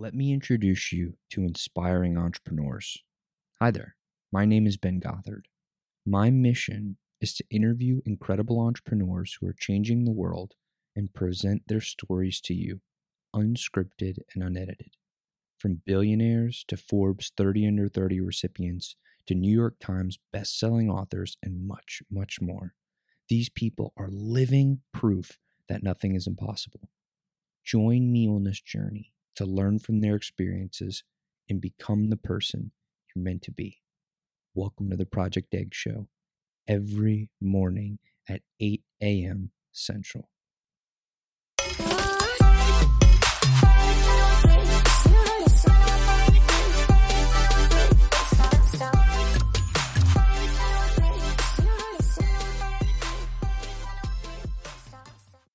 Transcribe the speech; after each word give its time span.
Let 0.00 0.14
me 0.14 0.32
introduce 0.32 0.92
you 0.92 1.18
to 1.28 1.42
inspiring 1.42 2.16
entrepreneurs. 2.16 3.02
Hi 3.60 3.70
there, 3.70 3.96
my 4.32 4.46
name 4.46 4.66
is 4.66 4.78
Ben 4.78 4.98
Gothard. 4.98 5.44
My 6.06 6.30
mission 6.30 6.96
is 7.20 7.34
to 7.34 7.44
interview 7.50 8.00
incredible 8.06 8.60
entrepreneurs 8.60 9.36
who 9.38 9.46
are 9.46 9.52
changing 9.52 10.06
the 10.06 10.10
world 10.10 10.54
and 10.96 11.12
present 11.12 11.64
their 11.66 11.82
stories 11.82 12.40
to 12.44 12.54
you, 12.54 12.80
unscripted 13.36 14.20
and 14.32 14.42
unedited. 14.42 14.94
From 15.58 15.82
billionaires 15.84 16.64
to 16.68 16.78
Forbes 16.78 17.30
30 17.36 17.66
under 17.66 17.86
30 17.90 18.22
recipients 18.22 18.96
to 19.26 19.34
New 19.34 19.54
York 19.54 19.74
Times 19.80 20.18
best-selling 20.32 20.88
authors 20.88 21.36
and 21.42 21.68
much, 21.68 22.02
much 22.10 22.40
more. 22.40 22.72
These 23.28 23.50
people 23.50 23.92
are 23.98 24.08
living 24.10 24.80
proof 24.94 25.38
that 25.68 25.82
nothing 25.82 26.14
is 26.14 26.26
impossible. 26.26 26.88
Join 27.62 28.10
me 28.10 28.26
on 28.26 28.44
this 28.44 28.62
journey 28.62 29.12
to 29.36 29.44
learn 29.44 29.78
from 29.78 30.00
their 30.00 30.16
experiences 30.16 31.04
and 31.48 31.60
become 31.60 32.10
the 32.10 32.16
person 32.16 32.72
you're 33.14 33.22
meant 33.22 33.42
to 33.42 33.52
be. 33.52 33.80
Welcome 34.54 34.90
to 34.90 34.96
the 34.96 35.06
Project 35.06 35.54
Egg 35.54 35.74
Show 35.74 36.08
every 36.66 37.28
morning 37.40 37.98
at 38.28 38.42
8 38.60 38.82
a.m. 39.02 39.50
Central. 39.72 40.28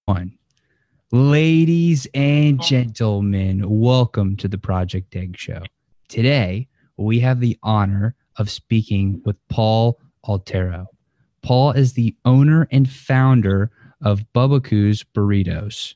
One. 0.05 0.34
Ladies 1.15 2.05
and 2.13 2.59
oh. 2.59 2.63
gentlemen, 2.65 3.63
welcome 3.69 4.35
to 4.35 4.49
the 4.49 4.57
Project 4.57 5.15
Egg 5.15 5.37
Show. 5.37 5.61
Today, 6.09 6.67
we 6.97 7.21
have 7.21 7.39
the 7.39 7.57
honor 7.63 8.15
of 8.35 8.49
speaking 8.49 9.21
with 9.23 9.37
Paul 9.47 9.97
Altero. 10.25 10.87
Paul 11.41 11.71
is 11.71 11.93
the 11.93 12.13
owner 12.25 12.67
and 12.69 12.89
founder 12.89 13.71
of 14.01 14.25
Bubba 14.33 14.59
Burritos, 15.15 15.95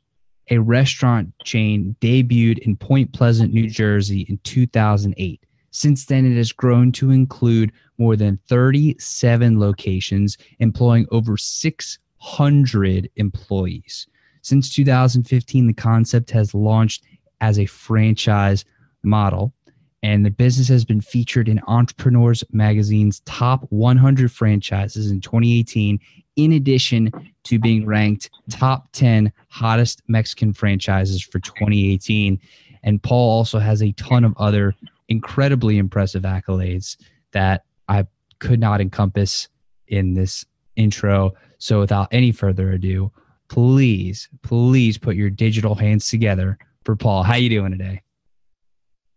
a 0.52 0.60
restaurant 0.60 1.34
chain 1.44 1.98
debuted 2.00 2.60
in 2.60 2.78
Point 2.78 3.12
Pleasant, 3.12 3.54
New 3.54 3.68
Jersey 3.68 4.22
in 4.30 4.38
2008. 4.46 5.46
Since 5.72 6.06
then, 6.06 6.32
it 6.32 6.38
has 6.38 6.54
grown 6.54 6.94
to 6.94 7.12
include 7.12 7.74
more 7.98 8.16
than 8.16 8.40
37 8.48 9.60
locations, 9.60 10.38
employing 10.60 11.08
over 11.12 11.36
600 11.36 13.10
employees. 13.18 14.08
Since 14.42 14.74
2015, 14.74 15.68
the 15.68 15.74
concept 15.74 16.32
has 16.32 16.54
launched 16.54 17.04
as 17.42 17.60
a 17.60 17.66
franchise 17.66 18.66
model, 19.04 19.54
and 20.02 20.26
the 20.26 20.32
business 20.32 20.68
has 20.70 20.86
been 20.86 21.02
featured 21.02 21.50
in 21.50 21.62
Entrepreneurs 21.68 22.44
Magazine's 22.52 23.20
top 23.22 23.66
100 23.70 24.32
franchises 24.32 25.12
in 25.12 25.22
2018, 25.22 26.00
in 26.36 26.54
addition 26.54 27.12
to 27.44 27.60
being 27.60 27.86
ranked 27.86 28.30
top 28.50 28.90
10 28.94 29.32
hottest 29.50 30.02
Mexican 30.08 30.54
franchises 30.54 31.22
for 31.22 31.40
2018. 31.40 32.40
And 32.84 33.04
Paul 33.04 33.30
also 33.30 33.60
has 33.60 33.84
a 33.84 33.92
ton 33.94 34.24
of 34.24 34.34
other 34.38 34.74
incredibly 35.10 35.78
impressive 35.78 36.24
accolades 36.24 36.96
that 37.34 37.66
I 37.90 38.06
could 38.40 38.60
not 38.60 38.80
encompass 38.80 39.50
in 39.88 40.14
this 40.14 40.46
intro. 40.76 41.34
So, 41.58 41.80
without 41.80 42.08
any 42.12 42.32
further 42.32 42.72
ado, 42.72 43.12
please, 43.50 44.30
please 44.44 44.98
put 44.98 45.16
your 45.16 45.30
digital 45.30 45.76
hands 45.76 46.10
together 46.10 46.58
for 46.86 46.96
Paul. 46.96 47.24
How 47.24 47.36
you 47.36 47.50
doing 47.50 47.72
today? 47.72 48.02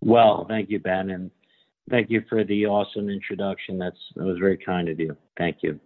Well, 0.00 0.46
thank 0.48 0.68
you, 0.68 0.80
Ben, 0.80 1.10
and 1.10 1.30
thank 1.90 2.10
you 2.10 2.24
for 2.28 2.42
the 2.42 2.66
awesome 2.66 3.08
introduction. 3.08 3.78
That's 3.78 3.98
that 4.16 4.24
was 4.24 4.38
very 4.38 4.56
kind 4.56 4.88
of 4.88 4.98
you. 4.98 5.16
Thank 5.38 5.58
you. 5.62 5.78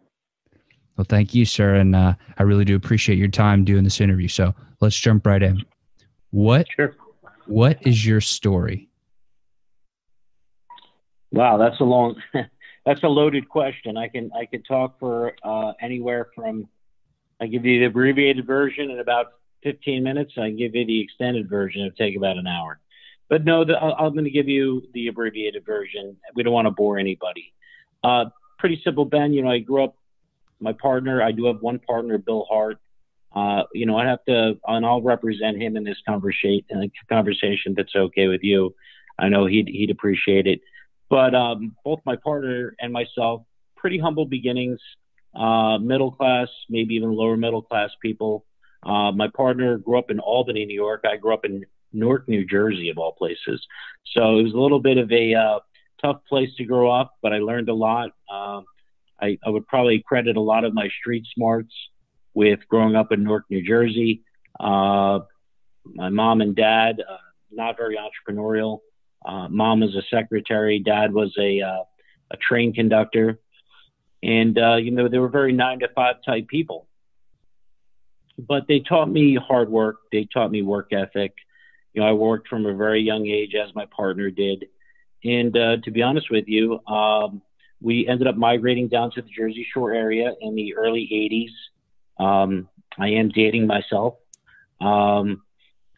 Well, 0.97 1.07
thank 1.07 1.35
you, 1.35 1.45
sir, 1.45 1.75
and 1.75 1.95
uh, 1.95 2.15
I 2.39 2.43
really 2.45 2.65
do 2.65 2.75
appreciate 2.75 3.19
your 3.19 3.29
time 3.29 3.65
doing 3.65 3.85
this 3.85 4.01
interview. 4.01 4.29
So 4.29 4.55
let's 4.81 4.99
jump 4.99 5.27
right 5.27 5.43
in. 5.43 5.63
What? 6.31 6.67
Sure. 6.75 6.95
What 7.47 7.79
is 7.87 8.07
your 8.07 8.23
story? 8.23 8.89
Wow, 11.33 11.59
that's 11.59 11.79
a 11.81 11.85
long, 11.85 12.17
that's 12.87 13.03
a 13.03 13.09
loaded 13.09 13.49
question. 13.51 13.99
I 13.99 14.09
can 14.09 14.31
I 14.35 14.47
could 14.47 14.65
talk 14.67 14.99
for 14.99 15.35
uh, 15.43 15.73
anywhere 15.83 16.29
from 16.35 16.67
I 17.41 17.47
give 17.47 17.65
you 17.65 17.81
the 17.81 17.87
abbreviated 17.87 18.47
version 18.47 18.91
in 18.91 19.01
about 19.01 19.27
15 19.63 20.03
minutes. 20.03 20.33
I 20.39 20.51
give 20.51 20.75
you 20.75 20.87
the 20.87 21.01
extended 21.01 21.49
version. 21.49 21.83
It'll 21.83 21.97
take 21.97 22.17
about 22.17 22.39
an 22.39 22.47
hour. 22.47 22.79
But 23.29 23.45
no, 23.45 23.65
the, 23.65 23.77
I'm 23.77 24.13
going 24.13 24.25
to 24.25 24.31
give 24.31 24.49
you 24.49 24.83
the 24.95 25.09
abbreviated 25.09 25.65
version. 25.67 26.17
We 26.35 26.43
don't 26.43 26.53
want 26.53 26.67
to 26.67 26.71
bore 26.71 26.99
anybody. 26.99 27.53
Uh, 28.05 28.27
pretty 28.59 28.81
simple, 28.85 29.05
Ben. 29.05 29.33
You 29.33 29.43
know, 29.43 29.51
I 29.51 29.59
grew 29.59 29.85
up. 29.85 29.97
My 30.59 30.73
partner, 30.73 31.23
I 31.23 31.33
do 31.33 31.45
have 31.47 31.61
one 31.61 31.79
partner, 31.81 32.17
Bill 32.17 32.47
Hart. 32.49 32.79
Uh, 33.35 33.65
you 33.75 33.85
know, 33.85 33.99
I 33.99 34.07
have 34.07 34.25
to, 34.25 34.59
and 34.67 34.87
I'll 34.87 35.03
represent 35.03 35.61
him 35.61 35.77
in 35.77 35.85
this 35.85 35.99
conversation. 36.09 36.91
Conversation 37.11 37.75
that's 37.77 37.95
okay 37.95 38.29
with 38.29 38.43
you. 38.43 38.75
I 39.19 39.29
know 39.29 39.45
he'd 39.45 39.69
he'd 39.69 39.91
appreciate 39.91 40.47
it. 40.47 40.61
But 41.11 41.35
um, 41.35 41.77
both 41.85 42.01
my 42.07 42.17
partner 42.17 42.75
and 42.81 42.93
myself, 42.93 43.43
pretty 43.77 43.99
humble 43.99 44.25
beginnings 44.25 44.81
uh, 45.37 45.79
middle 45.79 46.13
class, 46.13 46.49
maybe 46.69 46.95
even 46.95 47.13
lower 47.13 47.37
middle 47.37 47.63
class 47.63 47.91
people. 48.01 48.45
Uh, 48.83 49.13
my 49.13 49.29
partner 49.29 49.79
grew 49.79 49.99
up 49.99 50.11
in 50.11 50.19
Albany, 50.19 50.65
New 50.65 50.75
York. 50.75 51.05
I 51.05 51.17
grew 51.17 51.35
up 51.35 51.45
in 51.45 51.65
Newark, 51.93 52.29
New 52.29 52.47
Jersey, 52.47 52.89
of 52.89 52.99
all 52.99 53.13
places. 53.13 53.65
So 54.15 54.39
it 54.39 54.45
was 54.45 54.53
a 54.55 54.59
little 54.59 54.81
bit 54.81 54.97
of 54.99 55.11
a 55.13 55.35
uh, 55.35 55.59
tough 56.01 56.21
place 56.29 56.51
to 56.57 56.65
grow 56.65 56.91
up, 56.91 57.15
but 57.23 57.33
I 57.33 57.39
learned 57.39 57.69
a 57.69 57.75
lot. 57.75 58.11
Um, 58.33 58.65
I, 59.21 59.39
I, 59.45 59.51
would 59.51 59.67
probably 59.67 60.03
credit 60.07 60.37
a 60.37 60.41
lot 60.41 60.65
of 60.65 60.75
my 60.75 60.89
street 61.01 61.25
smarts 61.35 61.73
with 62.35 62.61
growing 62.69 62.95
up 62.95 63.13
in 63.13 63.25
Newark, 63.25 63.45
New 63.51 63.67
Jersey. 63.67 64.23
Uh, 64.61 65.21
my 65.85 66.11
mom 66.11 66.41
and 66.41 66.55
dad, 66.55 67.01
uh, 67.01 67.17
not 67.51 67.77
very 67.77 67.97
entrepreneurial. 67.97 68.81
Uh, 69.25 69.49
mom 69.49 69.81
was 69.81 69.95
a 69.97 70.03
secretary, 70.15 70.79
dad 70.79 71.13
was 71.13 71.35
a, 71.39 71.61
a 71.61 72.37
train 72.37 72.73
conductor 72.73 73.41
and 74.27 74.59
uh, 74.59 74.75
you 74.77 74.91
know 74.91 75.09
they 75.09 75.19
were 75.19 75.29
very 75.29 75.53
nine 75.53 75.79
to 75.79 75.89
five 75.95 76.17
type 76.25 76.49
people. 76.49 76.89
But 78.39 78.67
they 78.69 78.81
taught 78.81 79.09
me 79.09 79.37
hard 79.37 79.71
work. 79.71 79.97
They 80.13 80.29
taught 80.31 80.51
me 80.51 80.63
work 80.63 80.93
ethic. 80.93 81.35
You 81.95 82.03
know 82.03 82.09
i 82.09 82.13
worked 82.13 82.49
from 82.49 82.67
a 82.67 82.75
very 82.75 83.01
young 83.01 83.27
age 83.27 83.55
as 83.55 83.75
my 83.75 83.87
partner 83.87 84.31
did. 84.31 84.67
And 85.25 85.57
uh, 85.57 85.77
to 85.85 85.91
be 85.91 86.03
honest 86.03 86.31
with 86.31 86.47
you 86.47 86.85
um, 86.87 87.41
we 87.81 88.07
ended 88.07 88.27
up 88.27 88.37
migrating 88.37 88.89
down 88.89 89.13
to 89.13 89.23
the 89.23 89.29
jersey 89.29 89.67
shore 89.73 89.93
area 89.95 90.33
in 90.41 90.55
the 90.55 90.75
early 90.75 91.09
80s 91.13 92.23
um, 92.25 92.69
i 92.99 93.09
am 93.09 93.31
dating 93.31 93.67
myself. 93.67 94.15
Um, 94.81 95.43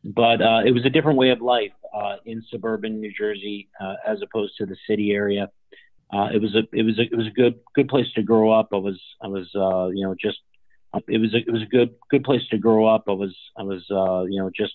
but 0.04 0.40
uh, 0.40 0.60
it 0.64 0.72
was 0.72 0.86
a 0.86 0.90
different 0.90 1.18
way 1.18 1.30
of 1.30 1.40
life 1.40 1.72
uh, 1.92 2.16
in 2.24 2.44
suburban 2.48 3.00
new 3.00 3.12
jersey 3.12 3.68
uh, 3.80 3.94
as 4.06 4.18
opposed 4.22 4.56
to 4.58 4.66
the 4.66 4.76
city 4.86 5.10
area 5.12 5.50
uh, 6.12 6.28
it 6.32 6.40
was 6.40 6.54
a 6.54 6.62
it 6.72 6.84
was 6.84 6.98
a 6.98 7.02
it 7.02 7.16
was 7.16 7.26
a 7.26 7.30
good 7.30 7.60
good 7.74 7.88
place 7.88 8.06
to 8.14 8.22
grow 8.22 8.50
up. 8.50 8.70
I 8.72 8.76
was 8.76 8.98
I 9.22 9.28
was 9.28 9.48
uh, 9.54 9.88
you 9.88 10.06
know 10.06 10.14
just 10.18 10.38
it 11.06 11.20
was 11.20 11.34
a, 11.34 11.38
it 11.38 11.50
was 11.52 11.62
a 11.62 11.66
good 11.66 11.94
good 12.10 12.24
place 12.24 12.42
to 12.50 12.58
grow 12.58 12.86
up. 12.86 13.04
I 13.08 13.12
was 13.12 13.36
I 13.56 13.62
was 13.62 13.84
uh, 13.90 14.24
you 14.24 14.40
know 14.40 14.50
just 14.54 14.74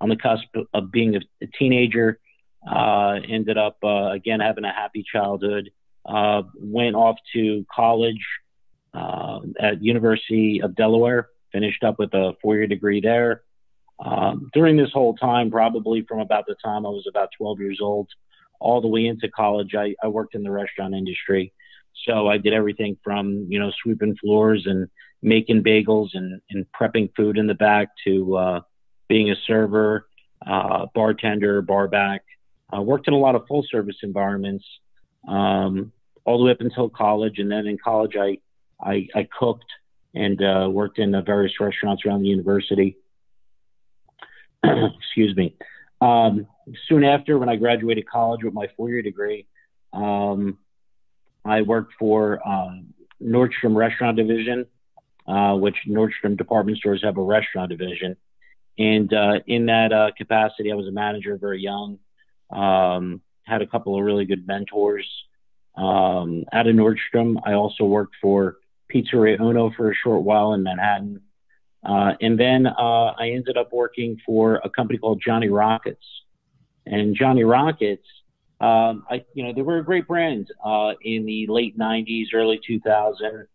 on 0.00 0.08
the 0.08 0.16
cusp 0.16 0.46
of 0.72 0.90
being 0.90 1.16
a, 1.16 1.20
a 1.42 1.46
teenager. 1.58 2.18
Uh, 2.66 3.18
ended 3.26 3.56
up 3.56 3.78
uh, 3.82 4.10
again 4.10 4.40
having 4.40 4.64
a 4.64 4.72
happy 4.72 5.04
childhood. 5.10 5.70
Uh, 6.04 6.42
went 6.56 6.96
off 6.96 7.16
to 7.34 7.64
college 7.74 8.24
uh, 8.94 9.40
at 9.58 9.82
University 9.82 10.62
of 10.62 10.74
Delaware. 10.74 11.28
Finished 11.52 11.82
up 11.84 11.98
with 11.98 12.14
a 12.14 12.34
four 12.40 12.56
year 12.56 12.66
degree 12.66 13.00
there. 13.00 13.42
Um, 13.98 14.50
during 14.54 14.76
this 14.78 14.90
whole 14.92 15.14
time, 15.14 15.50
probably 15.50 16.02
from 16.02 16.20
about 16.20 16.46
the 16.46 16.54
time 16.62 16.86
I 16.86 16.88
was 16.88 17.06
about 17.06 17.30
12 17.36 17.60
years 17.60 17.80
old 17.82 18.08
all 18.60 18.80
the 18.80 18.88
way 18.88 19.06
into 19.06 19.28
college, 19.28 19.74
I, 19.74 19.94
I 20.02 20.08
worked 20.08 20.34
in 20.34 20.42
the 20.42 20.50
restaurant 20.50 20.94
industry. 20.94 21.52
So 22.06 22.28
I 22.28 22.38
did 22.38 22.52
everything 22.52 22.96
from, 23.02 23.46
you 23.48 23.58
know, 23.58 23.72
sweeping 23.82 24.16
floors 24.16 24.64
and 24.66 24.88
making 25.22 25.62
bagels 25.62 26.10
and, 26.14 26.40
and 26.50 26.66
prepping 26.78 27.10
food 27.16 27.36
in 27.36 27.46
the 27.46 27.54
back 27.54 27.88
to 28.04 28.36
uh, 28.36 28.60
being 29.08 29.30
a 29.30 29.34
server, 29.46 30.06
uh, 30.46 30.86
bartender, 30.94 31.60
barback. 31.62 32.22
I 32.70 32.80
worked 32.80 33.08
in 33.08 33.14
a 33.14 33.18
lot 33.18 33.34
of 33.34 33.46
full 33.48 33.64
service 33.70 33.96
environments 34.02 34.64
um, 35.28 35.92
all 36.24 36.38
the 36.38 36.44
way 36.44 36.52
up 36.52 36.60
until 36.60 36.88
college. 36.88 37.38
And 37.38 37.50
then 37.50 37.66
in 37.66 37.76
college, 37.82 38.16
I, 38.16 38.38
I, 38.80 39.08
I 39.14 39.28
cooked 39.38 39.70
and 40.14 40.42
uh, 40.42 40.68
worked 40.70 40.98
in 40.98 41.12
various 41.24 41.52
restaurants 41.60 42.04
around 42.06 42.22
the 42.22 42.28
university. 42.28 42.96
Excuse 44.64 45.36
me. 45.36 45.56
Um, 46.00 46.46
soon 46.88 47.04
after, 47.04 47.38
when 47.38 47.48
I 47.48 47.56
graduated 47.56 48.08
college 48.08 48.42
with 48.42 48.54
my 48.54 48.68
four-year 48.76 49.02
degree, 49.02 49.46
um, 49.92 50.58
I 51.44 51.62
worked 51.62 51.94
for 51.98 52.46
um, 52.46 52.94
Nordstrom 53.22 53.74
Restaurant 53.74 54.16
Division, 54.16 54.66
uh, 55.26 55.54
which 55.54 55.76
Nordstrom 55.86 56.36
department 56.36 56.78
stores 56.78 57.02
have 57.02 57.18
a 57.18 57.22
restaurant 57.22 57.70
division. 57.70 58.16
And 58.78 59.12
uh, 59.12 59.40
in 59.46 59.66
that 59.66 59.92
uh, 59.92 60.10
capacity, 60.16 60.72
I 60.72 60.74
was 60.74 60.86
a 60.86 60.92
manager 60.92 61.36
very 61.36 61.60
young. 61.60 61.98
Um, 62.50 63.20
had 63.44 63.62
a 63.62 63.66
couple 63.66 63.96
of 63.96 64.04
really 64.04 64.24
good 64.24 64.46
mentors. 64.46 65.06
Um, 65.76 66.44
out 66.52 66.66
of 66.66 66.74
Nordstrom, 66.74 67.36
I 67.44 67.54
also 67.54 67.84
worked 67.84 68.16
for 68.20 68.56
Pizzeria 68.92 69.40
Uno 69.40 69.70
for 69.76 69.90
a 69.90 69.94
short 69.94 70.22
while 70.22 70.54
in 70.54 70.62
Manhattan. 70.62 71.20
Uh, 71.84 72.12
and 72.20 72.38
then 72.38 72.66
uh, 72.66 73.12
I 73.18 73.30
ended 73.30 73.56
up 73.56 73.72
working 73.72 74.18
for 74.26 74.60
a 74.62 74.70
company 74.70 74.98
called 74.98 75.22
Johnny 75.24 75.48
Rockets. 75.48 76.04
And 76.86 77.14
Johnny 77.14 77.44
Rockets, 77.44 78.06
um, 78.60 79.04
I, 79.10 79.24
you 79.34 79.44
know, 79.44 79.52
they 79.54 79.62
were 79.62 79.78
a 79.78 79.84
great 79.84 80.06
brand 80.06 80.48
uh, 80.64 80.92
in 81.02 81.24
the 81.24 81.46
late 81.48 81.78
90s, 81.78 82.26
early 82.34 82.60
2000. 82.66 83.46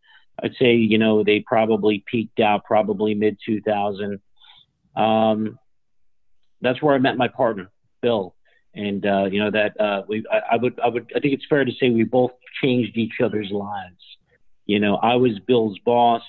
I'd 0.44 0.56
say, 0.60 0.76
you 0.76 0.98
know, 0.98 1.24
they 1.24 1.42
probably 1.42 2.04
peaked 2.06 2.40
out 2.40 2.66
probably 2.66 3.14
mid 3.14 3.38
2000. 3.46 4.20
Um, 4.96 5.60
that's 6.62 6.82
where 6.82 6.96
I 6.96 6.98
met 6.98 7.18
my 7.18 7.28
partner, 7.28 7.70
Bill. 8.02 8.36
And, 8.74 9.06
uh, 9.06 9.26
you 9.26 9.40
know, 9.40 9.52
that 9.52 9.80
uh, 9.80 10.02
we, 10.08 10.26
I, 10.32 10.54
I 10.54 10.56
would, 10.58 10.80
I 10.84 10.88
would, 10.88 11.12
I 11.16 11.20
think 11.20 11.34
it's 11.34 11.46
fair 11.48 11.64
to 11.64 11.72
say 11.80 11.90
we 11.90 12.04
both 12.04 12.32
changed 12.62 12.98
each 12.98 13.22
other's 13.24 13.52
lives. 13.52 14.02
You 14.66 14.80
know, 14.80 14.96
I 14.96 15.16
was 15.16 15.40
Bill's 15.46 15.78
boss. 15.86 16.24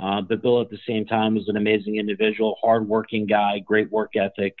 Uh, 0.00 0.20
but 0.22 0.42
Bill, 0.42 0.60
at 0.60 0.70
the 0.70 0.78
same 0.86 1.06
time, 1.06 1.34
was 1.34 1.48
an 1.48 1.56
amazing 1.56 1.96
individual, 1.96 2.56
hardworking 2.62 3.26
guy, 3.26 3.58
great 3.58 3.90
work 3.90 4.16
ethic. 4.16 4.56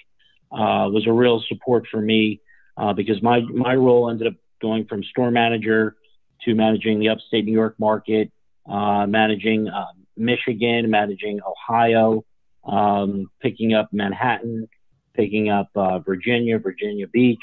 Uh, 0.52 0.90
was 0.90 1.06
a 1.06 1.12
real 1.12 1.40
support 1.48 1.84
for 1.90 2.00
me 2.00 2.40
uh, 2.76 2.92
because 2.92 3.22
my 3.22 3.40
my 3.40 3.74
role 3.74 4.10
ended 4.10 4.26
up 4.26 4.34
going 4.60 4.84
from 4.86 5.02
store 5.04 5.30
manager 5.30 5.96
to 6.44 6.54
managing 6.54 6.98
the 6.98 7.08
upstate 7.08 7.44
New 7.44 7.52
York 7.52 7.76
market, 7.78 8.32
uh, 8.68 9.06
managing 9.06 9.68
uh, 9.68 9.86
Michigan, 10.16 10.90
managing 10.90 11.38
Ohio, 11.46 12.24
um, 12.64 13.30
picking 13.40 13.74
up 13.74 13.90
Manhattan, 13.92 14.68
picking 15.14 15.50
up 15.50 15.68
uh, 15.76 16.00
Virginia, 16.00 16.58
Virginia 16.58 17.06
Beach, 17.06 17.38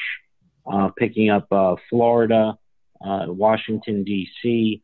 picking 0.98 1.30
up 1.30 1.48
Florida, 1.90 2.58
Washington 3.02 4.04
D.C. 4.04 4.84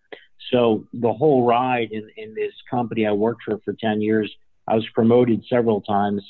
So 0.52 0.86
the 0.94 1.14
whole 1.14 1.46
ride 1.46 1.92
in, 1.92 2.10
in 2.18 2.36
this 2.36 2.54
company 2.70 3.06
I 3.08 3.12
worked 3.12 3.44
for 3.44 3.60
for 3.64 3.74
10 3.74 4.02
years, 4.02 4.32
I 4.68 4.76
was 4.76 4.86
promoted 4.94 5.44
several 5.50 5.82
times. 5.82 6.24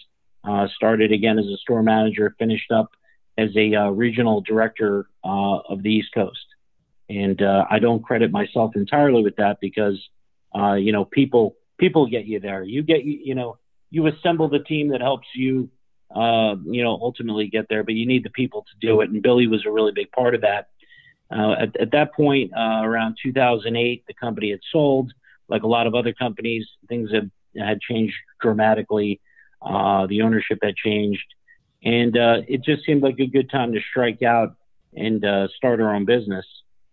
Uh, 0.45 0.67
started 0.75 1.13
again 1.13 1.39
as 1.39 1.45
a 1.45 1.55
store 1.57 1.81
manager, 1.81 2.35
finished 2.37 2.69
up 2.69 2.91
as 3.37 3.49
a 3.55 3.75
uh, 3.75 3.89
regional 3.89 4.41
director 4.41 5.07
uh, 5.23 5.59
of 5.69 5.81
the 5.83 5.89
East 5.89 6.09
Coast. 6.13 6.45
And 7.09 7.41
uh, 7.41 7.65
I 7.69 7.79
don't 7.79 8.03
credit 8.03 8.31
myself 8.31 8.75
entirely 8.75 9.23
with 9.23 9.37
that 9.37 9.59
because, 9.61 9.97
uh, 10.53 10.73
you 10.73 10.91
know, 10.91 11.05
people 11.05 11.55
people 11.77 12.07
get 12.07 12.25
you 12.25 12.39
there. 12.39 12.63
You 12.63 12.83
get 12.83 13.03
you, 13.03 13.19
you 13.23 13.35
know, 13.35 13.57
you 13.89 14.07
assemble 14.07 14.49
the 14.49 14.59
team 14.59 14.89
that 14.89 15.01
helps 15.01 15.27
you, 15.33 15.69
uh, 16.13 16.55
you 16.65 16.83
know, 16.83 16.97
ultimately 17.01 17.47
get 17.47 17.67
there. 17.69 17.83
But 17.83 17.95
you 17.95 18.05
need 18.05 18.23
the 18.23 18.29
people 18.29 18.63
to 18.63 18.87
do 18.87 19.01
it. 19.01 19.09
And 19.09 19.21
Billy 19.21 19.47
was 19.47 19.65
a 19.65 19.71
really 19.71 19.91
big 19.93 20.11
part 20.11 20.35
of 20.35 20.41
that. 20.41 20.69
Uh, 21.33 21.53
at, 21.53 21.75
at, 21.79 21.91
that 21.91 22.13
point, 22.13 22.51
uh, 22.55 22.81
around 22.83 23.17
2008, 23.21 24.03
the 24.07 24.13
company 24.13 24.51
had 24.51 24.59
sold. 24.71 25.11
Like 25.49 25.63
a 25.63 25.67
lot 25.67 25.87
of 25.87 25.95
other 25.95 26.13
companies, 26.13 26.67
things 26.87 27.11
had, 27.11 27.31
had 27.57 27.81
changed 27.81 28.15
dramatically. 28.41 29.19
Uh, 29.61 30.05
the 30.07 30.21
ownership 30.21 30.59
had 30.61 30.75
changed. 30.75 31.25
And 31.83 32.17
uh, 32.17 32.41
it 32.47 32.63
just 32.63 32.85
seemed 32.85 33.01
like 33.03 33.19
a 33.19 33.25
good 33.25 33.49
time 33.49 33.73
to 33.73 33.79
strike 33.89 34.21
out 34.21 34.55
and 34.95 35.23
uh, 35.25 35.47
start 35.55 35.81
our 35.81 35.93
own 35.93 36.05
business. 36.05 36.45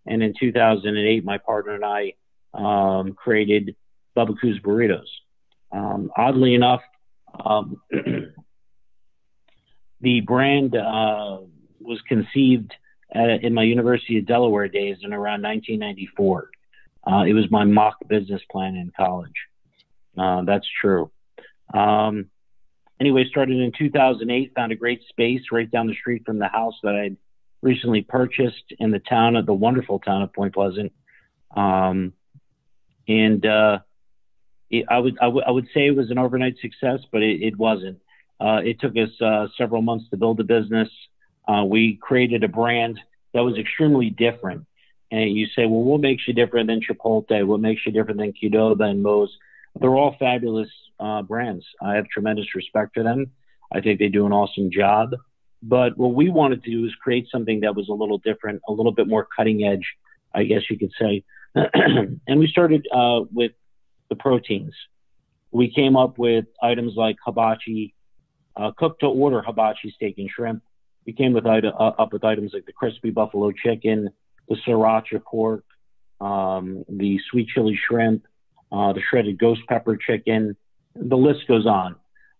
And 0.05 0.23
in 0.23 0.33
2008, 0.39 1.23
my 1.23 1.37
partner 1.37 1.75
and 1.75 1.85
I 1.85 2.13
um, 2.53 3.13
created 3.13 3.75
Bubbakoo's 4.17 4.59
Burritos. 4.59 5.07
Um, 5.71 6.11
oddly 6.17 6.55
enough, 6.55 6.81
um, 7.45 7.81
the 10.01 10.21
brand 10.21 10.75
uh, 10.75 11.37
was 11.79 12.01
conceived 12.07 12.73
at, 13.13 13.43
in 13.43 13.53
my 13.53 13.63
University 13.63 14.17
of 14.17 14.25
Delaware 14.25 14.67
days 14.67 14.97
in 15.03 15.13
around 15.13 15.41
1994. 15.41 16.49
Uh, 17.05 17.23
it 17.23 17.33
was 17.33 17.49
my 17.49 17.63
mock 17.63 17.97
business 18.07 18.41
plan 18.51 18.75
in 18.75 18.91
college. 18.95 19.33
Uh, 20.17 20.43
that's 20.43 20.67
true. 20.81 21.11
Um, 21.73 22.27
anyway, 22.99 23.25
started 23.29 23.57
in 23.59 23.71
2008, 23.77 24.53
found 24.55 24.71
a 24.71 24.75
great 24.75 25.01
space 25.09 25.41
right 25.51 25.69
down 25.69 25.87
the 25.87 25.95
street 25.95 26.23
from 26.25 26.37
the 26.37 26.47
house 26.47 26.75
that 26.83 26.95
I'd 26.95 27.17
recently 27.61 28.01
purchased 28.01 28.73
in 28.79 28.91
the 28.91 28.99
town 28.99 29.35
of 29.35 29.45
the 29.45 29.53
wonderful 29.53 29.99
town 29.99 30.21
of 30.21 30.33
Point 30.33 30.53
Pleasant. 30.53 30.91
Um, 31.55 32.13
and 33.07 33.45
uh, 33.45 33.79
it, 34.69 34.85
I, 34.89 34.99
would, 34.99 35.17
I, 35.19 35.25
w- 35.25 35.43
I 35.45 35.51
would 35.51 35.67
say 35.73 35.87
it 35.87 35.95
was 35.95 36.11
an 36.11 36.17
overnight 36.17 36.55
success, 36.61 36.99
but 37.11 37.21
it, 37.21 37.41
it 37.41 37.57
wasn't. 37.57 37.99
Uh, 38.39 38.61
it 38.63 38.79
took 38.79 38.93
us 38.93 39.09
uh, 39.21 39.47
several 39.57 39.81
months 39.81 40.05
to 40.09 40.17
build 40.17 40.39
a 40.39 40.43
business. 40.43 40.89
Uh, 41.51 41.65
we 41.65 41.97
created 42.01 42.43
a 42.43 42.47
brand 42.47 42.99
that 43.33 43.41
was 43.41 43.57
extremely 43.57 44.09
different. 44.09 44.65
And 45.11 45.35
you 45.35 45.47
say, 45.47 45.65
well, 45.65 45.83
what 45.83 45.99
makes 45.99 46.25
you 46.27 46.33
different 46.33 46.67
than 46.67 46.79
Chipotle? 46.79 47.45
What 47.45 47.59
makes 47.59 47.85
you 47.85 47.91
different 47.91 48.19
than 48.19 48.31
Qdoba 48.31 48.83
and 48.83 49.03
Moe's? 49.03 49.35
They're 49.79 49.95
all 49.95 50.15
fabulous 50.17 50.69
uh, 50.99 51.21
brands. 51.23 51.65
I 51.81 51.95
have 51.95 52.07
tremendous 52.07 52.55
respect 52.55 52.93
for 52.93 53.03
them. 53.03 53.31
I 53.73 53.81
think 53.81 53.99
they 53.99 54.07
do 54.07 54.25
an 54.25 54.31
awesome 54.31 54.71
job. 54.71 55.15
But 55.61 55.97
what 55.97 56.13
we 56.13 56.29
wanted 56.29 56.63
to 56.63 56.71
do 56.71 56.85
is 56.85 56.95
create 56.95 57.27
something 57.29 57.61
that 57.61 57.75
was 57.75 57.89
a 57.89 57.93
little 57.93 58.17
different, 58.19 58.61
a 58.67 58.71
little 58.71 58.93
bit 58.93 59.07
more 59.07 59.27
cutting 59.35 59.65
edge, 59.65 59.85
I 60.33 60.43
guess 60.45 60.61
you 60.69 60.77
could 60.77 60.91
say. 60.99 61.23
and 61.55 62.39
we 62.39 62.47
started 62.47 62.87
uh, 62.93 63.21
with 63.31 63.51
the 64.09 64.15
proteins. 64.15 64.73
We 65.51 65.69
came 65.69 65.97
up 65.97 66.17
with 66.17 66.45
items 66.63 66.93
like 66.95 67.17
hibachi, 67.25 67.93
uh, 68.55 68.71
cooked 68.77 69.01
to 69.01 69.07
order 69.07 69.41
hibachi 69.41 69.91
steak 69.91 70.15
and 70.17 70.29
shrimp, 70.29 70.63
we 71.05 71.13
came 71.13 71.33
with 71.33 71.45
uh, 71.45 71.67
up 71.77 72.13
with 72.13 72.23
items 72.23 72.51
like 72.53 72.65
the 72.65 72.73
crispy 72.73 73.09
buffalo 73.09 73.51
chicken, 73.51 74.09
the 74.47 74.55
sriracha 74.67 75.23
pork, 75.23 75.63
um, 76.19 76.83
the 76.87 77.19
sweet 77.29 77.47
chili 77.47 77.79
shrimp, 77.87 78.25
uh, 78.71 78.93
the 78.93 79.01
shredded 79.09 79.39
ghost 79.39 79.61
pepper 79.67 79.97
chicken. 79.97 80.55
The 80.95 81.17
list 81.17 81.47
goes 81.47 81.65
on. 81.65 81.95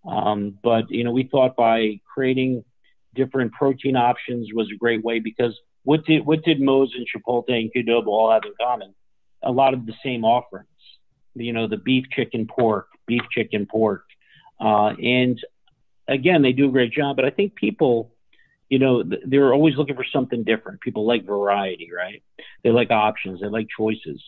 Um, 0.05 0.57
but 0.61 0.89
you 0.89 1.03
know, 1.03 1.11
we 1.11 1.23
thought 1.23 1.55
by 1.55 1.99
creating 2.13 2.63
different 3.13 3.53
protein 3.53 3.95
options 3.95 4.49
was 4.53 4.69
a 4.73 4.77
great 4.77 5.03
way 5.03 5.19
because 5.19 5.57
what 5.83 6.05
did 6.05 6.25
what 6.25 6.43
did 6.43 6.61
Moe's 6.61 6.93
and 6.95 7.07
Chipotle 7.07 7.49
and 7.49 7.71
Qdoba 7.73 8.07
all 8.07 8.31
have 8.31 8.43
in 8.45 8.53
common? 8.59 8.93
A 9.43 9.51
lot 9.51 9.73
of 9.73 9.85
the 9.85 9.93
same 10.03 10.23
offerings. 10.23 10.67
You 11.33 11.53
know, 11.53 11.67
the 11.67 11.77
beef, 11.77 12.05
chicken, 12.11 12.47
pork, 12.47 12.87
beef, 13.07 13.21
chicken, 13.31 13.65
pork, 13.65 14.03
uh, 14.59 14.93
and 15.01 15.39
again, 16.07 16.41
they 16.41 16.51
do 16.51 16.67
a 16.67 16.71
great 16.71 16.91
job. 16.91 17.15
But 17.15 17.25
I 17.25 17.29
think 17.29 17.55
people 17.55 18.11
you 18.71 18.79
know, 18.79 19.03
they're 19.25 19.53
always 19.53 19.75
looking 19.75 19.97
for 19.97 20.05
something 20.05 20.45
different. 20.45 20.79
People 20.79 21.05
like 21.05 21.25
variety, 21.25 21.89
right? 21.93 22.23
They 22.63 22.69
like 22.69 22.89
options, 22.89 23.41
they 23.41 23.47
like 23.47 23.67
choices. 23.77 24.23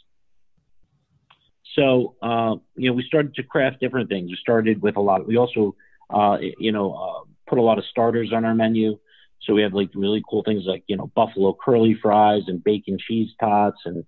So, 1.75 2.15
uh, 2.21 2.55
you 2.75 2.89
know, 2.89 2.93
we 2.93 3.03
started 3.03 3.33
to 3.35 3.43
craft 3.43 3.79
different 3.79 4.09
things. 4.09 4.29
We 4.29 4.35
started 4.35 4.81
with 4.81 4.97
a 4.97 4.99
lot. 4.99 5.25
we 5.25 5.37
also, 5.37 5.75
uh, 6.09 6.39
you 6.59 6.73
know, 6.73 6.93
uh, 6.93 7.23
put 7.47 7.57
a 7.57 7.61
lot 7.61 7.77
of 7.77 7.85
starters 7.85 8.33
on 8.33 8.43
our 8.43 8.53
menu. 8.53 8.99
So 9.43 9.53
we 9.53 9.61
have 9.61 9.73
like 9.73 9.91
really 9.95 10.21
cool 10.29 10.43
things 10.43 10.63
like, 10.65 10.83
you 10.87 10.97
know, 10.97 11.09
buffalo 11.15 11.55
curly 11.63 11.97
fries 12.01 12.43
and 12.47 12.61
bacon 12.61 12.97
cheese 12.99 13.29
tots. 13.39 13.79
And 13.85 14.03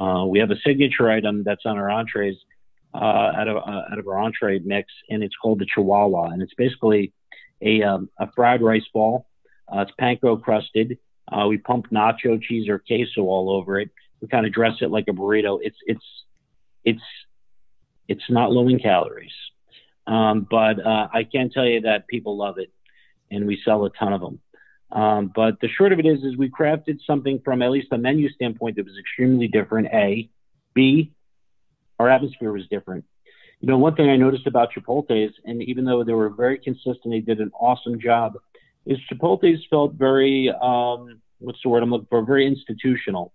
uh, 0.00 0.24
we 0.24 0.38
have 0.38 0.50
a 0.50 0.56
signature 0.66 1.10
item 1.10 1.44
that's 1.44 1.66
on 1.66 1.76
our 1.76 1.90
entrees 1.90 2.36
uh, 2.94 3.32
out, 3.36 3.48
of, 3.48 3.56
uh, 3.58 3.82
out 3.92 3.98
of 3.98 4.08
our 4.08 4.18
entree 4.18 4.60
mix, 4.60 4.90
and 5.10 5.22
it's 5.22 5.36
called 5.36 5.58
the 5.58 5.66
Chihuahua. 5.66 6.30
And 6.30 6.40
it's 6.40 6.54
basically 6.54 7.12
a, 7.60 7.82
um, 7.82 8.08
a 8.18 8.32
fried 8.34 8.62
rice 8.62 8.88
ball 8.94 9.26
uh, 9.68 9.80
it's 9.80 9.92
panko 10.00 10.40
crusted. 10.40 10.98
Uh, 11.30 11.46
we 11.48 11.58
pump 11.58 11.86
nacho 11.90 12.40
cheese 12.40 12.68
or 12.68 12.78
queso 12.78 13.22
all 13.22 13.50
over 13.50 13.80
it. 13.80 13.90
We 14.20 14.28
kind 14.28 14.46
of 14.46 14.52
dress 14.52 14.74
it 14.80 14.90
like 14.90 15.06
a 15.08 15.12
burrito. 15.12 15.58
It's 15.62 15.76
it's 15.86 16.04
it's 16.84 17.02
it's 18.08 18.24
not 18.28 18.52
low 18.52 18.68
in 18.68 18.78
calories, 18.78 19.32
um, 20.06 20.46
but 20.50 20.84
uh, 20.84 21.08
I 21.12 21.24
can 21.24 21.50
tell 21.50 21.66
you 21.66 21.82
that 21.82 22.06
people 22.06 22.36
love 22.36 22.58
it, 22.58 22.70
and 23.30 23.46
we 23.46 23.60
sell 23.64 23.84
a 23.84 23.90
ton 23.90 24.12
of 24.12 24.20
them. 24.20 24.40
Um, 24.92 25.32
but 25.34 25.60
the 25.60 25.68
short 25.68 25.92
of 25.92 25.98
it 25.98 26.06
is, 26.06 26.22
is 26.22 26.36
we 26.36 26.48
crafted 26.50 26.98
something 27.06 27.40
from 27.44 27.62
at 27.62 27.70
least 27.70 27.88
a 27.90 27.98
menu 27.98 28.30
standpoint 28.30 28.76
that 28.76 28.84
was 28.84 28.96
extremely 28.98 29.48
different. 29.48 29.88
A, 29.92 30.30
B, 30.72 31.12
our 31.98 32.08
atmosphere 32.08 32.52
was 32.52 32.66
different. 32.68 33.04
You 33.60 33.68
know, 33.68 33.78
one 33.78 33.94
thing 33.94 34.10
I 34.10 34.16
noticed 34.16 34.46
about 34.46 34.68
Chipotle 34.72 35.26
is, 35.26 35.34
and 35.44 35.62
even 35.62 35.84
though 35.84 36.04
they 36.04 36.12
were 36.12 36.28
very 36.28 36.58
consistent, 36.58 37.06
they 37.10 37.20
did 37.20 37.40
an 37.40 37.50
awesome 37.58 37.98
job 37.98 38.34
is 38.86 38.98
Chipotle's 39.10 39.64
felt 39.70 39.94
very 39.94 40.50
um, 40.50 41.20
what's 41.38 41.58
the 41.62 41.68
word 41.68 41.82
I'm 41.82 41.90
looking 41.90 42.06
for? 42.08 42.24
Very 42.24 42.46
institutional. 42.46 43.32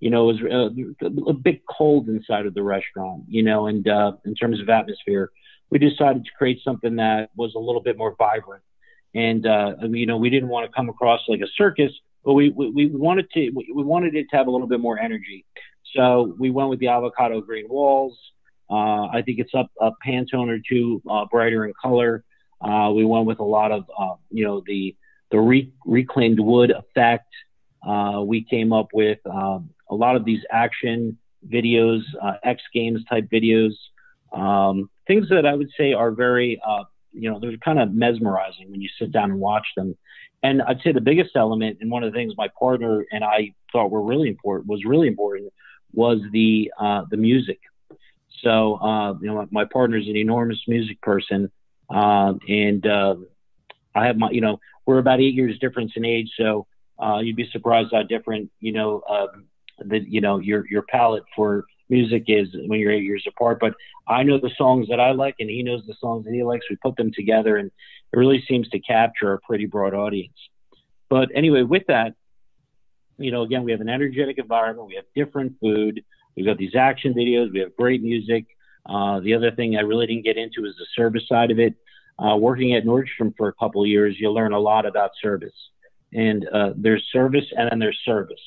You 0.00 0.10
know, 0.10 0.28
it 0.28 0.42
was 0.42 0.72
uh, 1.02 1.30
a 1.30 1.32
bit 1.32 1.62
cold 1.66 2.08
inside 2.08 2.46
of 2.46 2.54
the 2.54 2.62
restaurant. 2.62 3.24
You 3.28 3.42
know, 3.42 3.66
and 3.66 3.86
uh, 3.88 4.12
in 4.24 4.34
terms 4.34 4.60
of 4.60 4.68
atmosphere, 4.68 5.30
we 5.70 5.78
decided 5.78 6.24
to 6.24 6.30
create 6.36 6.60
something 6.62 6.96
that 6.96 7.30
was 7.36 7.54
a 7.54 7.58
little 7.58 7.82
bit 7.82 7.96
more 7.96 8.14
vibrant. 8.18 8.62
And 9.14 9.46
uh, 9.46 9.74
you 9.82 10.06
know, 10.06 10.16
we 10.16 10.30
didn't 10.30 10.48
want 10.48 10.68
to 10.68 10.74
come 10.74 10.88
across 10.88 11.20
like 11.28 11.40
a 11.40 11.48
circus, 11.56 11.92
but 12.24 12.34
we 12.34 12.50
we, 12.50 12.70
we 12.70 12.86
wanted 12.86 13.30
to 13.30 13.50
we 13.50 13.82
wanted 13.82 14.14
it 14.14 14.26
to 14.30 14.36
have 14.36 14.46
a 14.46 14.50
little 14.50 14.66
bit 14.66 14.80
more 14.80 14.98
energy. 14.98 15.44
So 15.94 16.34
we 16.38 16.50
went 16.50 16.70
with 16.70 16.80
the 16.80 16.88
avocado 16.88 17.40
green 17.40 17.68
walls. 17.68 18.18
Uh, 18.70 19.06
I 19.06 19.22
think 19.24 19.38
it's 19.38 19.54
up 19.54 19.70
a 19.80 19.92
Pantone 20.04 20.48
or 20.48 20.58
two 20.68 21.00
uh, 21.08 21.26
brighter 21.30 21.66
in 21.66 21.72
color. 21.80 22.24
Uh, 22.64 22.90
we 22.90 23.04
went 23.04 23.26
with 23.26 23.40
a 23.40 23.44
lot 23.44 23.70
of, 23.72 23.84
uh, 23.98 24.14
you 24.30 24.44
know, 24.44 24.62
the 24.66 24.96
the 25.30 25.38
re- 25.38 25.72
reclaimed 25.84 26.40
wood 26.40 26.70
effect. 26.70 27.30
Uh, 27.86 28.22
we 28.24 28.42
came 28.42 28.72
up 28.72 28.88
with 28.94 29.18
um, 29.26 29.70
a 29.90 29.94
lot 29.94 30.16
of 30.16 30.24
these 30.24 30.40
action 30.50 31.18
videos, 31.46 32.00
uh, 32.22 32.34
X 32.42 32.62
Games 32.72 33.00
type 33.10 33.28
videos, 33.30 33.72
um, 34.32 34.88
things 35.06 35.28
that 35.28 35.44
I 35.44 35.54
would 35.54 35.70
say 35.76 35.92
are 35.92 36.10
very, 36.10 36.60
uh, 36.66 36.84
you 37.12 37.30
know, 37.30 37.38
they're 37.40 37.56
kind 37.58 37.78
of 37.78 37.92
mesmerizing 37.92 38.70
when 38.70 38.80
you 38.80 38.88
sit 38.98 39.12
down 39.12 39.30
and 39.30 39.40
watch 39.40 39.66
them. 39.76 39.96
And 40.42 40.62
I'd 40.62 40.80
say 40.82 40.92
the 40.92 41.00
biggest 41.00 41.36
element, 41.36 41.78
and 41.80 41.90
one 41.90 42.02
of 42.04 42.12
the 42.12 42.16
things 42.16 42.32
my 42.36 42.48
partner 42.58 43.04
and 43.12 43.22
I 43.24 43.52
thought 43.72 43.90
were 43.90 44.02
really 44.02 44.28
important, 44.28 44.68
was 44.68 44.84
really 44.84 45.08
important, 45.08 45.52
was 45.92 46.18
the 46.32 46.72
uh, 46.78 47.02
the 47.10 47.16
music. 47.16 47.60
So, 48.42 48.78
you 49.20 49.28
know, 49.28 49.46
my 49.50 49.64
partner's 49.64 50.06
an 50.06 50.16
enormous 50.16 50.62
music 50.68 51.00
person, 51.00 51.50
um, 51.90 52.40
and 52.48 52.86
uh, 52.86 53.16
I 53.94 54.06
have 54.06 54.16
my, 54.16 54.30
you 54.30 54.40
know, 54.40 54.58
we're 54.86 54.98
about 54.98 55.20
eight 55.20 55.34
years 55.34 55.58
difference 55.58 55.92
in 55.96 56.04
age, 56.04 56.30
so 56.38 56.66
uh, 57.02 57.18
you'd 57.18 57.36
be 57.36 57.48
surprised 57.50 57.90
how 57.92 58.02
different, 58.02 58.50
you 58.60 58.72
know, 58.72 59.02
um, 59.08 59.46
you 59.90 60.20
know, 60.20 60.38
your 60.38 60.66
your 60.68 60.82
palette 60.82 61.24
for 61.34 61.64
music 61.88 62.24
is 62.28 62.48
when 62.66 62.78
you're 62.78 62.92
eight 62.92 63.02
years 63.02 63.24
apart. 63.28 63.58
But 63.60 63.74
I 64.06 64.22
know 64.22 64.38
the 64.38 64.50
songs 64.56 64.88
that 64.88 65.00
I 65.00 65.12
like, 65.12 65.36
and 65.40 65.48
he 65.48 65.62
knows 65.62 65.82
the 65.86 65.94
songs 66.00 66.24
that 66.24 66.32
he 66.32 66.42
likes. 66.42 66.66
We 66.68 66.76
put 66.76 66.96
them 66.96 67.10
together, 67.14 67.56
and 67.56 67.70
it 68.12 68.16
really 68.16 68.44
seems 68.48 68.68
to 68.70 68.78
capture 68.80 69.32
a 69.32 69.40
pretty 69.40 69.66
broad 69.66 69.94
audience. 69.94 70.36
But 71.08 71.28
anyway, 71.34 71.62
with 71.62 71.84
that, 71.88 72.14
you 73.18 73.30
know, 73.30 73.42
again, 73.42 73.64
we 73.64 73.72
have 73.72 73.80
an 73.80 73.88
energetic 73.88 74.38
environment. 74.38 74.88
We 74.88 74.96
have 74.96 75.04
different 75.14 75.54
food. 75.60 76.02
We've 76.36 76.46
got 76.46 76.58
these 76.58 76.74
action 76.74 77.14
videos. 77.14 77.52
We 77.52 77.60
have 77.60 77.76
great 77.76 78.02
music. 78.02 78.46
Uh, 78.86 79.20
the 79.20 79.34
other 79.34 79.50
thing 79.50 79.76
I 79.76 79.80
really 79.80 80.06
didn't 80.06 80.24
get 80.24 80.36
into 80.36 80.64
is 80.64 80.74
the 80.78 80.86
service 80.94 81.26
side 81.28 81.50
of 81.50 81.58
it. 81.58 81.74
Uh, 82.18 82.36
working 82.36 82.74
at 82.74 82.84
Nordstrom 82.84 83.34
for 83.36 83.48
a 83.48 83.52
couple 83.54 83.82
of 83.82 83.88
years, 83.88 84.16
you 84.18 84.30
learn 84.30 84.52
a 84.52 84.58
lot 84.58 84.86
about 84.86 85.10
service. 85.20 85.54
And 86.12 86.46
uh, 86.48 86.70
there's 86.76 87.04
service 87.12 87.46
and 87.56 87.70
then 87.70 87.78
there's 87.80 87.98
service. 88.04 88.40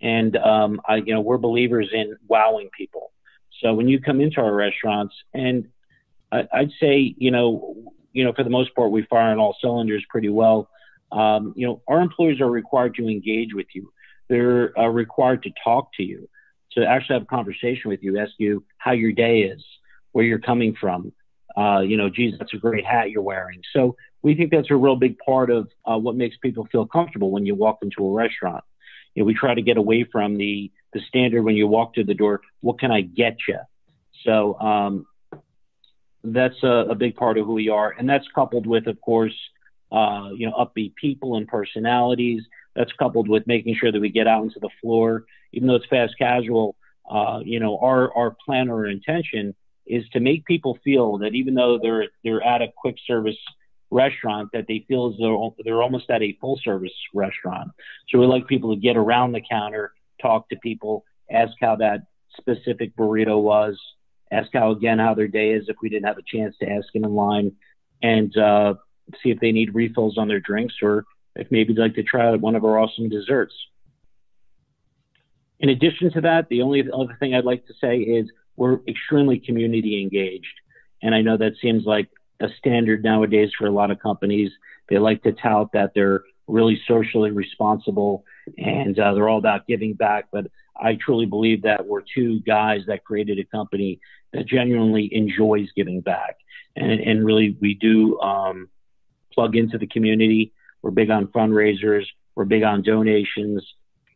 And 0.00 0.36
um, 0.36 0.80
I, 0.88 0.96
you 0.96 1.12
know, 1.12 1.20
we're 1.20 1.38
believers 1.38 1.90
in 1.92 2.16
wowing 2.28 2.70
people. 2.76 3.12
So 3.60 3.74
when 3.74 3.88
you 3.88 4.00
come 4.00 4.20
into 4.20 4.40
our 4.40 4.54
restaurants, 4.54 5.14
and 5.34 5.68
I, 6.30 6.46
would 6.54 6.72
say, 6.80 7.14
you 7.18 7.30
know, 7.30 7.92
you 8.12 8.24
know, 8.24 8.32
for 8.32 8.44
the 8.44 8.50
most 8.50 8.74
part, 8.74 8.90
we 8.90 9.02
fire 9.02 9.32
on 9.32 9.38
all 9.38 9.56
cylinders 9.60 10.04
pretty 10.08 10.28
well. 10.28 10.68
Um, 11.12 11.52
you 11.56 11.66
know, 11.66 11.82
our 11.88 12.00
employees 12.00 12.40
are 12.40 12.50
required 12.50 12.94
to 12.96 13.08
engage 13.08 13.54
with 13.54 13.66
you. 13.74 13.92
They're 14.28 14.78
uh, 14.78 14.88
required 14.88 15.42
to 15.44 15.50
talk 15.62 15.90
to 15.94 16.02
you, 16.02 16.28
to 16.80 16.86
actually 16.86 17.14
have 17.14 17.22
a 17.22 17.26
conversation 17.26 17.90
with 17.90 18.02
you, 18.02 18.18
ask 18.18 18.32
you 18.38 18.64
how 18.78 18.92
your 18.92 19.12
day 19.12 19.40
is, 19.40 19.64
where 20.12 20.24
you're 20.24 20.38
coming 20.38 20.74
from. 20.80 21.12
Uh, 21.56 21.80
you 21.80 21.96
know, 21.96 22.08
geez, 22.08 22.34
that's 22.38 22.54
a 22.54 22.58
great 22.58 22.84
hat 22.84 23.10
you're 23.10 23.22
wearing. 23.22 23.60
So 23.72 23.96
we 24.22 24.34
think 24.34 24.50
that's 24.50 24.70
a 24.70 24.76
real 24.76 24.96
big 24.96 25.18
part 25.18 25.50
of 25.50 25.68
uh, 25.84 25.98
what 25.98 26.16
makes 26.16 26.36
people 26.36 26.66
feel 26.70 26.86
comfortable 26.86 27.30
when 27.30 27.46
you 27.46 27.54
walk 27.54 27.78
into 27.82 28.06
a 28.06 28.12
restaurant. 28.12 28.64
You 29.14 29.22
know, 29.22 29.26
we 29.26 29.34
try 29.34 29.54
to 29.54 29.62
get 29.62 29.76
away 29.76 30.04
from 30.04 30.36
the 30.36 30.70
the 30.92 31.00
standard 31.08 31.42
when 31.42 31.54
you 31.54 31.66
walk 31.66 31.94
through 31.94 32.04
the 32.04 32.14
door. 32.14 32.40
What 32.60 32.78
can 32.78 32.90
I 32.90 33.02
get 33.02 33.36
you? 33.46 33.58
So 34.24 34.58
um, 34.58 35.06
that's 36.24 36.62
a, 36.62 36.86
a, 36.90 36.94
big 36.94 37.14
part 37.14 37.36
of 37.38 37.46
who 37.46 37.52
we 37.52 37.68
are, 37.68 37.90
and 37.90 38.08
that's 38.08 38.26
coupled 38.34 38.66
with, 38.66 38.86
of 38.86 39.00
course, 39.00 39.34
uh, 39.92 40.30
you 40.34 40.46
know, 40.46 40.54
upbeat 40.54 40.94
people 40.94 41.36
and 41.36 41.46
personalities. 41.46 42.42
That's 42.78 42.92
coupled 42.92 43.28
with 43.28 43.44
making 43.48 43.74
sure 43.74 43.90
that 43.90 44.00
we 44.00 44.08
get 44.08 44.28
out 44.28 44.44
into 44.44 44.60
the 44.60 44.70
floor, 44.80 45.24
even 45.52 45.66
though 45.66 45.74
it's 45.74 45.86
fast 45.86 46.14
casual. 46.16 46.76
Uh, 47.10 47.40
you 47.44 47.58
know, 47.58 47.76
our 47.78 48.14
our 48.16 48.36
plan 48.46 48.70
or 48.70 48.86
intention 48.86 49.54
is 49.84 50.04
to 50.10 50.20
make 50.20 50.44
people 50.44 50.78
feel 50.84 51.18
that 51.18 51.34
even 51.34 51.54
though 51.54 51.80
they're 51.82 52.06
they're 52.22 52.42
at 52.42 52.62
a 52.62 52.68
quick 52.76 52.94
service 53.04 53.40
restaurant, 53.90 54.50
that 54.52 54.66
they 54.68 54.84
feel 54.86 55.10
as 55.10 55.18
though 55.18 55.56
they're 55.64 55.82
almost 55.82 56.08
at 56.08 56.22
a 56.22 56.36
full 56.40 56.60
service 56.62 56.92
restaurant. 57.12 57.68
So 58.08 58.20
we 58.20 58.26
like 58.26 58.46
people 58.46 58.72
to 58.72 58.80
get 58.80 58.96
around 58.96 59.32
the 59.32 59.40
counter, 59.40 59.92
talk 60.22 60.48
to 60.50 60.56
people, 60.56 61.04
ask 61.30 61.54
how 61.60 61.74
that 61.76 62.02
specific 62.36 62.94
burrito 62.96 63.42
was, 63.42 63.76
ask 64.30 64.50
how 64.52 64.70
again 64.70 65.00
how 65.00 65.14
their 65.14 65.26
day 65.26 65.50
is 65.50 65.68
if 65.68 65.76
we 65.82 65.88
didn't 65.88 66.06
have 66.06 66.18
a 66.18 66.22
chance 66.22 66.54
to 66.58 66.70
ask 66.70 66.86
them 66.92 67.04
in 67.04 67.14
line, 67.14 67.50
and 68.02 68.36
uh, 68.36 68.74
see 69.20 69.30
if 69.30 69.40
they 69.40 69.50
need 69.50 69.74
refills 69.74 70.16
on 70.16 70.28
their 70.28 70.38
drinks 70.38 70.76
or 70.80 71.04
if 71.38 71.50
maybe 71.50 71.72
they'd 71.72 71.80
like 71.80 71.94
to 71.94 72.02
try 72.02 72.26
out 72.26 72.40
one 72.40 72.54
of 72.54 72.64
our 72.64 72.78
awesome 72.78 73.08
desserts. 73.08 73.54
In 75.60 75.70
addition 75.70 76.12
to 76.12 76.20
that, 76.20 76.48
the 76.48 76.62
only 76.62 76.84
other 76.92 77.16
thing 77.18 77.34
I'd 77.34 77.44
like 77.44 77.66
to 77.66 77.74
say 77.80 77.98
is 77.98 78.28
we're 78.56 78.80
extremely 78.86 79.38
community 79.38 80.02
engaged. 80.02 80.46
And 81.02 81.14
I 81.14 81.22
know 81.22 81.36
that 81.36 81.54
seems 81.60 81.84
like 81.84 82.08
a 82.40 82.48
standard 82.58 83.02
nowadays 83.02 83.50
for 83.56 83.66
a 83.66 83.70
lot 83.70 83.90
of 83.90 83.98
companies. 83.98 84.50
They 84.88 84.98
like 84.98 85.22
to 85.22 85.32
tout 85.32 85.72
that 85.72 85.92
they're 85.94 86.22
really 86.46 86.80
socially 86.86 87.30
responsible 87.30 88.24
and 88.56 88.98
uh, 88.98 89.14
they're 89.14 89.28
all 89.28 89.38
about 89.38 89.66
giving 89.66 89.94
back. 89.94 90.26
But 90.32 90.46
I 90.80 90.96
truly 91.00 91.26
believe 91.26 91.62
that 91.62 91.86
we're 91.86 92.02
two 92.14 92.40
guys 92.40 92.82
that 92.86 93.04
created 93.04 93.38
a 93.38 93.44
company 93.44 94.00
that 94.32 94.46
genuinely 94.46 95.08
enjoys 95.12 95.68
giving 95.74 96.00
back. 96.00 96.36
And, 96.76 97.00
and 97.00 97.24
really, 97.24 97.56
we 97.60 97.74
do 97.74 98.18
um, 98.20 98.68
plug 99.32 99.56
into 99.56 99.78
the 99.78 99.86
community. 99.86 100.52
We're 100.82 100.90
big 100.90 101.10
on 101.10 101.28
fundraisers. 101.28 102.04
We're 102.34 102.44
big 102.44 102.62
on 102.62 102.82
donations. 102.82 103.66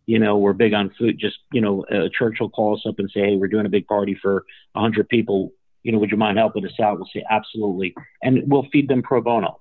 You 0.07 0.19
know, 0.19 0.37
we're 0.37 0.53
big 0.53 0.75
on 0.75 0.93
food. 0.99 1.19
Just, 1.19 1.39
you 1.53 1.61
know, 1.61 1.85
a 1.91 2.09
church 2.09 2.39
will 2.41 2.51
call 2.51 2.75
us 2.75 2.85
up 2.87 2.99
and 2.99 3.11
say, 3.11 3.21
hey, 3.21 3.37
we're 3.37 3.49
doing 3.49 3.67
a 3.67 3.71
big 3.71 3.87
party 3.87 4.17
for 4.21 4.45
100 4.73 5.09
people. 5.09 5.53
You 5.83 5.93
know, 5.93 5.99
would 5.99 6.11
you 6.11 6.17
mind 6.17 6.39
helping 6.39 6.65
us 6.65 6.79
out? 6.81 6.97
We'll 6.97 7.09
say, 7.13 7.25
absolutely. 7.29 7.95
And 8.23 8.45
we'll 8.47 8.67
feed 8.73 8.89
them 8.89 9.03
pro 9.03 9.21
bono. 9.21 9.61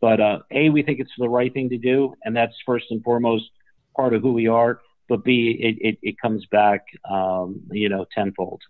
But 0.00 0.20
uh, 0.20 0.38
A, 0.50 0.70
we 0.70 0.82
think 0.82 1.00
it's 1.00 1.12
the 1.18 1.28
right 1.28 1.52
thing 1.52 1.68
to 1.70 1.78
do. 1.78 2.14
And 2.24 2.36
that's 2.36 2.54
first 2.64 2.86
and 2.90 3.02
foremost 3.02 3.50
part 3.96 4.14
of 4.14 4.22
who 4.22 4.32
we 4.32 4.48
are. 4.48 4.80
But 5.08 5.24
B, 5.24 5.56
it, 5.60 5.76
it, 5.80 5.98
it 6.02 6.16
comes 6.20 6.46
back, 6.46 6.86
um, 7.08 7.60
you 7.72 7.88
know, 7.88 8.06
tenfold. 8.14 8.62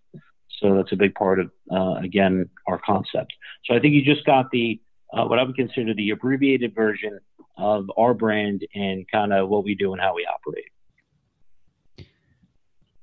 So 0.58 0.74
that's 0.74 0.92
a 0.92 0.96
big 0.96 1.14
part 1.14 1.38
of, 1.38 1.50
uh, 1.70 1.94
again, 2.02 2.48
our 2.66 2.80
concept. 2.84 3.32
So 3.64 3.74
I 3.74 3.80
think 3.80 3.94
you 3.94 4.02
just 4.02 4.26
got 4.26 4.50
the 4.50 4.80
uh, 5.12 5.24
what 5.24 5.38
I 5.38 5.42
would 5.42 5.56
consider 5.56 5.94
the 5.94 6.10
abbreviated 6.10 6.74
version 6.74 7.18
of 7.56 7.90
our 7.96 8.14
brand 8.14 8.66
and 8.74 9.06
kind 9.10 9.32
of 9.32 9.48
what 9.48 9.64
we 9.64 9.74
do 9.74 9.92
and 9.92 10.00
how 10.00 10.14
we 10.14 10.26
operate. 10.26 10.64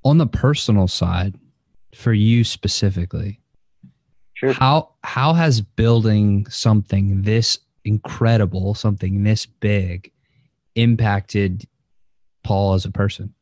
On 0.04 0.18
the 0.18 0.28
personal 0.28 0.88
side, 0.88 1.36
for 1.94 2.14
you 2.14 2.44
specifically, 2.44 3.40
sure. 4.36 4.54
how 4.54 4.94
how 5.04 5.34
has 5.34 5.62
building 5.62 6.46
something 6.50 7.24
this 7.24 7.60
incredible, 7.84 8.74
something 8.74 9.24
this 9.24 9.46
big, 9.46 10.12
impacted 10.76 11.68
Paul 12.44 12.74
as 12.74 12.86
a 12.86 12.92
person? 12.92 13.34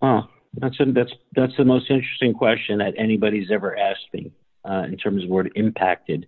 Oh, 0.00 0.22
that's 0.54 0.78
a, 0.80 0.84
that's 0.86 1.12
that's 1.34 1.56
the 1.56 1.64
most 1.64 1.90
interesting 1.90 2.32
question 2.32 2.78
that 2.78 2.94
anybody's 2.96 3.50
ever 3.50 3.76
asked 3.76 4.06
me 4.12 4.30
uh, 4.68 4.84
in 4.84 4.96
terms 4.96 5.24
of 5.24 5.30
word 5.30 5.50
impacted. 5.54 6.26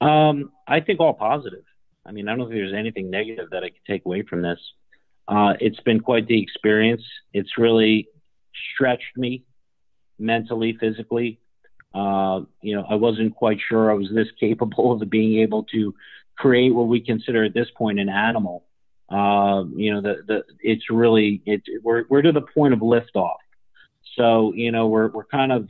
Um, 0.00 0.52
I 0.66 0.80
think 0.80 1.00
all 1.00 1.14
positive. 1.14 1.64
I 2.04 2.12
mean, 2.12 2.28
I 2.28 2.36
don't 2.36 2.48
think 2.48 2.60
there's 2.60 2.74
anything 2.74 3.10
negative 3.10 3.50
that 3.50 3.64
I 3.64 3.70
could 3.70 3.84
take 3.86 4.04
away 4.04 4.22
from 4.22 4.42
this. 4.42 4.60
Uh, 5.28 5.54
it's 5.60 5.80
been 5.80 6.00
quite 6.00 6.28
the 6.28 6.40
experience. 6.40 7.02
It's 7.32 7.58
really 7.58 8.08
stretched 8.74 9.16
me 9.16 9.44
mentally, 10.18 10.76
physically. 10.78 11.40
Uh, 11.94 12.42
you 12.62 12.76
know, 12.76 12.84
I 12.88 12.94
wasn't 12.94 13.34
quite 13.34 13.58
sure 13.68 13.90
I 13.90 13.94
was 13.94 14.08
this 14.14 14.28
capable 14.40 14.92
of 14.92 15.10
being 15.10 15.40
able 15.40 15.64
to 15.64 15.94
create 16.36 16.74
what 16.74 16.88
we 16.88 17.00
consider 17.00 17.44
at 17.44 17.54
this 17.54 17.68
point 17.76 17.98
an 17.98 18.08
animal. 18.08 18.64
Uh, 19.08 19.64
you 19.74 19.94
know, 19.94 20.00
the, 20.00 20.22
the, 20.26 20.44
it's 20.60 20.90
really, 20.90 21.42
it, 21.46 21.62
we're, 21.82 22.04
we're 22.08 22.22
to 22.22 22.32
the 22.32 22.42
point 22.42 22.74
of 22.74 22.80
liftoff. 22.80 23.36
So, 24.16 24.52
you 24.54 24.72
know, 24.72 24.88
we're, 24.88 25.08
we're 25.08 25.24
kind 25.24 25.52
of 25.52 25.68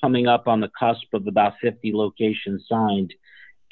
coming 0.00 0.26
up 0.26 0.46
on 0.46 0.60
the 0.60 0.70
cusp 0.78 1.12
of 1.12 1.26
about 1.26 1.54
50 1.60 1.92
locations 1.92 2.64
signed, 2.68 3.14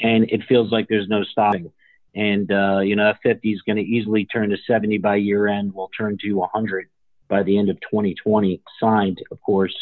and 0.01 0.25
it 0.31 0.43
feels 0.49 0.71
like 0.71 0.87
there's 0.89 1.09
no 1.09 1.25
stopping. 1.25 1.73
And 2.15 2.51
uh, 2.51 2.81
you 2.81 2.97
know, 2.97 3.05
that 3.05 3.21
50 3.23 3.51
is 3.53 3.63
going 3.63 3.77
to 3.77 3.83
easily 3.83 4.25
turn 4.25 4.51
to 4.51 4.57
70 4.67 4.99
by 4.99 5.17
year 5.17 5.47
end. 5.47 5.73
We'll 5.75 5.91
turn 5.97 6.19
to 6.23 6.33
100 6.33 6.89
by 7.29 7.43
the 7.43 7.59
end 7.59 7.69
of 7.69 7.77
2020, 7.81 8.63
signed, 8.81 9.19
of 9.31 9.41
course. 9.43 9.75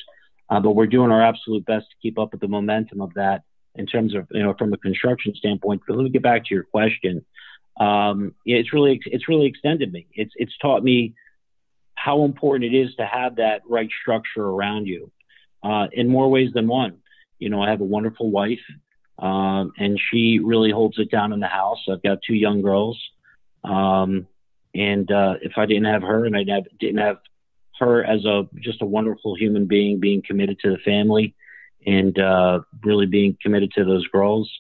Uh, 0.49 0.61
but 0.61 0.73
we're 0.73 0.87
doing 0.87 1.11
our 1.11 1.23
absolute 1.23 1.65
best 1.65 1.87
to 1.91 1.97
keep 2.03 2.19
up 2.19 2.33
with 2.33 2.41
the 2.41 2.49
momentum 2.49 3.01
of 3.01 3.15
that 3.15 3.43
in 3.75 3.87
terms 3.87 4.15
of 4.15 4.27
you 4.31 4.43
know 4.43 4.55
from 4.59 4.73
a 4.73 4.77
construction 4.77 5.35
standpoint. 5.35 5.83
But 5.87 5.97
let 5.97 6.05
me 6.05 6.11
get 6.11 6.23
back 6.23 6.45
to 6.47 6.55
your 6.55 6.65
question. 6.65 7.25
Um, 7.79 8.35
it's 8.45 8.73
really 8.73 9.01
it's 9.07 9.29
really 9.29 9.47
extended 9.47 9.93
me. 9.93 10.07
It's 10.15 10.33
it's 10.37 10.57
taught 10.59 10.83
me 10.83 11.15
how 11.95 12.25
important 12.25 12.73
it 12.73 12.77
is 12.77 12.95
to 12.97 13.07
have 13.07 13.37
that 13.37 13.63
right 13.69 13.91
structure 14.03 14.45
around 14.45 14.87
you 14.87 15.11
uh, 15.63 15.87
in 15.93 16.09
more 16.09 16.29
ways 16.29 16.51
than 16.55 16.69
one. 16.69 16.99
You 17.39 17.51
know, 17.51 17.63
I 17.63 17.71
have 17.71 17.81
a 17.81 17.85
wonderful 17.85 18.31
wife, 18.31 18.61
um, 19.19 19.73
and 19.79 19.99
she 20.11 20.41
really 20.43 20.71
holds 20.71 20.99
it 20.99 21.11
down 21.11 21.33
in 21.33 21.41
the 21.41 21.47
house. 21.47 21.79
I've 21.91 22.03
got 22.03 22.19
two 22.27 22.35
young 22.35 22.63
girls, 22.63 23.01
um, 23.65 24.27
and 24.75 25.11
uh, 25.11 25.35
if 25.41 25.53
I 25.57 25.67
didn't 25.67 25.87
have 25.87 26.03
her, 26.03 26.25
and 26.27 26.37
I 26.37 26.45
didn't 26.79 26.99
have 26.99 27.19
her 27.79 28.05
as 28.05 28.25
a 28.25 28.49
just 28.61 28.83
a 28.83 28.87
wonderful 28.87 29.35
human 29.35 29.67
being, 29.67 30.01
being 30.01 30.23
committed 30.27 30.59
to 30.61 30.71
the 30.71 30.79
family, 30.79 31.35
and 31.87 32.19
uh, 32.19 32.61
really 32.85 33.07
being 33.07 33.37
committed 33.41 33.73
to 33.73 33.85
those 33.85 34.07
girls, 34.09 34.51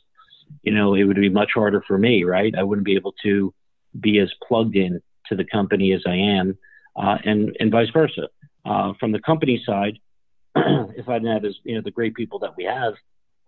you 0.62 0.72
know, 0.72 0.94
it 0.94 1.04
would 1.04 1.16
be 1.16 1.28
much 1.28 1.50
harder 1.54 1.82
for 1.86 1.98
me, 1.98 2.24
right? 2.24 2.54
I 2.56 2.62
wouldn't 2.62 2.86
be 2.86 2.96
able 2.96 3.14
to 3.24 3.52
be 3.98 4.18
as 4.20 4.32
plugged 4.46 4.76
in 4.76 5.00
to 5.28 5.36
the 5.36 5.44
company 5.44 5.92
as 5.92 6.02
I 6.06 6.14
am, 6.14 6.56
uh, 6.96 7.18
and 7.24 7.56
and 7.60 7.70
vice 7.70 7.90
versa. 7.92 8.28
Uh, 8.64 8.94
from 8.98 9.12
the 9.12 9.20
company 9.20 9.62
side, 9.64 9.98
if 10.56 11.08
I 11.08 11.18
didn't 11.18 11.32
have 11.32 11.44
as 11.44 11.56
you 11.64 11.74
know 11.74 11.82
the 11.82 11.90
great 11.90 12.14
people 12.14 12.38
that 12.40 12.56
we 12.56 12.64
have, 12.64 12.94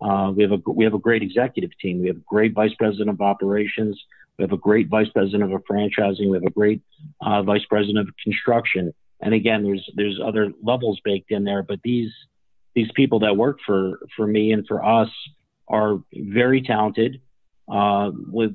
uh, 0.01 0.31
we 0.35 0.43
have 0.43 0.51
a 0.51 0.61
we 0.69 0.83
have 0.83 0.93
a 0.93 0.99
great 0.99 1.21
executive 1.21 1.71
team. 1.81 2.01
We 2.01 2.07
have 2.07 2.17
a 2.17 2.27
great 2.27 2.53
vice 2.53 2.73
president 2.75 3.09
of 3.09 3.21
operations. 3.21 4.01
We 4.37 4.43
have 4.43 4.53
a 4.53 4.57
great 4.57 4.87
vice 4.87 5.09
president 5.09 5.51
of 5.53 5.61
franchising. 5.69 6.29
We 6.29 6.37
have 6.37 6.45
a 6.45 6.51
great 6.51 6.81
uh, 7.21 7.43
vice 7.43 7.65
president 7.65 8.07
of 8.07 8.15
construction. 8.23 8.93
And 9.21 9.33
again, 9.33 9.63
there's 9.63 9.89
there's 9.95 10.19
other 10.23 10.53
levels 10.63 10.99
baked 11.03 11.31
in 11.31 11.43
there, 11.43 11.63
but 11.63 11.79
these 11.83 12.11
these 12.75 12.89
people 12.95 13.19
that 13.19 13.35
work 13.35 13.59
for 13.65 13.99
for 14.15 14.25
me 14.25 14.53
and 14.53 14.65
for 14.65 14.83
us 14.83 15.09
are 15.67 15.97
very 16.13 16.61
talented. 16.61 17.21
Uh, 17.69 18.11
we 18.31 18.47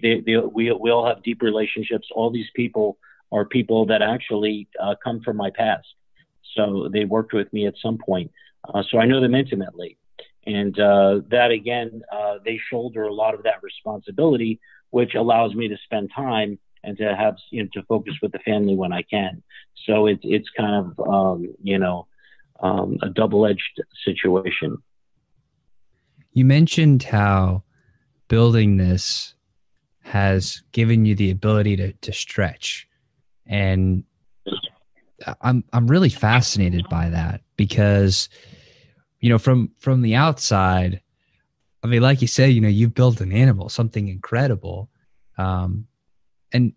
we 0.72 0.90
all 0.90 1.06
have 1.06 1.22
deep 1.22 1.42
relationships. 1.42 2.08
All 2.14 2.30
these 2.30 2.50
people 2.56 2.96
are 3.30 3.44
people 3.44 3.84
that 3.86 4.00
actually 4.00 4.68
uh, 4.80 4.94
come 5.02 5.20
from 5.20 5.36
my 5.36 5.50
past, 5.50 5.86
so 6.54 6.88
they 6.90 7.04
worked 7.04 7.34
with 7.34 7.52
me 7.52 7.66
at 7.66 7.74
some 7.82 7.98
point. 7.98 8.30
Uh, 8.72 8.82
so 8.90 8.98
I 8.98 9.04
know 9.04 9.20
them 9.20 9.34
intimately, 9.34 9.98
and 10.46 10.78
uh, 10.78 11.20
that 11.30 11.50
again, 11.50 12.02
uh, 12.12 12.38
they 12.44 12.58
shoulder 12.70 13.04
a 13.04 13.12
lot 13.12 13.34
of 13.34 13.42
that 13.44 13.62
responsibility, 13.62 14.60
which 14.90 15.14
allows 15.14 15.54
me 15.54 15.68
to 15.68 15.76
spend 15.84 16.10
time 16.14 16.58
and 16.82 16.98
to 16.98 17.16
have 17.16 17.36
you 17.50 17.62
know 17.62 17.68
to 17.72 17.82
focus 17.84 18.14
with 18.22 18.32
the 18.32 18.38
family 18.40 18.76
when 18.76 18.92
I 18.92 19.02
can. 19.02 19.42
So 19.86 20.06
it's 20.06 20.22
it's 20.22 20.48
kind 20.56 20.74
of 20.74 21.08
um, 21.08 21.54
you 21.62 21.78
know 21.78 22.06
um, 22.60 22.98
a 23.02 23.08
double 23.08 23.46
edged 23.46 23.82
situation. 24.04 24.78
You 26.32 26.44
mentioned 26.44 27.04
how 27.04 27.62
building 28.28 28.76
this 28.76 29.34
has 30.02 30.62
given 30.72 31.06
you 31.06 31.14
the 31.14 31.30
ability 31.30 31.76
to 31.76 31.92
to 31.92 32.12
stretch, 32.12 32.86
and 33.46 34.04
I'm 35.40 35.64
I'm 35.72 35.86
really 35.86 36.10
fascinated 36.10 36.86
by 36.90 37.08
that 37.10 37.40
because 37.56 38.28
you 39.24 39.30
know 39.30 39.38
from 39.38 39.70
from 39.78 40.02
the 40.02 40.14
outside 40.14 41.00
i 41.82 41.86
mean 41.86 42.02
like 42.02 42.20
you 42.20 42.28
said 42.28 42.52
you 42.52 42.60
know 42.60 42.68
you've 42.68 42.92
built 42.92 43.22
an 43.22 43.32
animal 43.32 43.70
something 43.70 44.08
incredible 44.08 44.90
um 45.38 45.86
and 46.52 46.74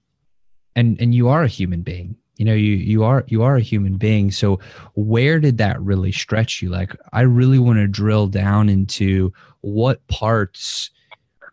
and 0.74 1.02
and 1.02 1.14
you 1.14 1.28
are 1.28 1.44
a 1.44 1.48
human 1.50 1.82
being 1.82 2.16
you 2.38 2.46
know 2.46 2.54
you 2.54 2.74
you 2.74 3.04
are 3.04 3.26
you 3.28 3.44
are 3.44 3.56
a 3.56 3.62
human 3.62 3.98
being. 3.98 4.32
So 4.32 4.60
where 4.94 5.40
did 5.40 5.58
that 5.58 5.82
really 5.82 6.12
stretch 6.12 6.62
you? 6.62 6.70
Like 6.70 6.96
i 7.12 7.22
really 7.22 7.60
want 7.60 7.80
to 7.80 7.88
drill 7.88 8.28
down 8.28 8.70
into 8.70 9.34
what 9.62 10.08
parts 10.08 10.92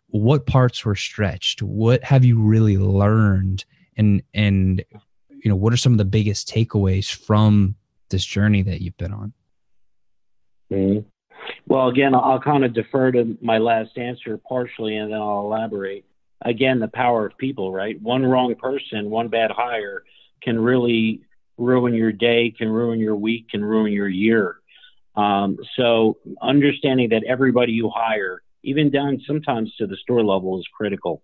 what 0.07 0.45
parts 0.45 0.85
were 0.85 0.95
stretched? 0.95 1.61
What 1.61 2.03
have 2.03 2.23
you 2.23 2.39
really 2.39 2.77
learned? 2.77 3.65
And 3.97 4.21
and 4.33 4.83
you 5.29 5.49
know 5.49 5.55
what 5.55 5.73
are 5.73 5.77
some 5.77 5.91
of 5.91 5.97
the 5.97 6.05
biggest 6.05 6.47
takeaways 6.47 7.11
from 7.11 7.75
this 8.09 8.23
journey 8.23 8.61
that 8.61 8.81
you've 8.81 8.97
been 8.97 9.13
on 9.13 9.33
mm-hmm. 10.71 11.07
well 11.67 11.87
again 11.87 12.13
i'll 12.15 12.39
kind 12.39 12.65
of 12.65 12.73
defer 12.73 13.11
to 13.11 13.37
my 13.41 13.57
last 13.57 13.97
answer 13.97 14.37
partially 14.37 14.97
and 14.97 15.11
then 15.11 15.19
i'll 15.19 15.41
elaborate 15.41 16.05
again 16.45 16.79
the 16.79 16.87
power 16.87 17.25
of 17.25 17.37
people, 17.37 17.71
right? 17.73 17.99
One 18.01 18.25
wrong 18.25 18.55
person, 18.55 19.09
one 19.09 19.27
bad 19.27 19.51
hire 19.51 20.03
can 20.41 20.59
really 20.59 21.21
ruin 21.57 21.93
your 21.93 22.11
day, 22.11 22.53
can 22.55 22.69
ruin 22.69 22.99
your 22.99 23.15
week, 23.15 23.49
can 23.49 23.63
ruin 23.63 23.91
your 23.91 24.07
year. 24.07 24.57
Um, 25.15 25.57
so 25.75 26.17
understanding 26.41 27.09
that 27.09 27.23
everybody 27.23 27.71
you 27.71 27.89
hire, 27.93 28.41
even 28.63 28.91
down 28.91 29.21
sometimes 29.25 29.73
to 29.77 29.87
the 29.87 29.97
store 29.97 30.23
level, 30.23 30.59
is 30.59 30.67
critical 30.75 31.23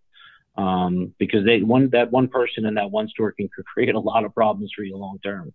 um, 0.58 1.14
because 1.20 1.46
they 1.46 1.62
one 1.62 1.90
that 1.92 2.12
one 2.12 2.30
person 2.30 2.66
in 2.66 2.76
that 2.76 2.90
one 2.90 3.10
store 3.10 3.32
can 3.34 3.50
create 3.74 3.96
a 3.96 4.00
lot 4.00 4.24
of 4.24 4.34
problems 4.34 4.72
for 4.76 4.84
you 4.84 4.98
long 4.98 5.20
term. 5.24 5.54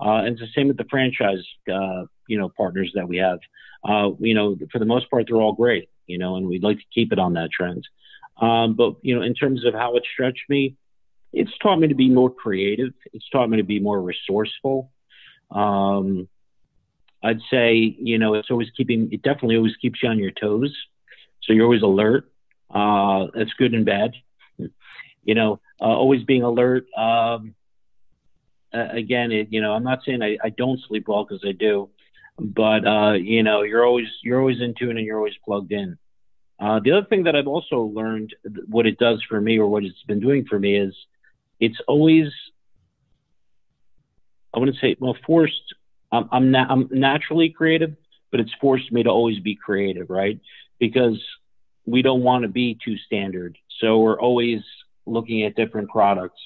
Uh, 0.00 0.24
and 0.24 0.28
it's 0.28 0.40
the 0.40 0.48
same 0.54 0.68
with 0.68 0.76
the 0.76 0.86
franchise, 0.90 1.44
uh, 1.72 2.04
you 2.28 2.38
know, 2.38 2.50
partners 2.56 2.92
that 2.94 3.08
we 3.08 3.16
have. 3.16 3.38
Uh, 3.88 4.10
you 4.18 4.34
know, 4.34 4.56
for 4.72 4.78
the 4.78 4.84
most 4.84 5.10
part, 5.10 5.26
they're 5.26 5.40
all 5.40 5.52
great, 5.52 5.88
you 6.06 6.18
know, 6.18 6.36
and 6.36 6.46
we'd 6.46 6.62
like 6.62 6.78
to 6.78 6.84
keep 6.92 7.12
it 7.12 7.18
on 7.18 7.34
that 7.34 7.50
trend. 7.50 7.86
Um, 8.40 8.74
but 8.74 8.96
you 9.02 9.14
know, 9.14 9.22
in 9.22 9.34
terms 9.34 9.64
of 9.64 9.74
how 9.74 9.96
it 9.96 10.04
stretched 10.12 10.48
me, 10.48 10.76
it's 11.32 11.56
taught 11.58 11.76
me 11.76 11.88
to 11.88 11.94
be 11.94 12.08
more 12.08 12.30
creative. 12.30 12.92
It's 13.12 13.28
taught 13.30 13.48
me 13.48 13.56
to 13.58 13.62
be 13.62 13.80
more 13.80 14.00
resourceful. 14.00 14.90
Um, 15.50 16.28
I'd 17.22 17.40
say, 17.50 17.96
you 17.98 18.18
know, 18.18 18.34
it's 18.34 18.50
always 18.50 18.68
keeping. 18.76 19.08
It 19.12 19.22
definitely 19.22 19.56
always 19.56 19.76
keeps 19.76 20.02
you 20.02 20.08
on 20.08 20.18
your 20.18 20.30
toes, 20.30 20.74
so 21.42 21.52
you're 21.52 21.64
always 21.64 21.82
alert. 21.82 22.30
Uh, 22.70 23.26
that's 23.34 23.52
good 23.54 23.74
and 23.74 23.84
bad. 23.84 24.12
You 25.28 25.34
know, 25.34 25.58
uh, 25.80 25.86
always 25.86 26.22
being 26.22 26.44
alert. 26.44 26.86
Um, 26.96 27.56
again, 28.92 29.32
it, 29.32 29.48
you 29.50 29.60
know, 29.60 29.72
I'm 29.72 29.84
not 29.84 30.00
saying 30.04 30.22
I, 30.22 30.38
I 30.42 30.50
don't 30.50 30.80
sleep 30.86 31.08
well 31.08 31.24
because 31.24 31.44
I 31.46 31.52
do, 31.52 31.90
but 32.38 32.86
uh, 32.86 33.12
you 33.12 33.42
know, 33.42 33.62
you're 33.62 33.84
always 33.84 34.08
you're 34.22 34.40
always 34.40 34.60
in 34.60 34.74
tune 34.78 34.96
and 34.96 35.06
you're 35.06 35.18
always 35.18 35.34
plugged 35.44 35.72
in. 35.72 35.98
Uh, 36.58 36.80
the 36.82 36.92
other 36.92 37.06
thing 37.06 37.24
that 37.24 37.36
I've 37.36 37.46
also 37.46 37.82
learned, 37.82 38.34
what 38.66 38.86
it 38.86 38.98
does 38.98 39.22
for 39.28 39.40
me, 39.40 39.58
or 39.58 39.66
what 39.66 39.84
it's 39.84 40.02
been 40.06 40.20
doing 40.20 40.46
for 40.48 40.58
me, 40.58 40.76
is 40.76 40.94
it's 41.60 41.78
always, 41.86 42.28
I 44.54 44.58
wouldn't 44.58 44.78
say, 44.80 44.96
well, 44.98 45.16
forced. 45.26 45.74
I'm, 46.12 46.28
I'm, 46.32 46.50
na- 46.50 46.66
I'm 46.68 46.88
naturally 46.90 47.50
creative, 47.50 47.94
but 48.30 48.40
it's 48.40 48.52
forced 48.60 48.90
me 48.90 49.02
to 49.02 49.10
always 49.10 49.38
be 49.40 49.54
creative, 49.54 50.08
right? 50.08 50.40
Because 50.78 51.22
we 51.84 52.00
don't 52.00 52.22
want 52.22 52.42
to 52.42 52.48
be 52.48 52.78
too 52.82 52.96
standard. 52.98 53.58
So 53.80 53.98
we're 53.98 54.18
always 54.18 54.60
looking 55.04 55.44
at 55.44 55.56
different 55.56 55.90
products. 55.90 56.40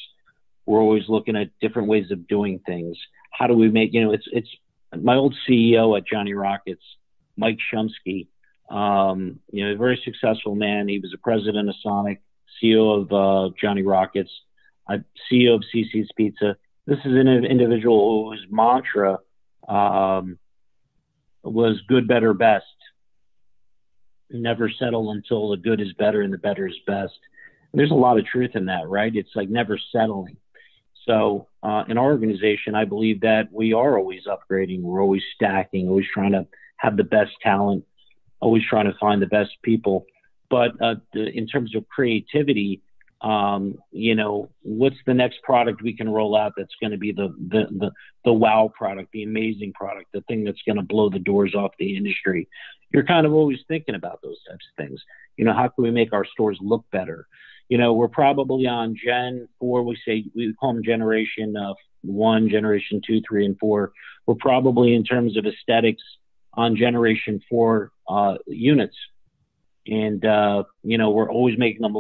We're 0.67 0.81
always 0.81 1.09
looking 1.09 1.37
at 1.37 1.51
different 1.61 1.89
ways 1.89 2.11
of 2.11 2.29
doing 2.29 2.61
things. 2.67 2.97
How 3.33 3.47
do 3.47 3.55
we 3.55 3.69
make, 3.69 3.93
you 3.93 4.05
know, 4.05 4.13
it's, 4.13 4.27
it's 4.33 4.49
my 4.97 5.17
old 5.17 5.37
CEO 5.49 5.97
at 5.97 6.07
Johnny 6.07 6.35
Rockets, 6.35 6.83
Mike 7.37 7.59
Shumsky 7.73 8.29
um, 8.71 9.41
you 9.51 9.65
know, 9.67 9.75
a 9.75 9.77
very 9.77 10.01
successful 10.05 10.55
man. 10.55 10.89
He 10.89 11.01
was 11.01 11.13
a 11.13 11.19
president 11.19 11.69
of 11.69 11.75
Sonic, 11.83 12.23
CEO 12.63 13.03
of 13.03 13.13
uh, 13.13 13.55
Johnny 13.61 13.83
Rockets, 13.83 14.31
uh, 14.89 14.99
CEO 15.31 15.57
of 15.57 15.65
CiCi's 15.75 16.11
Pizza. 16.17 16.57
This 16.87 16.99
is 16.99 17.13
an 17.13 17.29
individual 17.29 18.31
whose 18.31 18.47
mantra 18.51 19.19
um, 19.69 20.39
was 21.43 21.81
good, 21.89 22.07
better, 22.07 22.33
best. 22.33 22.65
Never 24.31 24.71
settle 24.71 25.11
until 25.11 25.51
the 25.51 25.57
good 25.57 25.81
is 25.81 25.93
better 25.95 26.23
and 26.23 26.33
the 26.33 26.39
better 26.39 26.69
is 26.69 26.79
best. 26.87 27.19
And 27.73 27.79
there's 27.79 27.91
a 27.91 27.95
lot 27.95 28.19
of 28.19 28.27
truth 28.27 28.53
in 28.55 28.67
that, 28.67 28.89
right? 28.89 29.15
It's 29.15 29.35
like 29.35 29.49
never 29.49 29.79
settling. 29.93 30.37
So 31.11 31.49
uh, 31.63 31.85
in 31.89 31.99
our 31.99 32.11
organization, 32.11 32.75
I 32.75 32.85
believe 32.85 33.21
that 33.23 33.49
we 33.53 33.73
are 33.73 33.99
always 33.99 34.23
upgrading. 34.27 34.83
We're 34.83 35.03
always 35.03 35.23
stacking, 35.35 35.89
always 35.89 36.07
trying 36.13 36.33
to 36.33 36.47
have 36.77 36.97
the 36.97 37.05
best 37.05 37.33
talent 37.43 37.85
always 38.41 38.63
trying 38.69 38.87
to 38.87 38.97
find 38.99 39.23
the 39.23 39.27
best 39.27 39.51
people. 39.63 40.07
But 40.49 40.73
uh, 40.83 40.97
in 41.15 41.47
terms 41.47 41.77
of 41.77 41.89
creativity, 41.89 42.83
um, 43.21 43.77
you 43.93 44.15
know, 44.15 44.51
what's 44.63 44.97
the 45.07 45.15
next 45.15 45.43
product 45.43 45.83
we 45.83 45.97
can 45.97 46.09
roll 46.09 46.35
out 46.35 46.55
that's 46.57 46.75
going 46.81 46.91
to 46.91 46.99
be 46.99 47.13
the, 47.13 47.29
the, 47.51 47.67
the, 47.71 47.91
the 48.25 48.33
wow 48.33 48.73
product, 48.75 49.13
the 49.13 49.23
amazing 49.23 49.73
product, 49.75 50.11
the 50.13 50.23
thing 50.23 50.43
that's 50.43 50.63
going 50.67 50.77
to 50.77 50.83
blow 50.83 51.11
the 51.11 51.19
doors 51.19 51.55
off 51.55 51.73
the 51.79 51.97
industry? 51.97 52.49
You're 52.93 53.05
kind 53.05 53.27
of 53.27 53.33
always 53.33 53.59
thinking 53.69 53.95
about 53.95 54.21
those 54.23 54.39
types 54.49 54.65
of 54.73 54.85
things. 54.85 55.01
You 55.37 55.45
know, 55.45 55.53
how 55.53 55.69
can 55.69 55.85
we 55.85 55.91
make 55.91 56.13
our 56.13 56.25
stores 56.25 56.59
look 56.61 56.85
better? 56.91 57.27
You 57.71 57.79
know, 57.79 57.93
we're 57.95 58.09
probably 58.09 58.67
on 58.67 58.97
Gen 58.97 59.49
4, 59.61 59.85
we 59.85 59.97
say, 60.05 60.25
we 60.35 60.53
call 60.55 60.75
them 60.75 60.83
Generation 60.83 61.57
uh, 61.57 61.73
1, 62.03 62.49
Generation 62.49 63.01
2, 63.07 63.23
3, 63.27 63.47
and 63.47 63.59
4. 63.61 63.93
We're 64.27 64.35
probably, 64.35 64.95
in 64.95 65.05
terms 65.05 65.37
of 65.37 65.47
aesthetics, 65.47 66.03
on 66.55 66.75
Generation 66.75 67.41
4 67.49 67.93
uh, 68.09 68.35
units. 68.49 68.97
And, 69.87 70.25
uh, 70.25 70.65
you 70.83 70.99
know, 70.99 71.11
we're 71.11 71.31
always 71.31 71.57
making 71.59 71.83
them, 71.83 71.95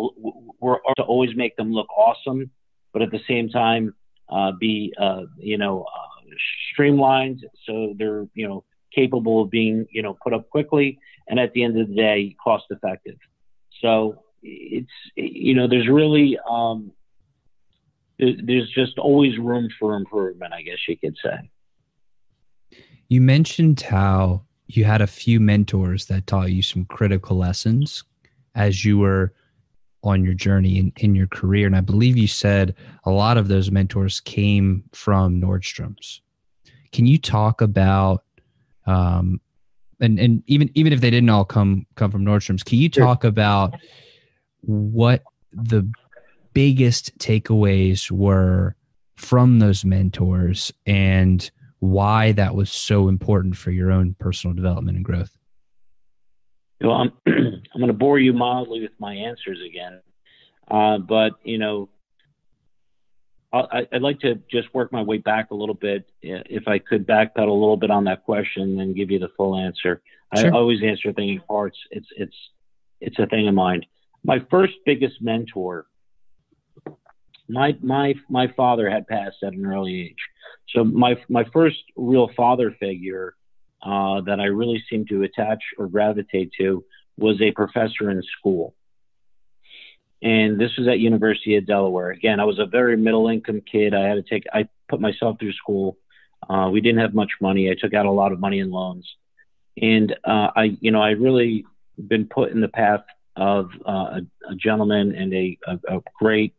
we're 0.60 0.78
to 0.96 1.02
always 1.04 1.36
make 1.36 1.56
them 1.56 1.72
look 1.72 1.86
awesome, 1.96 2.50
but 2.92 3.02
at 3.02 3.12
the 3.12 3.20
same 3.28 3.48
time, 3.48 3.94
uh, 4.28 4.50
be, 4.58 4.92
uh, 5.00 5.22
you 5.38 5.56
know, 5.56 5.84
uh, 5.84 6.34
streamlined 6.72 7.46
so 7.64 7.94
they're, 7.96 8.26
you 8.34 8.46
know, 8.46 8.64
capable 8.92 9.42
of 9.42 9.50
being, 9.50 9.86
you 9.92 10.02
know, 10.02 10.18
put 10.20 10.34
up 10.34 10.50
quickly 10.50 10.98
and 11.28 11.38
at 11.38 11.52
the 11.52 11.62
end 11.62 11.78
of 11.78 11.86
the 11.86 11.94
day, 11.94 12.34
cost 12.42 12.64
effective. 12.70 13.16
So 13.80 14.24
it's, 14.42 14.90
you 15.16 15.54
know, 15.54 15.68
there's 15.68 15.88
really, 15.88 16.38
um, 16.48 16.92
there's 18.18 18.70
just 18.70 18.98
always 18.98 19.38
room 19.38 19.68
for 19.78 19.96
improvement, 19.96 20.52
I 20.52 20.62
guess 20.62 20.78
you 20.86 20.96
could 20.96 21.16
say. 21.22 21.50
You 23.08 23.20
mentioned 23.20 23.80
how 23.80 24.44
you 24.66 24.84
had 24.84 25.00
a 25.00 25.06
few 25.06 25.40
mentors 25.40 26.06
that 26.06 26.26
taught 26.26 26.52
you 26.52 26.62
some 26.62 26.84
critical 26.84 27.36
lessons 27.36 28.04
as 28.54 28.84
you 28.84 28.98
were 28.98 29.32
on 30.02 30.24
your 30.24 30.34
journey 30.34 30.78
in, 30.78 30.92
in 30.98 31.14
your 31.14 31.26
career. 31.26 31.66
And 31.66 31.76
I 31.76 31.80
believe 31.80 32.16
you 32.16 32.28
said 32.28 32.74
a 33.04 33.10
lot 33.10 33.36
of 33.36 33.48
those 33.48 33.70
mentors 33.70 34.20
came 34.20 34.84
from 34.92 35.40
Nordstrom's. 35.40 36.20
Can 36.92 37.06
you 37.06 37.18
talk 37.18 37.60
about 37.60 38.24
um, 38.86 39.40
and 40.00 40.18
and 40.18 40.42
even 40.46 40.70
even 40.74 40.92
if 40.92 41.00
they 41.00 41.10
didn't 41.10 41.28
all 41.28 41.44
come 41.44 41.86
come 41.94 42.10
from 42.10 42.24
Nordstrom's, 42.24 42.62
can 42.62 42.78
you 42.78 42.88
talk 42.88 43.22
sure. 43.22 43.28
about 43.28 43.74
what 44.62 45.22
the 45.52 45.88
biggest 46.52 47.16
takeaways 47.18 48.10
were 48.10 48.74
from 49.16 49.58
those 49.58 49.84
mentors 49.84 50.72
and 50.86 51.50
why 51.80 52.32
that 52.32 52.54
was 52.54 52.70
so 52.70 53.08
important 53.08 53.56
for 53.56 53.70
your 53.70 53.90
own 53.90 54.14
personal 54.18 54.54
development 54.54 54.96
and 54.96 55.04
growth. 55.04 55.36
You 56.80 56.88
know, 56.88 56.92
I'm, 56.94 57.12
I'm 57.26 57.80
going 57.80 57.88
to 57.88 57.92
bore 57.92 58.18
you 58.18 58.32
mildly 58.32 58.80
with 58.80 58.92
my 58.98 59.14
answers 59.14 59.58
again. 59.66 60.00
Uh, 60.70 60.98
but, 60.98 61.32
you 61.42 61.58
know, 61.58 61.88
I, 63.52 63.88
would 63.92 64.02
like 64.02 64.20
to 64.20 64.36
just 64.50 64.72
work 64.72 64.92
my 64.92 65.02
way 65.02 65.18
back 65.18 65.50
a 65.50 65.54
little 65.54 65.74
bit. 65.74 66.08
If 66.22 66.68
I 66.68 66.78
could 66.78 67.06
backpedal 67.06 67.48
a 67.48 67.52
little 67.52 67.76
bit 67.76 67.90
on 67.90 68.04
that 68.04 68.24
question 68.24 68.80
and 68.80 68.94
give 68.94 69.10
you 69.10 69.18
the 69.18 69.30
full 69.36 69.56
answer. 69.56 70.00
Sure. 70.36 70.46
I 70.46 70.50
always 70.50 70.82
answer 70.84 71.12
things 71.12 71.40
in 71.40 71.46
parts. 71.48 71.76
It's, 71.90 72.06
it's, 72.16 72.36
it's 73.00 73.18
a 73.18 73.26
thing 73.26 73.48
of 73.48 73.54
mine. 73.54 73.84
My 74.22 74.38
first 74.50 74.74
biggest 74.84 75.20
mentor 75.20 75.86
my 77.50 77.76
my 77.82 78.14
my 78.28 78.48
father 78.56 78.88
had 78.88 79.06
passed 79.06 79.36
at 79.42 79.52
an 79.52 79.66
early 79.66 80.02
age, 80.02 80.22
so 80.70 80.84
my 80.84 81.16
my 81.28 81.44
first 81.52 81.78
real 81.96 82.30
father 82.36 82.74
figure 82.78 83.34
uh, 83.82 84.20
that 84.22 84.38
I 84.40 84.46
really 84.46 84.82
seemed 84.88 85.08
to 85.08 85.22
attach 85.22 85.58
or 85.78 85.88
gravitate 85.88 86.52
to 86.58 86.84
was 87.18 87.40
a 87.42 87.50
professor 87.50 88.10
in 88.10 88.22
school, 88.38 88.74
and 90.22 90.60
this 90.60 90.70
was 90.78 90.86
at 90.88 91.00
University 91.00 91.56
of 91.56 91.66
Delaware. 91.66 92.10
Again, 92.10 92.40
I 92.40 92.44
was 92.44 92.58
a 92.58 92.66
very 92.66 92.96
middle 92.96 93.28
income 93.28 93.62
kid. 93.70 93.94
I 93.94 94.06
had 94.06 94.14
to 94.14 94.22
take 94.22 94.44
I 94.52 94.68
put 94.88 95.00
myself 95.00 95.38
through 95.38 95.52
school. 95.54 95.96
Uh, 96.48 96.70
we 96.72 96.80
didn't 96.80 97.00
have 97.00 97.14
much 97.14 97.32
money. 97.40 97.70
I 97.70 97.74
took 97.78 97.94
out 97.94 98.06
a 98.06 98.10
lot 98.10 98.32
of 98.32 98.40
money 98.40 98.60
in 98.60 98.70
loans, 98.70 99.08
and 99.80 100.12
uh, 100.24 100.50
I 100.54 100.76
you 100.80 100.92
know 100.92 101.02
I 101.02 101.10
really 101.10 101.64
been 101.98 102.26
put 102.26 102.52
in 102.52 102.60
the 102.60 102.68
path 102.68 103.02
of 103.40 103.70
uh, 103.88 103.90
a, 103.90 104.20
a, 104.50 104.54
gentleman 104.54 105.14
and 105.14 105.32
a, 105.32 105.58
a, 105.66 105.96
a 105.96 106.00
great 106.18 106.54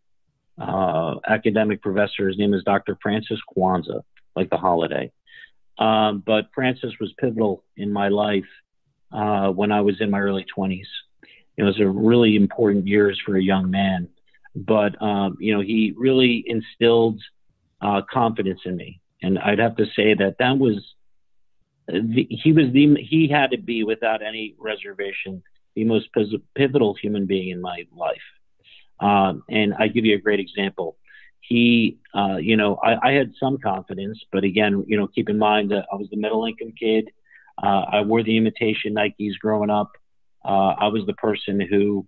uh, 0.60 1.16
academic 1.28 1.80
professor. 1.80 2.28
His 2.28 2.40
name 2.40 2.56
is 2.56 2.64
Dr. 2.64 2.98
Francis 3.04 3.40
Kwanzaa, 3.56 4.02
like 4.36 4.50
the 4.50 4.58
holiday. 4.58 5.12
Um, 5.78 6.24
but 6.26 6.50
Francis 6.56 6.92
was 7.00 7.14
pivotal 7.20 7.64
in 7.78 7.94
my 7.94 8.10
life 8.10 8.50
uh, 9.12 9.50
when 9.50 9.72
I 9.72 9.82
was 9.82 10.02
in 10.02 10.10
my 10.10 10.20
early 10.20 10.46
20s. 10.58 10.88
It 11.56 11.64
was 11.64 11.80
a 11.80 11.88
really 11.88 12.36
important 12.36 12.88
years 12.88 13.22
for 13.24 13.38
a 13.38 13.44
young 13.44 13.70
man. 13.70 14.10
But, 14.56 15.00
um, 15.02 15.38
you 15.40 15.54
know, 15.54 15.62
he 15.62 15.94
really 15.96 16.44
instilled 16.48 17.22
uh, 17.80 18.02
confidence 18.12 18.62
in 18.66 18.76
me. 18.76 19.02
And 19.22 19.38
I'd 19.38 19.60
have 19.60 19.76
to 19.78 19.86
say 19.96 20.16
that 20.16 20.38
that 20.40 20.58
was, 20.58 20.84
the, 21.88 22.28
he 22.30 22.54
was 22.54 22.72
the, 22.74 22.96
he 22.96 23.28
had 23.28 23.52
to 23.52 23.58
be 23.58 23.84
without 23.84 24.24
any 24.24 24.56
reservation, 24.58 25.44
the 25.76 25.84
most 25.86 26.10
pivotal 26.56 26.94
human 26.96 27.26
being 27.26 27.50
in 27.50 27.62
my 27.62 27.86
life. 27.96 28.18
Um, 29.00 29.44
and 29.50 29.74
I 29.74 29.88
give 29.88 30.06
you 30.06 30.16
a 30.16 30.20
great 30.20 30.40
example. 30.40 30.98
He, 31.40 31.98
uh, 32.14 32.38
you 32.38 32.56
know, 32.56 32.76
I, 32.76 33.10
I, 33.10 33.12
had 33.14 33.34
some 33.40 33.58
confidence, 33.58 34.24
but 34.32 34.44
again, 34.44 34.86
you 34.88 34.96
know, 34.96 35.08
keep 35.08 35.28
in 35.28 35.40
mind 35.40 35.72
that 35.72 35.88
I 35.92 35.96
was 35.96 36.08
the 36.12 36.18
middle 36.18 36.46
income 36.46 36.74
kid. 36.80 37.10
Uh, 37.62 37.84
I 37.92 38.02
wore 38.02 38.24
the 38.24 38.38
imitation 38.38 38.94
Nikes 38.94 39.40
growing 39.40 39.72
up. 39.72 39.92
Uh, 40.46 40.76
I 40.80 40.88
was 40.88 41.06
the 41.08 41.14
person 41.14 41.60
who 41.60 42.06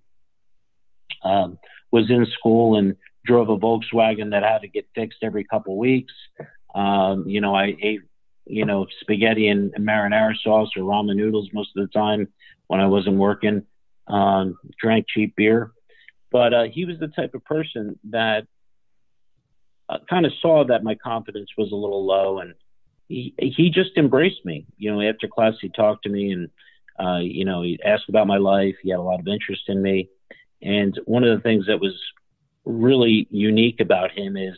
um, 1.24 1.58
was 1.92 2.10
in 2.10 2.28
school 2.38 2.78
and 2.78 2.96
drove 3.26 3.50
a 3.50 3.58
Volkswagen 3.58 4.32
that 4.32 4.44
had 4.44 4.62
to 4.62 4.68
get 4.68 4.88
fixed 4.94 5.20
every 5.24 5.44
couple 5.44 5.78
weeks. 5.78 6.14
Um, 6.76 7.28
you 7.28 7.42
know, 7.42 7.56
I 7.56 7.76
ate, 7.82 8.02
you 8.46 8.66
know, 8.66 8.88
spaghetti 9.02 9.48
and, 9.48 9.74
and 9.76 9.88
marinara 9.88 10.36
sauce 10.44 10.70
or 10.76 10.84
ramen 10.84 11.16
noodles 11.16 11.50
most 11.54 11.70
of 11.76 11.88
the 11.88 11.92
time 11.92 12.28
when 12.74 12.82
I 12.82 12.88
wasn't 12.88 13.18
working. 13.18 13.62
Um, 14.08 14.58
drank 14.82 15.06
cheap 15.08 15.36
beer. 15.36 15.72
But 16.32 16.54
uh, 16.56 16.64
he 16.64 16.86
was 16.86 16.98
the 17.00 17.08
type 17.08 17.36
of 17.36 17.46
person 17.46 18.00
that 18.10 18.48
uh, 19.88 20.00
kind 20.10 20.26
of 20.26 20.32
saw 20.42 20.66
that 20.66 20.84
my 20.84 20.96
confidence 20.96 21.52
was 21.56 21.72
a 21.72 21.76
little 21.76 22.04
low, 22.04 22.40
and 22.40 22.56
he 23.08 23.36
he 23.38 23.70
just 23.70 23.92
embraced 23.96 24.44
me. 24.44 24.66
You 24.78 24.92
know, 24.92 25.02
after 25.08 25.28
class, 25.28 25.54
he 25.62 25.70
talked 25.70 26.06
to 26.06 26.10
me, 26.10 26.32
and 26.32 26.50
uh, 27.00 27.20
you 27.20 27.46
know, 27.46 27.62
he 27.62 27.80
asked 27.86 28.10
about 28.10 28.26
my 28.26 28.38
life. 28.38 28.74
He 28.82 28.90
had 28.90 28.98
a 28.98 29.04
lot 29.04 29.20
of 29.20 29.28
interest 29.28 29.66
in 29.68 29.80
me, 29.80 30.10
and 30.64 31.00
one 31.06 31.24
of 31.24 31.38
the 31.38 31.44
things 31.44 31.68
that 31.68 31.80
was 31.80 31.94
really 32.66 33.28
unique 33.30 33.80
about 33.82 34.18
him 34.18 34.36
is 34.36 34.58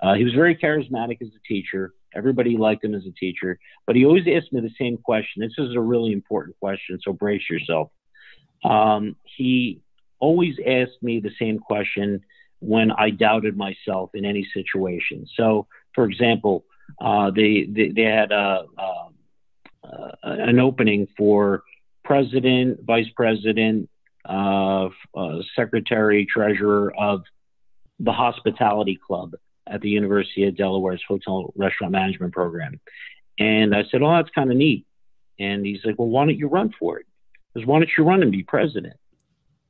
uh, 0.00 0.14
he 0.14 0.22
was 0.22 0.32
very 0.32 0.54
charismatic 0.54 1.20
as 1.20 1.28
a 1.28 1.48
teacher. 1.48 1.92
Everybody 2.14 2.56
liked 2.56 2.84
him 2.84 2.94
as 2.94 3.06
a 3.06 3.12
teacher, 3.12 3.58
but 3.86 3.96
he 3.96 4.04
always 4.04 4.24
asked 4.26 4.52
me 4.52 4.60
the 4.60 4.74
same 4.78 4.96
question. 4.96 5.42
This 5.42 5.58
is 5.58 5.74
a 5.74 5.80
really 5.80 6.12
important 6.12 6.58
question, 6.58 6.98
so 7.02 7.12
brace 7.12 7.48
yourself. 7.50 7.90
Um, 8.64 9.16
he 9.24 9.80
always 10.18 10.56
asked 10.66 11.02
me 11.02 11.20
the 11.20 11.30
same 11.38 11.58
question 11.58 12.22
when 12.60 12.90
I 12.90 13.10
doubted 13.10 13.56
myself 13.56 14.10
in 14.14 14.24
any 14.24 14.46
situation. 14.52 15.26
So, 15.36 15.66
for 15.94 16.04
example, 16.04 16.64
uh, 17.00 17.30
they, 17.30 17.68
they, 17.70 17.90
they 17.90 18.02
had 18.02 18.32
a, 18.32 18.64
a, 18.76 18.82
a, 19.84 20.16
an 20.22 20.58
opening 20.58 21.06
for 21.16 21.62
president, 22.04 22.80
vice 22.84 23.08
president, 23.14 23.88
uh, 24.28 24.88
uh, 25.14 25.38
secretary, 25.54 26.26
treasurer 26.26 26.92
of 26.98 27.22
the 28.00 28.12
hospitality 28.12 28.98
club 29.06 29.34
at 29.70 29.80
the 29.80 29.88
University 29.88 30.46
of 30.46 30.56
Delaware's 30.56 31.02
hotel 31.06 31.52
restaurant 31.56 31.92
management 31.92 32.32
program. 32.32 32.80
And 33.38 33.74
I 33.74 33.84
said, 33.90 34.02
Oh, 34.02 34.10
that's 34.10 34.30
kind 34.34 34.50
of 34.50 34.56
neat. 34.56 34.86
And 35.38 35.64
he's 35.64 35.80
like, 35.84 35.98
Well, 35.98 36.08
why 36.08 36.24
don't 36.24 36.38
you 36.38 36.48
run 36.48 36.74
for 36.78 36.98
it? 36.98 37.06
Because 37.52 37.66
why 37.66 37.78
don't 37.78 37.90
you 37.96 38.04
run 38.04 38.22
and 38.22 38.32
be 38.32 38.42
president? 38.42 38.96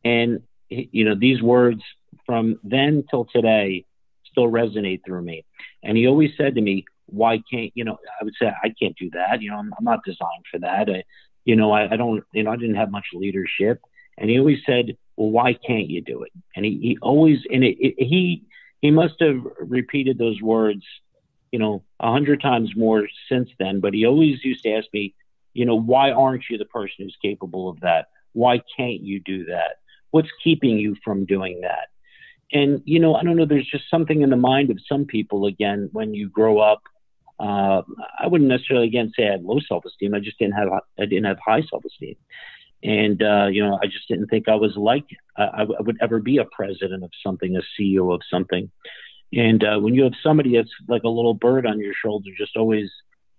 And, 0.05 0.43
you 0.69 1.05
know, 1.05 1.15
these 1.19 1.43
words 1.43 1.83
from 2.27 2.59
then 2.63 3.05
till 3.11 3.27
today 3.27 3.85
still 4.31 4.49
resonate 4.49 5.05
through 5.05 5.23
me. 5.23 5.45
And 5.83 5.97
he 5.97 6.07
always 6.07 6.31
said 6.37 6.55
to 6.55 6.61
me, 6.61 6.85
why 7.07 7.43
can't, 7.51 7.73
you 7.75 7.85
know, 7.85 7.99
I 8.21 8.25
would 8.25 8.35
say, 8.41 8.47
I 8.63 8.73
can't 8.81 8.97
do 8.97 9.11
that. 9.11 9.41
You 9.41 9.51
know, 9.51 9.57
I'm, 9.57 9.73
I'm 9.79 9.85
not 9.85 10.05
designed 10.05 10.45
for 10.51 10.59
that. 10.61 10.91
I, 10.91 11.05
you 11.45 11.57
know, 11.57 11.73
I, 11.73 11.93
I 11.93 11.97
don't, 11.97 12.23
you 12.33 12.43
know, 12.43 12.51
I 12.51 12.57
didn't 12.57 12.77
have 12.77 12.91
much 12.91 13.07
leadership. 13.15 13.81
And 14.19 14.29
he 14.29 14.39
always 14.39 14.59
said, 14.67 14.97
well, 15.17 15.31
why 15.31 15.55
can't 15.55 15.89
you 15.89 16.03
do 16.03 16.23
it? 16.23 16.33
And 16.55 16.65
he, 16.65 16.79
he 16.83 16.99
always, 17.01 17.39
and 17.51 17.65
it, 17.65 17.77
it, 17.81 17.95
he, 17.99 18.45
he 18.81 18.91
must 18.91 19.15
have 19.21 19.41
repeated 19.59 20.19
those 20.19 20.41
words, 20.41 20.85
you 21.53 21.59
know, 21.59 21.83
a 22.01 22.13
hundred 22.13 22.41
times 22.41 22.73
more 22.77 23.09
since 23.29 23.51
then. 23.59 23.81
But 23.81 23.95
he 23.95 24.07
always 24.07 24.45
used 24.45 24.63
to 24.65 24.73
ask 24.73 24.87
me, 24.93 25.15
you 25.55 25.65
know, 25.65 25.77
why 25.77 26.11
aren't 26.13 26.45
you 26.49 26.59
the 26.59 26.65
person 26.65 26.97
who's 26.99 27.17
capable 27.21 27.69
of 27.69 27.81
that? 27.81 28.09
Why 28.33 28.63
can't 28.77 29.01
you 29.01 29.21
do 29.21 29.47
that? 29.47 29.79
What's 30.11 30.29
keeping 30.43 30.79
you 30.79 30.97
from 31.05 31.25
doing 31.25 31.61
that? 31.63 31.89
And, 32.53 32.81
you 32.85 32.99
know, 32.99 33.15
I 33.15 33.25
don't 33.25 33.37
know, 33.37 33.45
there's 33.45 33.67
just 33.67 33.91
something 33.91 34.23
in 34.23 34.31
the 34.31 34.37
mind 34.37 34.71
of 34.71 34.79
some 34.89 35.05
people, 35.05 35.47
again, 35.47 35.91
when 35.93 36.15
you 36.15 36.29
grow 36.29 36.61
up. 36.61 36.83
Uh, 37.39 37.83
I 38.19 38.27
wouldn't 38.27 38.49
necessarily, 38.49 38.87
again, 38.87 39.13
say 39.17 39.29
I 39.29 39.33
had 39.33 39.45
low 39.45 39.61
self 39.61 39.85
esteem. 39.85 40.15
I 40.15 40.21
just 40.21 40.39
didn't 40.39 40.55
have, 40.55 40.69
I 40.99 41.05
didn't 41.05 41.25
have 41.25 41.39
high 41.45 41.63
self 41.63 41.85
esteem. 41.85 42.17
And, 42.83 43.23
uh, 43.23 43.47
you 43.51 43.65
know, 43.65 43.79
I 43.83 43.87
just 43.87 44.07
didn't 44.09 44.29
think 44.29 44.49
I 44.49 44.55
was 44.55 44.77
like, 44.77 45.07
I, 45.37 45.45
I 45.45 45.81
would 45.81 45.99
ever 46.01 46.21
be 46.21 46.39
a 46.39 46.45
president 46.45 47.03
of 47.03 47.11
something, 47.25 47.57
a 47.57 47.61
CEO 47.81 48.15
of 48.15 48.21
something. 48.31 48.71
And 49.33 49.63
uh, 49.63 49.79
when 49.79 49.95
you 49.95 50.05
have 50.05 50.15
somebody 50.23 50.57
that's 50.57 50.71
like 50.87 51.03
a 51.03 51.09
little 51.09 51.35
bird 51.35 51.67
on 51.67 51.81
your 51.81 51.93
shoulder, 51.93 52.31
just 52.37 52.57
always, 52.57 52.91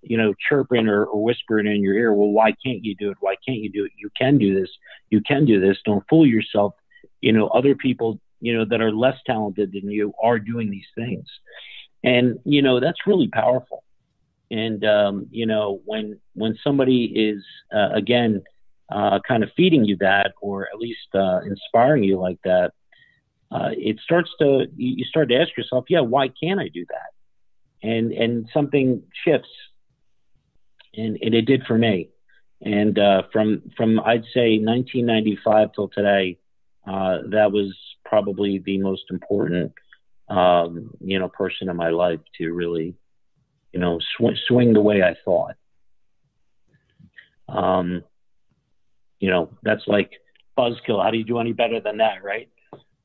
you 0.01 0.17
know, 0.17 0.33
chirping 0.47 0.87
or, 0.87 1.05
or 1.05 1.23
whispering 1.23 1.67
in 1.67 1.81
your 1.81 1.95
ear, 1.95 2.13
well, 2.13 2.29
why 2.29 2.53
can't 2.63 2.83
you 2.83 2.95
do 2.95 3.11
it? 3.11 3.17
Why 3.21 3.35
can't 3.47 3.59
you 3.59 3.71
do 3.71 3.85
it? 3.85 3.91
You 3.97 4.09
can 4.17 4.37
do 4.37 4.59
this. 4.59 4.69
You 5.09 5.21
can 5.21 5.45
do 5.45 5.59
this. 5.59 5.77
Don't 5.85 6.03
fool 6.09 6.27
yourself. 6.27 6.73
You 7.21 7.33
know, 7.33 7.47
other 7.47 7.75
people, 7.75 8.19
you 8.39 8.55
know, 8.55 8.65
that 8.65 8.81
are 8.81 8.91
less 8.91 9.17
talented 9.25 9.71
than 9.71 9.89
you 9.89 10.13
are 10.21 10.37
doing 10.37 10.69
these 10.69 10.87
things. 10.95 11.25
And, 12.03 12.39
you 12.45 12.61
know, 12.61 12.79
that's 12.79 13.07
really 13.07 13.27
powerful. 13.27 13.83
And, 14.51 14.83
um, 14.85 15.27
you 15.31 15.45
know, 15.45 15.81
when, 15.85 16.19
when 16.33 16.57
somebody 16.63 17.05
is, 17.05 17.43
uh, 17.73 17.89
again, 17.93 18.43
uh, 18.91 19.19
kind 19.27 19.43
of 19.43 19.49
feeding 19.55 19.85
you 19.85 19.97
that, 19.97 20.33
or 20.41 20.67
at 20.73 20.79
least 20.79 21.07
uh, 21.13 21.39
inspiring 21.45 22.03
you 22.03 22.19
like 22.19 22.39
that, 22.43 22.71
uh, 23.51 23.69
it 23.71 23.99
starts 24.03 24.29
to, 24.39 24.67
you 24.75 25.05
start 25.05 25.29
to 25.29 25.35
ask 25.35 25.55
yourself, 25.57 25.85
yeah, 25.89 26.01
why 26.01 26.27
can't 26.27 26.59
I 26.59 26.69
do 26.69 26.85
that? 26.89 27.87
And, 27.87 28.11
and 28.11 28.49
something 28.53 29.03
shifts 29.25 29.49
and, 30.95 31.17
and 31.21 31.33
it 31.33 31.43
did 31.43 31.63
for 31.65 31.77
me. 31.77 32.09
And 32.61 32.99
uh, 32.99 33.23
from 33.31 33.71
from 33.77 33.99
I'd 34.01 34.25
say 34.33 34.59
1995 34.59 35.69
till 35.73 35.87
today, 35.87 36.37
uh, 36.85 37.19
that 37.29 37.51
was 37.51 37.73
probably 38.03 38.59
the 38.59 38.79
most 38.79 39.03
important 39.09 39.71
um, 40.27 40.91
you 40.99 41.19
know 41.19 41.29
person 41.29 41.69
in 41.69 41.77
my 41.77 41.89
life 41.89 42.19
to 42.37 42.51
really 42.51 42.95
you 43.71 43.79
know 43.79 43.99
sw- 43.99 44.37
swing 44.47 44.73
the 44.73 44.81
way 44.81 45.01
I 45.01 45.15
thought. 45.23 45.55
Um, 47.47 48.03
you 49.19 49.29
know 49.29 49.49
that's 49.63 49.87
like 49.87 50.11
buzzkill. 50.57 51.03
How 51.03 51.11
do 51.11 51.17
you 51.17 51.23
do 51.23 51.39
any 51.39 51.53
better 51.53 51.79
than 51.79 51.97
that, 51.97 52.23
right? 52.23 52.49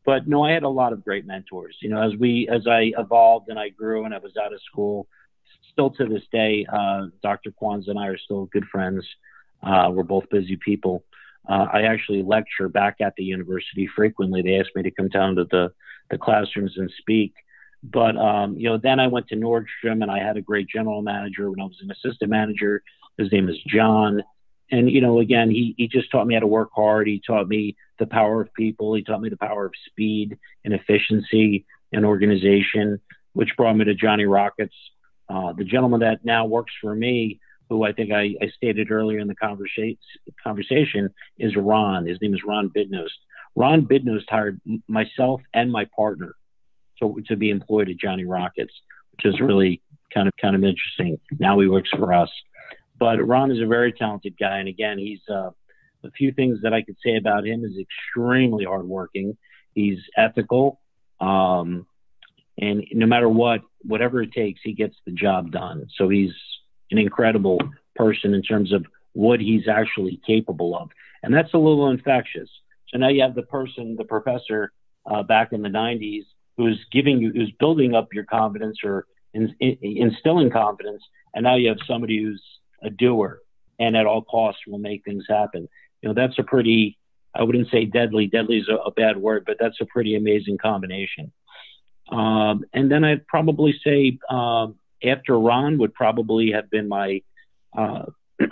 But 0.05 0.29
no, 0.29 0.45
I 0.45 0.53
had 0.53 0.65
a 0.65 0.69
lot 0.69 0.93
of 0.93 1.05
great 1.05 1.27
mentors. 1.27 1.77
You 1.81 1.89
know, 1.91 2.03
as 2.03 2.13
we 2.19 2.49
as 2.49 2.67
I 2.67 2.93
evolved 2.99 3.49
and 3.49 3.59
I 3.59 3.71
grew 3.71 4.05
and 4.05 4.15
I 4.15 4.19
was 4.19 4.37
out 4.37 4.53
of 4.53 4.61
school, 4.71 5.07
still 5.73 5.91
to 5.91 6.07
this 6.07 6.23
day, 6.31 6.67
uh, 6.73 7.07
Dr. 7.23 7.51
Kwanzaa 7.51 7.89
and 7.89 7.99
I 7.99 8.09
are 8.09 8.19
still 8.19 8.47
good 8.47 8.65
friends. 8.71 9.05
Uh, 9.63 9.91
we're 9.93 10.03
both 10.03 10.29
busy 10.31 10.57
people, 10.57 11.05
Uh, 11.49 11.67
I 11.73 11.83
actually 11.83 12.23
lecture 12.23 12.69
back 12.69 12.97
at 13.01 13.15
the 13.17 13.25
university 13.25 13.89
frequently. 13.95 14.43
They 14.43 14.59
ask 14.59 14.69
me 14.75 14.83
to 14.83 14.91
come 14.91 15.09
down 15.09 15.37
to 15.37 15.45
the, 15.45 15.73
the 16.11 16.19
classrooms 16.19 16.75
and 16.77 16.91
speak. 16.99 17.35
But, 17.83 18.17
um, 18.17 18.57
you 18.57 18.69
know, 18.69 18.79
then 18.79 18.99
I 18.99 19.09
went 19.09 19.29
to 19.29 19.37
Nordstrom 19.37 20.03
and 20.03 20.11
I 20.11 20.19
had 20.19 20.37
a 20.37 20.43
great 20.43 20.69
general 20.69 21.03
manager 21.03 21.51
when 21.51 21.61
I 21.61 21.65
was 21.65 21.81
an 21.83 21.91
assistant 21.91 22.31
manager. 22.31 22.83
His 23.19 23.31
name 23.31 23.49
is 23.49 23.59
John. 23.67 24.23
And, 24.71 24.91
you 24.91 25.01
know, 25.01 25.21
again, 25.21 25.51
he, 25.51 25.75
he 25.77 25.89
just 25.89 26.11
taught 26.11 26.27
me 26.27 26.35
how 26.35 26.41
to 26.41 26.47
work 26.47 26.71
hard. 26.75 27.07
He 27.07 27.21
taught 27.25 27.49
me 27.49 27.77
the 27.99 28.07
power 28.07 28.41
of 28.41 28.53
people. 28.55 28.95
He 28.95 29.03
taught 29.03 29.21
me 29.21 29.29
the 29.29 29.37
power 29.37 29.67
of 29.67 29.73
speed 29.87 30.39
and 30.65 30.75
efficiency 30.75 31.67
and 31.93 32.05
organization, 32.05 33.01
which 33.35 33.57
brought 33.57 33.77
me 33.77 33.85
to 33.85 33.95
Johnny 33.95 34.25
Rockets. 34.25 34.75
Uh, 35.29 35.53
the 35.53 35.65
gentleman 35.65 36.01
that 36.01 36.25
now 36.25 36.47
works 36.47 36.73
for 36.81 36.95
me 36.95 37.41
who 37.69 37.85
I 37.85 37.93
think 37.93 38.13
I, 38.13 38.35
I 38.43 38.49
stated 38.57 38.91
earlier 38.91 39.19
in 39.19 39.29
the 39.29 39.37
conversa- 39.37 39.99
conversation 40.43 41.11
is 41.39 41.57
Ron. 41.57 42.07
His 42.07 42.19
name 42.21 42.35
is 42.35 42.43
Ron 42.47 42.71
Bidnost. 42.71 43.09
Ron 43.57 43.87
Bidnost 43.87 44.29
hired 44.29 44.61
myself 44.89 45.41
and 45.53 45.71
my 45.71 45.87
partner 45.97 46.35
to, 47.01 47.17
to 47.29 47.37
be 47.37 47.51
employed 47.51 47.89
at 47.89 47.97
Johnny 47.97 48.25
Rockets, 48.25 48.73
which 49.13 49.33
is 49.33 49.41
really 49.41 49.81
kind 50.13 50.29
of 50.29 50.35
kind 50.41 50.55
of 50.55 50.65
interesting. 50.65 51.19
Now 51.39 51.59
he 51.59 51.69
works 51.69 51.91
for 51.91 52.13
us. 52.13 52.31
But 53.05 53.23
Ron 53.23 53.51
is 53.51 53.61
a 53.61 53.67
very 53.67 53.93
talented 53.93 54.35
guy, 54.41 54.61
and 54.61 54.67
again, 54.67 54.97
he's 54.97 55.21
uh, 55.29 55.51
a 56.05 56.11
few 56.17 56.33
things 56.33 56.61
that 56.63 56.73
I 56.73 56.81
could 56.81 56.97
say 57.05 57.17
about 57.17 57.47
him 57.47 57.63
is 57.63 57.73
extremely 57.79 58.65
hardworking. 58.65 59.37
He's 59.75 59.99
ethical, 60.17 60.81
um, 61.21 61.87
and 62.57 62.83
no 62.93 63.05
matter 63.05 63.29
what, 63.29 63.61
whatever 63.83 64.23
it 64.23 64.33
takes, 64.33 64.63
he 64.65 64.73
gets 64.73 64.97
the 65.05 65.13
job 65.13 65.51
done. 65.51 65.87
So 65.99 66.09
he's 66.09 66.33
an 66.91 66.97
incredible 66.97 67.59
person 67.95 68.33
in 68.33 68.41
terms 68.41 68.73
of 68.73 68.87
what 69.13 69.39
he's 69.39 69.69
actually 69.69 70.19
capable 70.27 70.75
of. 70.75 70.89
And 71.23 71.35
that's 71.35 71.53
a 71.53 71.59
little 71.59 71.91
infectious. 71.91 72.49
So 72.89 72.97
now 72.97 73.09
you 73.09 73.21
have 73.21 73.35
the 73.35 73.43
person, 73.43 73.97
the 73.99 74.05
professor 74.05 74.73
uh, 75.05 75.25
back 75.25 75.53
in 75.53 75.61
the 75.61 75.69
90s, 75.69 76.23
who's 76.57 76.83
giving 76.91 77.19
you, 77.19 77.33
who's 77.35 77.53
building 77.61 77.95
up 77.95 78.15
your 78.15 78.25
confidence 78.25 78.79
or 78.83 79.05
in, 79.35 79.55
in, 79.61 79.77
instilling 79.83 80.51
confidence. 80.51 81.03
And 81.35 81.45
now 81.45 81.57
you 81.57 81.69
have 81.69 81.79
somebody 81.87 82.23
who's 82.23 82.43
a 82.85 82.91
doer 82.91 83.41
and 83.79 83.97
at 83.97 84.07
all 84.07 84.23
costs 84.23 84.63
will 84.67 84.79
make 84.79 85.05
things 85.05 85.25
happen. 85.29 85.69
You 86.03 86.09
know, 86.09 86.15
that's 86.15 86.39
a 86.39 86.43
pretty, 86.43 86.99
I 87.35 87.43
wouldn't 87.43 87.71
say 87.71 87.85
deadly, 87.85 88.27
deadly 88.27 88.59
is 88.59 88.69
a, 88.69 88.77
a 88.77 88.91
bad 88.91 89.17
word, 89.17 89.45
but 89.47 89.57
that's 89.59 89.81
a 89.81 89.87
pretty 89.87 90.17
amazing 90.17 90.59
combination. 90.59 91.33
Um, 92.11 92.65
and 92.73 92.91
then 92.91 93.05
I'd 93.05 93.27
probably 93.27 93.75
say 93.85 94.19
um, 94.31 94.77
after 95.03 95.39
Ron 95.39 95.79
would 95.79 95.95
probably 95.95 96.53
have 96.53 96.71
been 96.71 96.89
my 96.89 97.23
uh, 97.77 98.07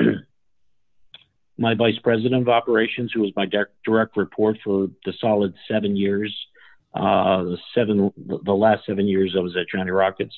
my 1.58 1.74
vice 1.74 1.98
president 2.02 2.42
of 2.42 2.48
operations, 2.48 3.12
who 3.12 3.20
was 3.20 3.32
my 3.36 3.46
de- 3.46 3.66
direct 3.84 4.16
report 4.16 4.58
for 4.64 4.88
the 5.04 5.12
solid 5.20 5.54
seven 5.68 5.96
years. 5.96 6.34
Uh, 6.94 7.44
the 7.44 7.58
seven, 7.74 8.12
the 8.16 8.52
last 8.52 8.84
seven 8.84 9.06
years 9.06 9.34
I 9.36 9.40
was 9.40 9.56
at 9.56 9.68
Johnny 9.68 9.90
Rockets, 9.90 10.34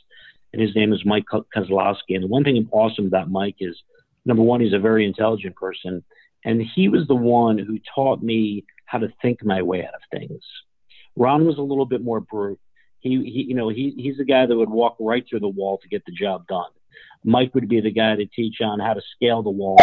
and 0.54 0.62
his 0.62 0.74
name 0.74 0.92
is 0.92 1.04
Mike 1.04 1.24
Kozlowski. 1.30 2.14
And 2.14 2.22
the 2.22 2.28
one 2.28 2.44
thing 2.44 2.68
awesome 2.70 3.06
about 3.06 3.30
Mike 3.30 3.56
is, 3.60 3.76
number 4.24 4.42
one, 4.42 4.60
he's 4.60 4.72
a 4.72 4.78
very 4.78 5.04
intelligent 5.04 5.56
person, 5.56 6.02
and 6.44 6.62
he 6.74 6.88
was 6.88 7.06
the 7.06 7.14
one 7.14 7.58
who 7.58 7.78
taught 7.94 8.22
me 8.22 8.64
how 8.86 8.98
to 8.98 9.12
think 9.20 9.44
my 9.44 9.62
way 9.62 9.80
out 9.80 9.94
of 9.94 10.00
things. 10.10 10.42
Ron 11.16 11.44
was 11.44 11.58
a 11.58 11.62
little 11.62 11.86
bit 11.86 12.02
more 12.02 12.20
brute 12.20 12.58
he, 13.04 13.22
he 13.22 13.44
you 13.48 13.54
know 13.54 13.68
he, 13.68 13.92
he's 13.96 14.16
the 14.16 14.24
guy 14.24 14.46
that 14.46 14.56
would 14.56 14.70
walk 14.70 14.96
right 14.98 15.24
through 15.28 15.40
the 15.40 15.48
wall 15.48 15.78
to 15.82 15.88
get 15.88 16.04
the 16.06 16.12
job 16.12 16.46
done. 16.48 16.70
Mike 17.22 17.54
would 17.54 17.68
be 17.68 17.80
the 17.80 17.92
guy 17.92 18.16
to 18.16 18.26
teach 18.26 18.56
on 18.60 18.80
how 18.80 18.94
to 18.94 19.02
scale 19.14 19.42
the 19.42 19.50
wall, 19.50 19.78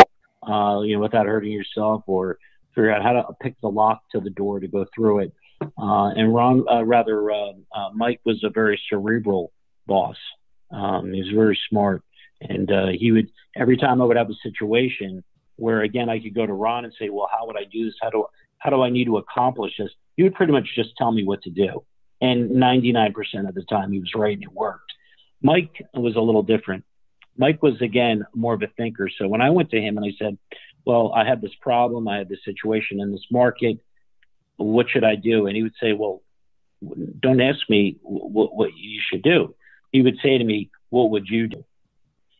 uh, 0.47 0.81
you 0.81 0.95
know, 0.95 1.01
without 1.01 1.27
hurting 1.27 1.51
yourself, 1.51 2.03
or 2.07 2.37
figure 2.73 2.91
out 2.91 3.03
how 3.03 3.13
to 3.13 3.23
pick 3.41 3.59
the 3.61 3.69
lock 3.69 4.01
to 4.11 4.19
the 4.19 4.29
door 4.29 4.59
to 4.59 4.67
go 4.67 4.85
through 4.93 5.19
it. 5.19 5.33
Uh, 5.77 6.09
and 6.09 6.33
Ron, 6.33 6.65
uh, 6.67 6.83
rather, 6.83 7.29
uh, 7.29 7.51
uh, 7.71 7.89
Mike 7.93 8.19
was 8.25 8.43
a 8.43 8.49
very 8.49 8.81
cerebral 8.89 9.51
boss. 9.85 10.17
Um, 10.71 11.13
he 11.13 11.21
was 11.21 11.31
very 11.33 11.59
smart, 11.69 12.03
and 12.41 12.71
uh, 12.71 12.87
he 12.87 13.11
would 13.11 13.29
every 13.55 13.77
time 13.77 14.01
I 14.01 14.05
would 14.05 14.17
have 14.17 14.29
a 14.29 14.35
situation 14.43 15.23
where 15.57 15.81
again 15.81 16.09
I 16.09 16.19
could 16.19 16.33
go 16.33 16.45
to 16.45 16.53
Ron 16.53 16.85
and 16.85 16.93
say, 16.99 17.09
"Well, 17.09 17.29
how 17.31 17.45
would 17.47 17.57
I 17.57 17.65
do 17.65 17.85
this? 17.85 17.95
How 18.01 18.09
do 18.09 18.25
how 18.57 18.69
do 18.69 18.81
I 18.81 18.89
need 18.89 19.05
to 19.05 19.17
accomplish 19.17 19.73
this?" 19.77 19.91
He 20.15 20.23
would 20.23 20.35
pretty 20.35 20.53
much 20.53 20.67
just 20.75 20.95
tell 20.97 21.11
me 21.11 21.23
what 21.23 21.41
to 21.43 21.49
do 21.49 21.83
and 22.21 22.51
99% 22.51 23.13
of 23.49 23.55
the 23.55 23.63
time 23.63 23.91
he 23.91 23.99
was 23.99 24.11
right 24.15 24.35
and 24.35 24.43
it 24.43 24.53
worked. 24.53 24.93
Mike 25.41 25.83
was 25.93 26.15
a 26.15 26.21
little 26.21 26.43
different. 26.43 26.85
Mike 27.35 27.63
was 27.63 27.81
again 27.81 28.23
more 28.35 28.53
of 28.53 28.61
a 28.61 28.67
thinker. 28.77 29.09
So 29.17 29.27
when 29.27 29.41
I 29.41 29.49
went 29.49 29.71
to 29.71 29.81
him 29.81 29.97
and 29.97 30.05
I 30.05 30.13
said, 30.19 30.37
"Well, 30.85 31.11
I 31.13 31.25
have 31.25 31.41
this 31.41 31.55
problem. 31.61 32.07
I 32.07 32.17
have 32.17 32.29
this 32.29 32.43
situation 32.45 32.99
in 33.01 33.11
this 33.11 33.25
market. 33.31 33.79
What 34.57 34.89
should 34.89 35.03
I 35.03 35.15
do?" 35.15 35.47
and 35.47 35.55
he 35.55 35.63
would 35.63 35.75
say, 35.81 35.93
"Well, 35.93 36.21
don't 37.19 37.41
ask 37.41 37.67
me 37.69 37.97
what, 38.03 38.53
what 38.55 38.75
you 38.75 39.01
should 39.09 39.23
do." 39.23 39.55
He 39.91 40.01
would 40.01 40.17
say 40.23 40.37
to 40.37 40.43
me, 40.43 40.69
"What 40.89 41.11
would 41.11 41.27
you 41.27 41.47
do?" 41.47 41.65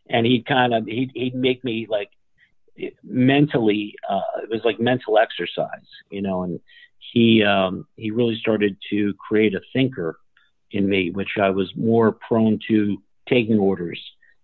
And 0.09 0.25
he'd 0.25 0.45
kind 0.45 0.73
of 0.73 0.85
he'd, 0.85 1.11
he'd 1.13 1.35
make 1.35 1.63
me 1.63 1.87
like 1.89 2.09
mentally 3.03 3.95
uh, 4.09 4.21
it 4.43 4.49
was 4.49 4.61
like 4.63 4.79
mental 4.79 5.17
exercise, 5.17 5.87
you 6.09 6.21
know, 6.21 6.43
and 6.43 6.59
he 7.11 7.43
um, 7.43 7.87
he 7.97 8.11
really 8.11 8.37
started 8.37 8.77
to 8.89 9.13
create 9.15 9.53
a 9.53 9.61
thinker 9.73 10.17
in 10.71 10.87
me, 10.87 11.11
which 11.11 11.37
I 11.41 11.49
was 11.49 11.71
more 11.75 12.11
prone 12.11 12.59
to 12.69 13.01
taking 13.27 13.59
orders 13.59 13.99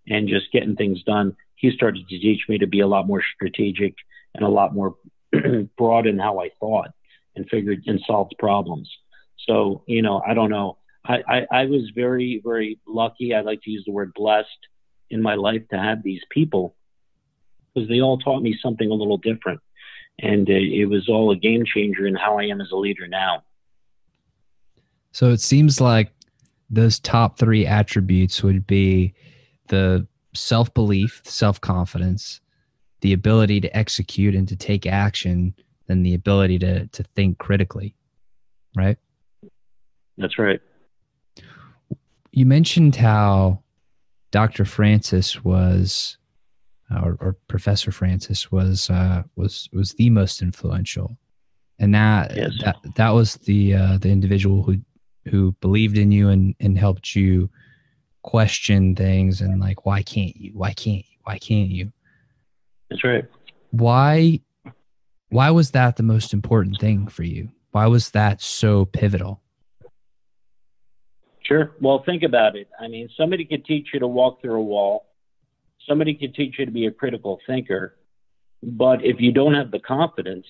and 0.08 0.28
just 0.28 0.52
getting 0.52 0.76
things 0.76 1.02
done. 1.04 1.36
He 1.56 1.70
started 1.70 2.08
to 2.08 2.18
teach 2.18 2.42
me 2.48 2.58
to 2.58 2.66
be 2.66 2.80
a 2.80 2.86
lot 2.86 3.06
more 3.06 3.22
strategic 3.34 3.94
and 4.34 4.44
a 4.44 4.48
lot 4.48 4.74
more 4.74 4.96
broad 5.76 6.06
in 6.06 6.18
how 6.18 6.40
I 6.40 6.50
thought 6.60 6.90
and 7.36 7.48
figured 7.48 7.82
and 7.86 8.00
solved 8.06 8.34
problems. 8.38 8.90
So, 9.46 9.82
you 9.86 10.02
know, 10.02 10.22
I 10.26 10.34
don't 10.34 10.50
know. 10.50 10.77
I, 11.08 11.22
I, 11.26 11.46
I 11.50 11.64
was 11.66 11.90
very, 11.94 12.40
very 12.44 12.78
lucky. 12.86 13.34
I 13.34 13.40
like 13.40 13.62
to 13.62 13.70
use 13.70 13.82
the 13.86 13.92
word 13.92 14.12
blessed 14.14 14.48
in 15.10 15.22
my 15.22 15.34
life 15.34 15.62
to 15.70 15.78
have 15.78 16.02
these 16.02 16.20
people 16.30 16.76
because 17.74 17.88
they 17.88 18.00
all 18.00 18.18
taught 18.18 18.42
me 18.42 18.56
something 18.62 18.90
a 18.90 18.94
little 18.94 19.16
different 19.16 19.60
and 20.20 20.48
it, 20.48 20.72
it 20.72 20.86
was 20.86 21.08
all 21.08 21.30
a 21.30 21.36
game 21.36 21.64
changer 21.64 22.06
in 22.06 22.14
how 22.14 22.38
I 22.38 22.44
am 22.44 22.60
as 22.60 22.70
a 22.72 22.76
leader 22.76 23.06
now. 23.06 23.42
So 25.12 25.30
it 25.30 25.40
seems 25.40 25.80
like 25.80 26.12
those 26.70 26.98
top 26.98 27.38
three 27.38 27.66
attributes 27.66 28.42
would 28.42 28.66
be 28.66 29.14
the 29.68 30.06
self 30.34 30.72
belief, 30.74 31.22
self 31.24 31.60
confidence, 31.60 32.40
the 33.00 33.12
ability 33.12 33.60
to 33.62 33.76
execute 33.76 34.34
and 34.34 34.46
to 34.48 34.56
take 34.56 34.86
action, 34.86 35.54
and 35.88 36.04
the 36.04 36.14
ability 36.14 36.58
to, 36.58 36.86
to 36.88 37.02
think 37.14 37.38
critically, 37.38 37.94
right? 38.76 38.98
That's 40.18 40.38
right. 40.38 40.60
You 42.30 42.46
mentioned 42.46 42.96
how 42.96 43.62
Dr. 44.30 44.64
Francis 44.64 45.42
was 45.42 46.18
or, 46.90 47.16
or 47.20 47.36
Professor 47.48 47.92
Francis 47.92 48.50
was 48.50 48.88
uh, 48.90 49.22
was 49.36 49.68
was 49.72 49.92
the 49.94 50.10
most 50.10 50.42
influential, 50.42 51.18
and 51.78 51.94
that 51.94 52.34
yes. 52.34 52.52
that 52.64 52.76
that 52.96 53.10
was 53.10 53.34
the 53.34 53.74
uh, 53.74 53.98
the 53.98 54.10
individual 54.10 54.62
who 54.62 54.76
who 55.28 55.52
believed 55.60 55.98
in 55.98 56.10
you 56.10 56.28
and 56.28 56.54
and 56.60 56.78
helped 56.78 57.14
you 57.14 57.50
question 58.22 58.94
things 58.94 59.40
and 59.40 59.60
like 59.60 59.86
why 59.86 60.02
can't 60.02 60.36
you 60.36 60.50
why 60.54 60.72
can't 60.72 61.04
you 61.06 61.18
why 61.22 61.38
can't 61.38 61.70
you 61.70 61.90
that's 62.90 63.04
right 63.04 63.24
why 63.70 64.38
why 65.30 65.50
was 65.50 65.70
that 65.70 65.96
the 65.96 66.02
most 66.02 66.32
important 66.32 66.78
thing 66.80 67.06
for 67.06 67.22
you 67.22 67.48
why 67.70 67.86
was 67.86 68.10
that 68.10 68.42
so 68.42 68.84
pivotal 68.86 69.40
sure 71.48 71.72
well 71.80 72.02
think 72.04 72.22
about 72.22 72.54
it 72.54 72.68
i 72.78 72.86
mean 72.86 73.08
somebody 73.16 73.44
could 73.44 73.64
teach 73.64 73.88
you 73.92 74.00
to 74.00 74.06
walk 74.06 74.40
through 74.40 74.54
a 74.54 74.62
wall 74.62 75.08
somebody 75.88 76.14
could 76.14 76.34
teach 76.34 76.58
you 76.58 76.66
to 76.66 76.70
be 76.70 76.86
a 76.86 76.90
critical 76.90 77.40
thinker, 77.46 77.96
but 78.62 79.04
if 79.04 79.20
you 79.20 79.32
don't 79.32 79.54
have 79.54 79.70
the 79.70 79.80
confidence, 79.80 80.46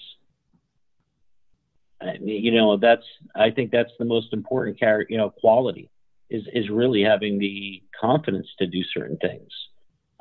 you 2.20 2.52
know, 2.52 2.76
that's 2.76 3.04
I 3.34 3.50
think 3.50 3.70
that's 3.70 3.92
the 3.98 4.04
most 4.04 4.32
important 4.32 4.78
character, 4.78 5.12
you 5.12 5.18
know, 5.18 5.30
quality 5.30 5.90
is 6.28 6.42
is 6.52 6.68
really 6.68 7.02
having 7.02 7.38
the 7.38 7.82
confidence 7.98 8.46
to 8.58 8.66
do 8.66 8.82
certain 8.94 9.16
things. 9.16 9.50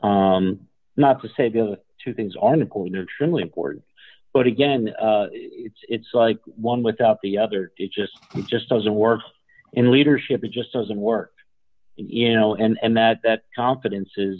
Um, 0.01 0.67
not 0.95 1.21
to 1.21 1.29
say 1.35 1.49
the 1.49 1.61
other 1.61 1.77
two 2.03 2.13
things 2.13 2.33
aren't 2.41 2.61
important; 2.61 2.93
they're 2.93 3.03
extremely 3.03 3.43
important. 3.43 3.83
But 4.33 4.47
again, 4.47 4.89
uh, 4.99 5.27
it's 5.31 5.79
it's 5.87 6.07
like 6.13 6.39
one 6.45 6.81
without 6.83 7.19
the 7.21 7.37
other. 7.37 7.71
It 7.77 7.91
just 7.91 8.13
it 8.35 8.47
just 8.47 8.69
doesn't 8.69 8.95
work. 8.95 9.21
In 9.73 9.91
leadership, 9.91 10.43
it 10.43 10.51
just 10.51 10.71
doesn't 10.71 10.97
work. 10.99 11.34
You 11.95 12.34
know, 12.34 12.56
and 12.56 12.77
and 12.82 12.95
that 12.97 13.19
that 13.23 13.43
confidence 13.56 14.10
is 14.17 14.39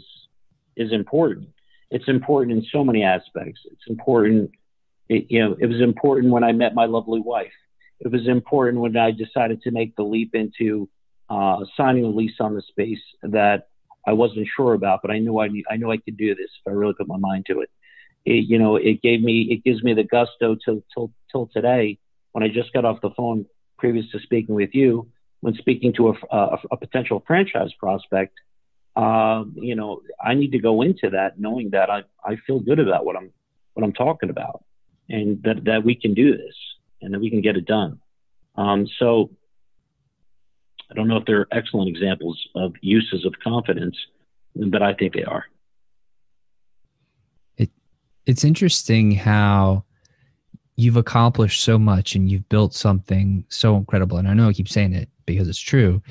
is 0.76 0.92
important. 0.92 1.50
It's 1.90 2.08
important 2.08 2.58
in 2.58 2.66
so 2.72 2.84
many 2.84 3.04
aspects. 3.04 3.62
It's 3.72 3.88
important, 3.88 4.52
it, 5.10 5.26
you 5.30 5.40
know, 5.40 5.56
it 5.60 5.66
was 5.66 5.82
important 5.82 6.32
when 6.34 6.44
I 6.44 6.52
met 6.52 6.76
my 6.76 6.86
lovely 6.86 7.22
wife. 7.22 7.52
It 8.00 8.12
was 8.12 8.28
important 8.28 8.82
when 8.82 8.96
I 8.98 9.12
decided 9.12 9.62
to 9.64 9.72
make 9.72 9.96
the 9.96 10.04
leap 10.04 10.36
into 10.36 10.90
uh, 11.30 11.64
signing 11.76 12.04
a 12.04 12.10
lease 12.10 12.36
on 12.40 12.54
the 12.54 12.62
space 12.62 13.00
that 13.24 13.70
I 14.06 14.14
wasn't 14.14 14.48
sure 14.56 14.74
about, 14.74 15.02
but 15.02 15.12
I 15.12 15.20
knew 15.20 15.40
I, 15.40 15.50
I 15.70 15.78
knew 15.78 15.92
I 15.92 15.98
could 15.98 16.18
do 16.18 16.36
this 16.36 16.50
if 16.60 16.68
I 16.68 16.72
really 16.72 16.94
put 16.94 17.08
my 17.08 17.18
mind 17.18 17.46
to 17.48 17.62
it. 17.62 17.70
it, 18.26 18.46
you 18.48 18.60
know, 18.60 18.76
it 18.76 19.02
gave 19.02 19.22
me, 19.22 19.48
it 19.50 19.64
gives 19.64 19.82
me 19.84 19.94
the 19.94 20.04
gusto 20.04 20.56
till, 20.64 20.84
till, 20.94 21.12
till 21.32 21.48
today 21.48 21.98
when 22.34 22.44
I 22.44 22.50
just 22.50 22.74
got 22.74 22.86
off 22.86 23.02
the 23.02 23.12
phone 23.12 23.46
previous 23.78 24.10
to 24.12 24.20
speaking 24.20 24.54
with 24.54 24.72
you, 24.74 25.08
when 25.42 25.54
speaking 25.56 25.94
to 25.94 26.10
a, 26.10 26.14
a, 26.36 26.60
a 26.72 26.78
potential 26.78 27.24
franchise 27.26 27.72
prospect, 27.80 28.34
uh, 28.96 29.44
you 29.56 29.76
know, 29.76 30.02
I 30.22 30.34
need 30.34 30.52
to 30.54 30.60
go 30.60 30.82
into 30.82 31.12
that 31.12 31.40
knowing 31.40 31.72
that 31.72 31.90
I, 31.90 32.04
I 32.24 32.38
feel 32.48 32.60
good 32.60 32.80
about 32.80 33.06
what 33.06 33.16
I'm, 33.16 33.32
what 33.74 33.84
I'm 33.84 33.94
talking 33.94 34.30
about 34.30 34.64
and 35.10 35.42
that, 35.44 35.64
that 35.66 35.84
we 35.84 35.96
can 35.96 36.14
do 36.14 36.36
this 36.36 36.56
and 37.02 37.14
that 37.14 37.20
we 37.20 37.30
can 37.30 37.42
get 37.42 37.56
it 37.56 37.66
done. 37.66 38.00
Um, 38.56 38.88
so 38.98 39.30
I 40.90 40.96
don't 40.96 41.08
know 41.08 41.18
if 41.18 41.26
they're 41.26 41.48
excellent 41.52 41.90
examples 41.90 42.40
of 42.56 42.74
uses 42.82 43.26
of 43.26 43.34
confidence, 43.44 43.96
but 44.56 44.82
I 44.82 44.94
think 44.94 45.14
they 45.14 45.24
are. 45.24 45.46
It, 47.58 47.70
it's 48.26 48.44
interesting 48.44 49.12
how 49.12 49.84
you've 50.78 50.96
accomplished 50.96 51.64
so 51.64 51.78
much 51.78 52.16
and 52.16 52.30
you've 52.30 52.48
built 52.50 52.74
something 52.74 53.44
so 53.50 53.76
incredible. 53.76 54.18
And 54.18 54.28
I 54.28 54.34
know 54.34 54.48
I 54.48 54.54
keep 54.54 54.70
saying 54.70 54.94
it 54.94 55.10
because 55.26 55.50
it's 55.50 55.60
true. 55.60 56.02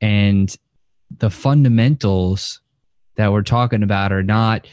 And 0.00 0.54
the 1.18 1.30
fundamentals 1.30 2.60
that 3.14 3.32
we're 3.32 3.42
talking 3.42 3.82
about 3.82 4.12
are 4.12 4.22
not 4.24 4.66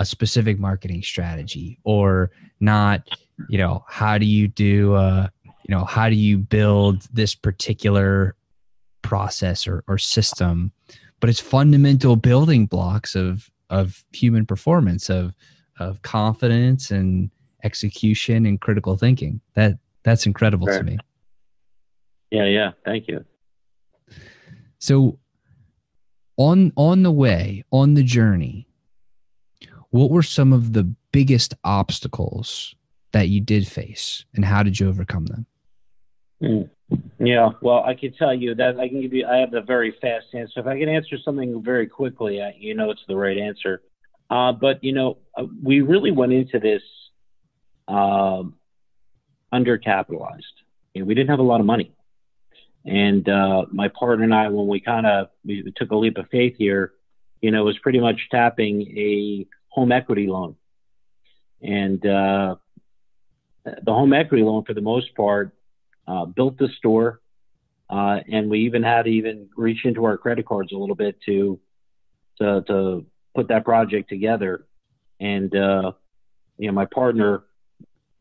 a 0.00 0.04
specific 0.04 0.58
marketing 0.58 1.02
strategy 1.02 1.78
or 1.84 2.32
not, 2.60 3.08
you 3.48 3.56
know, 3.56 3.84
how 3.88 4.18
do 4.18 4.26
you 4.26 4.48
do, 4.48 4.94
uh, 4.94 5.28
you 5.44 5.74
know, 5.74 5.84
how 5.84 6.08
do 6.08 6.16
you 6.16 6.36
build 6.36 7.02
this 7.12 7.34
particular 7.34 8.34
process 9.02 9.66
or, 9.66 9.84
or 9.86 9.96
system, 9.96 10.72
but 11.20 11.30
it's 11.30 11.40
fundamental 11.40 12.16
building 12.16 12.66
blocks 12.66 13.14
of, 13.14 13.48
of 13.70 14.04
human 14.12 14.44
performance, 14.44 15.08
of, 15.08 15.34
of 15.78 16.02
confidence 16.02 16.90
and 16.90 17.30
execution 17.64 18.46
and 18.46 18.60
critical 18.60 18.96
thinking. 18.96 19.40
That 19.54 19.78
that's 20.02 20.26
incredible 20.26 20.66
sure. 20.66 20.78
to 20.78 20.84
me. 20.84 20.98
Yeah, 22.30 22.44
yeah. 22.44 22.70
Thank 22.84 23.08
you. 23.08 23.24
So 24.78 25.18
on 26.36 26.72
on 26.76 27.02
the 27.02 27.10
way, 27.10 27.64
on 27.70 27.94
the 27.94 28.02
journey, 28.02 28.68
what 29.90 30.10
were 30.10 30.22
some 30.22 30.52
of 30.52 30.72
the 30.72 30.92
biggest 31.12 31.54
obstacles 31.64 32.74
that 33.12 33.28
you 33.28 33.40
did 33.40 33.66
face 33.66 34.24
and 34.34 34.44
how 34.44 34.62
did 34.62 34.78
you 34.78 34.88
overcome 34.88 35.26
them? 35.26 35.46
Mm. 36.42 36.70
Yeah, 37.18 37.50
well, 37.60 37.82
I 37.84 37.94
can 37.94 38.12
tell 38.14 38.32
you 38.32 38.54
that 38.54 38.78
I 38.78 38.88
can 38.88 39.02
give 39.02 39.12
you. 39.12 39.26
I 39.26 39.38
have 39.38 39.50
the 39.50 39.60
very 39.60 39.94
fast 40.00 40.26
answer. 40.32 40.60
If 40.60 40.66
I 40.66 40.78
can 40.78 40.88
answer 40.88 41.16
something 41.22 41.62
very 41.62 41.86
quickly, 41.86 42.40
I, 42.40 42.54
you 42.58 42.74
know 42.74 42.90
it's 42.90 43.04
the 43.08 43.16
right 43.16 43.36
answer. 43.36 43.82
Uh, 44.30 44.52
but 44.52 44.82
you 44.82 44.92
know, 44.92 45.18
uh, 45.36 45.44
we 45.62 45.80
really 45.80 46.12
went 46.12 46.32
into 46.32 46.58
this 46.58 46.82
uh, 47.88 48.42
undercapitalized. 49.52 50.42
We 50.94 51.14
didn't 51.14 51.30
have 51.30 51.38
a 51.38 51.44
lot 51.44 51.60
of 51.60 51.66
money, 51.66 51.92
and 52.84 53.28
uh, 53.28 53.66
my 53.70 53.88
partner 53.88 54.24
and 54.24 54.34
I, 54.34 54.48
when 54.48 54.66
we 54.66 54.80
kind 54.80 55.06
of 55.06 55.28
we 55.44 55.72
took 55.76 55.90
a 55.92 55.96
leap 55.96 56.18
of 56.18 56.26
faith 56.30 56.56
here, 56.58 56.92
you 57.40 57.50
know, 57.50 57.64
was 57.64 57.78
pretty 57.78 58.00
much 58.00 58.20
tapping 58.30 58.82
a 58.98 59.46
home 59.68 59.92
equity 59.92 60.26
loan, 60.26 60.56
and 61.62 62.04
uh, 62.04 62.56
the 63.64 63.92
home 63.92 64.12
equity 64.12 64.42
loan, 64.42 64.64
for 64.64 64.74
the 64.74 64.80
most 64.80 65.14
part, 65.14 65.54
uh, 66.06 66.24
built 66.24 66.58
the 66.58 66.68
store, 66.78 67.20
uh, 67.90 68.20
and 68.30 68.50
we 68.50 68.60
even 68.60 68.82
had 68.82 69.04
to 69.04 69.10
even 69.10 69.48
reach 69.56 69.84
into 69.84 70.04
our 70.04 70.18
credit 70.18 70.46
cards 70.46 70.72
a 70.72 70.76
little 70.76 70.96
bit 70.96 71.20
to 71.26 71.60
to, 72.38 72.62
to 72.66 73.06
put 73.34 73.48
that 73.48 73.64
project 73.64 74.08
together. 74.08 74.66
And 75.20 75.54
uh, 75.54 75.92
you 76.56 76.66
know, 76.66 76.72
my 76.72 76.86
partner 76.86 77.44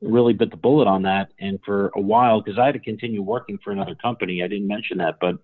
really 0.01 0.33
bit 0.33 0.51
the 0.51 0.57
bullet 0.57 0.87
on 0.87 1.03
that. 1.03 1.31
And 1.39 1.59
for 1.65 1.91
a 1.95 2.01
while, 2.01 2.41
because 2.41 2.59
I 2.59 2.65
had 2.65 2.73
to 2.73 2.79
continue 2.79 3.21
working 3.21 3.59
for 3.63 3.71
another 3.71 3.95
company, 3.95 4.43
I 4.43 4.47
didn't 4.47 4.67
mention 4.67 4.97
that, 4.99 5.17
but 5.19 5.37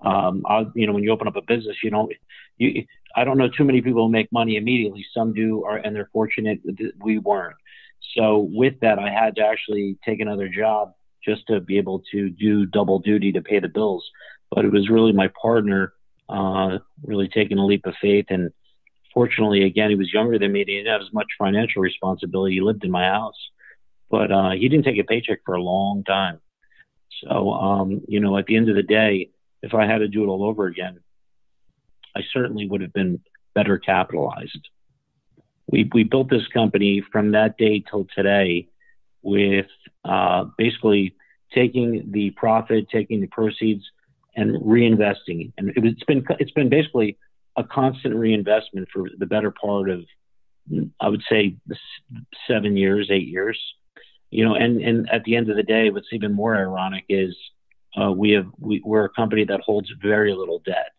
um, 0.00 0.44
I, 0.46 0.66
you 0.74 0.86
know, 0.86 0.92
when 0.92 1.02
you 1.02 1.10
open 1.10 1.26
up 1.26 1.36
a 1.36 1.42
business, 1.42 1.76
you 1.82 1.90
don't, 1.90 2.12
you, 2.58 2.84
I 3.14 3.24
don't 3.24 3.38
know 3.38 3.48
too 3.48 3.64
many 3.64 3.80
people 3.80 4.06
who 4.06 4.12
make 4.12 4.30
money 4.30 4.56
immediately. 4.56 5.04
Some 5.14 5.32
do, 5.32 5.64
are, 5.64 5.78
and 5.78 5.96
they're 5.96 6.10
fortunate. 6.12 6.60
We 7.02 7.18
weren't. 7.18 7.56
So 8.16 8.48
with 8.50 8.74
that, 8.80 8.98
I 8.98 9.10
had 9.10 9.36
to 9.36 9.42
actually 9.42 9.98
take 10.04 10.20
another 10.20 10.48
job 10.48 10.92
just 11.24 11.46
to 11.48 11.60
be 11.60 11.78
able 11.78 12.02
to 12.12 12.30
do 12.30 12.66
double 12.66 12.98
duty 12.98 13.32
to 13.32 13.40
pay 13.40 13.58
the 13.58 13.68
bills. 13.68 14.04
But 14.50 14.64
it 14.64 14.72
was 14.72 14.88
really 14.88 15.12
my 15.12 15.28
partner 15.40 15.94
uh, 16.28 16.78
really 17.02 17.28
taking 17.28 17.58
a 17.58 17.66
leap 17.66 17.86
of 17.86 17.94
faith. 18.00 18.26
And 18.28 18.50
fortunately, 19.14 19.64
again, 19.64 19.90
he 19.90 19.96
was 19.96 20.12
younger 20.12 20.38
than 20.38 20.52
me. 20.52 20.60
He 20.60 20.76
didn't 20.76 20.92
have 20.92 21.00
as 21.00 21.12
much 21.12 21.26
financial 21.38 21.82
responsibility. 21.82 22.54
He 22.54 22.60
lived 22.60 22.84
in 22.84 22.90
my 22.90 23.04
house, 23.04 23.36
but 24.10 24.30
uh, 24.32 24.50
he 24.50 24.68
didn't 24.68 24.84
take 24.84 24.98
a 24.98 25.04
paycheck 25.04 25.40
for 25.44 25.54
a 25.54 25.62
long 25.62 26.04
time. 26.04 26.40
So, 27.22 27.52
um, 27.52 28.02
you 28.08 28.20
know, 28.20 28.36
at 28.36 28.46
the 28.46 28.56
end 28.56 28.68
of 28.68 28.76
the 28.76 28.82
day, 28.82 29.30
if 29.62 29.74
I 29.74 29.86
had 29.86 29.98
to 29.98 30.08
do 30.08 30.24
it 30.24 30.26
all 30.26 30.44
over 30.44 30.66
again, 30.66 31.00
I 32.14 32.20
certainly 32.32 32.68
would 32.68 32.80
have 32.82 32.92
been 32.92 33.20
better 33.54 33.78
capitalized. 33.78 34.68
We, 35.70 35.90
we 35.92 36.04
built 36.04 36.30
this 36.30 36.46
company 36.48 37.02
from 37.12 37.32
that 37.32 37.56
day 37.56 37.82
till 37.88 38.06
today 38.14 38.68
with 39.22 39.66
uh, 40.04 40.44
basically 40.56 41.16
taking 41.52 42.10
the 42.12 42.30
profit, 42.30 42.88
taking 42.90 43.20
the 43.20 43.26
proceeds, 43.26 43.84
and 44.36 44.62
reinvesting. 44.62 45.52
And 45.56 45.70
it, 45.70 45.84
has 45.84 45.94
been 46.06 46.24
it's 46.38 46.50
been 46.52 46.68
basically 46.68 47.16
a 47.56 47.64
constant 47.64 48.14
reinvestment 48.14 48.88
for 48.92 49.08
the 49.18 49.26
better 49.26 49.50
part 49.50 49.88
of 49.90 50.04
I 51.00 51.08
would 51.08 51.22
say 51.28 51.56
seven 52.46 52.76
years, 52.76 53.08
eight 53.10 53.28
years. 53.28 53.58
You 54.30 54.44
know, 54.44 54.54
and 54.54 54.82
and 54.82 55.08
at 55.10 55.24
the 55.24 55.36
end 55.36 55.50
of 55.50 55.56
the 55.56 55.62
day, 55.62 55.90
what's 55.90 56.08
even 56.12 56.32
more 56.32 56.56
ironic 56.56 57.04
is 57.08 57.36
uh, 58.00 58.12
we 58.12 58.32
have 58.32 58.46
we, 58.58 58.82
we're 58.84 59.04
a 59.04 59.10
company 59.10 59.44
that 59.44 59.60
holds 59.60 59.90
very 60.02 60.34
little 60.34 60.60
debt, 60.64 60.92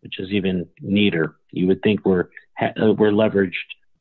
which 0.00 0.18
is 0.18 0.30
even 0.30 0.66
neater. 0.80 1.36
You 1.50 1.66
would 1.68 1.82
think 1.82 2.04
we're 2.04 2.28
we're 2.60 3.10
leveraged 3.10 3.52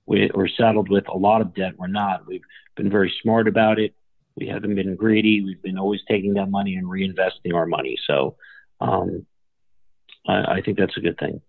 with, 0.05 0.31
or 0.33 0.47
saddled 0.47 0.89
with 0.89 1.07
a 1.07 1.17
lot 1.17 1.41
of 1.41 1.55
debt. 1.55 1.73
We're 1.77 1.87
not. 1.87 2.27
We've 2.27 2.43
been 2.75 2.89
very 2.89 3.13
smart 3.21 3.47
about 3.47 3.79
it. 3.79 3.95
We 4.35 4.47
haven't 4.47 4.75
been 4.75 4.95
greedy. 4.95 5.41
We've 5.41 5.61
been 5.61 5.77
always 5.77 6.01
taking 6.07 6.33
that 6.35 6.49
money 6.49 6.75
and 6.75 6.87
reinvesting 6.87 7.53
our 7.53 7.65
money. 7.65 7.97
So 8.05 8.35
um, 8.81 9.25
I, 10.27 10.55
I 10.55 10.61
think 10.61 10.77
that's 10.77 10.97
a 10.97 11.01
good 11.01 11.17
thing. 11.17 11.41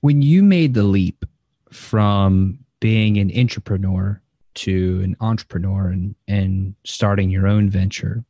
When 0.00 0.22
you 0.22 0.42
made 0.42 0.74
the 0.74 0.82
leap 0.82 1.24
from 1.70 2.58
being 2.80 3.18
an 3.18 3.30
entrepreneur 3.36 4.20
to 4.54 5.00
an 5.02 5.16
entrepreneur 5.20 5.88
and, 5.88 6.14
and 6.28 6.74
starting 6.84 7.30
your 7.30 7.46
own 7.46 7.70
venture, 7.70 8.24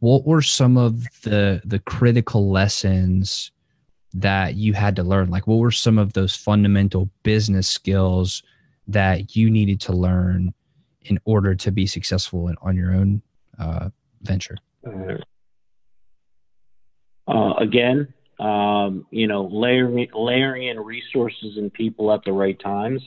what 0.00 0.26
were 0.26 0.42
some 0.42 0.76
of 0.76 1.04
the 1.22 1.60
the 1.64 1.78
critical 1.80 2.50
lessons 2.50 3.50
that 4.14 4.54
you 4.54 4.72
had 4.72 4.96
to 4.96 5.02
learn? 5.02 5.30
Like, 5.30 5.46
what 5.46 5.58
were 5.58 5.70
some 5.70 5.98
of 5.98 6.12
those 6.12 6.34
fundamental 6.34 7.10
business 7.22 7.68
skills 7.68 8.42
that 8.88 9.36
you 9.36 9.50
needed 9.50 9.80
to 9.82 9.92
learn 9.92 10.54
in 11.02 11.18
order 11.24 11.54
to 11.54 11.70
be 11.70 11.86
successful 11.86 12.48
in, 12.48 12.56
on 12.62 12.76
your 12.76 12.94
own 12.94 13.22
uh, 13.58 13.90
venture? 14.22 14.56
Uh, 17.28 17.54
again, 17.58 18.12
um, 18.38 19.06
you 19.10 19.26
know, 19.26 19.46
layering, 19.46 20.08
layering 20.14 20.68
in 20.68 20.78
resources 20.78 21.56
and 21.56 21.72
people 21.72 22.12
at 22.12 22.24
the 22.24 22.32
right 22.32 22.58
times. 22.58 23.02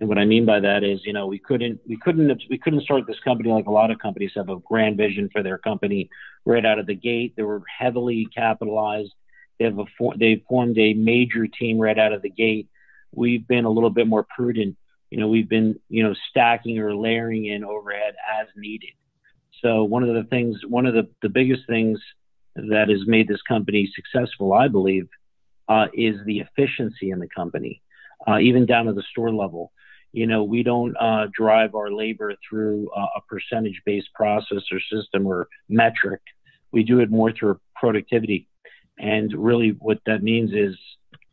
And 0.00 0.08
what 0.08 0.18
I 0.18 0.24
mean 0.24 0.46
by 0.46 0.60
that 0.60 0.82
is, 0.82 1.00
you 1.04 1.12
know, 1.12 1.26
we 1.26 1.38
couldn't, 1.38 1.80
we 1.86 1.96
couldn't, 1.98 2.42
we 2.48 2.58
couldn't 2.58 2.82
start 2.82 3.06
this 3.06 3.20
company 3.20 3.50
like 3.50 3.66
a 3.66 3.70
lot 3.70 3.90
of 3.90 3.98
companies 3.98 4.32
have 4.34 4.48
a 4.48 4.56
grand 4.56 4.96
vision 4.96 5.28
for 5.30 5.42
their 5.42 5.58
company 5.58 6.08
right 6.46 6.64
out 6.64 6.78
of 6.78 6.86
the 6.86 6.94
gate. 6.94 7.34
They 7.36 7.42
were 7.42 7.62
heavily 7.78 8.26
capitalized. 8.34 9.12
They 9.58 9.66
have 9.66 9.78
a, 9.78 9.84
they 10.16 10.42
formed 10.48 10.78
a 10.78 10.94
major 10.94 11.46
team 11.46 11.78
right 11.78 11.98
out 11.98 12.14
of 12.14 12.22
the 12.22 12.30
gate. 12.30 12.68
We've 13.12 13.46
been 13.46 13.66
a 13.66 13.70
little 13.70 13.90
bit 13.90 14.06
more 14.06 14.26
prudent 14.34 14.76
you 15.10 15.18
know, 15.18 15.26
we've 15.26 15.48
been, 15.48 15.78
you 15.88 16.04
know, 16.04 16.14
stacking 16.30 16.78
or 16.78 16.94
layering 16.94 17.46
in 17.46 17.64
overhead 17.64 18.14
as 18.40 18.46
needed. 18.56 18.90
So 19.60 19.82
one 19.84 20.04
of 20.04 20.14
the 20.14 20.24
things, 20.24 20.58
one 20.66 20.86
of 20.86 20.94
the, 20.94 21.08
the 21.20 21.28
biggest 21.28 21.66
things 21.66 22.00
that 22.54 22.88
has 22.88 23.06
made 23.06 23.28
this 23.28 23.42
company 23.42 23.92
successful, 23.94 24.52
I 24.52 24.68
believe, 24.68 25.08
uh, 25.68 25.88
is 25.92 26.16
the 26.24 26.40
efficiency 26.40 27.10
in 27.10 27.18
the 27.18 27.28
company, 27.28 27.82
uh, 28.26 28.38
even 28.38 28.66
down 28.66 28.86
to 28.86 28.92
the 28.92 29.02
store 29.10 29.32
level. 29.32 29.72
You 30.12 30.26
know, 30.26 30.42
we 30.42 30.62
don't 30.62 30.96
uh, 30.96 31.26
drive 31.32 31.74
our 31.74 31.90
labor 31.92 32.34
through 32.48 32.90
a 32.94 33.20
percentage 33.28 33.80
based 33.86 34.12
process 34.14 34.62
or 34.72 34.80
system 34.92 35.26
or 35.26 35.48
metric. 35.68 36.20
We 36.72 36.82
do 36.82 37.00
it 37.00 37.10
more 37.10 37.32
through 37.32 37.60
productivity. 37.76 38.48
And 38.98 39.32
really, 39.32 39.70
what 39.70 39.98
that 40.06 40.22
means 40.22 40.52
is 40.52 40.76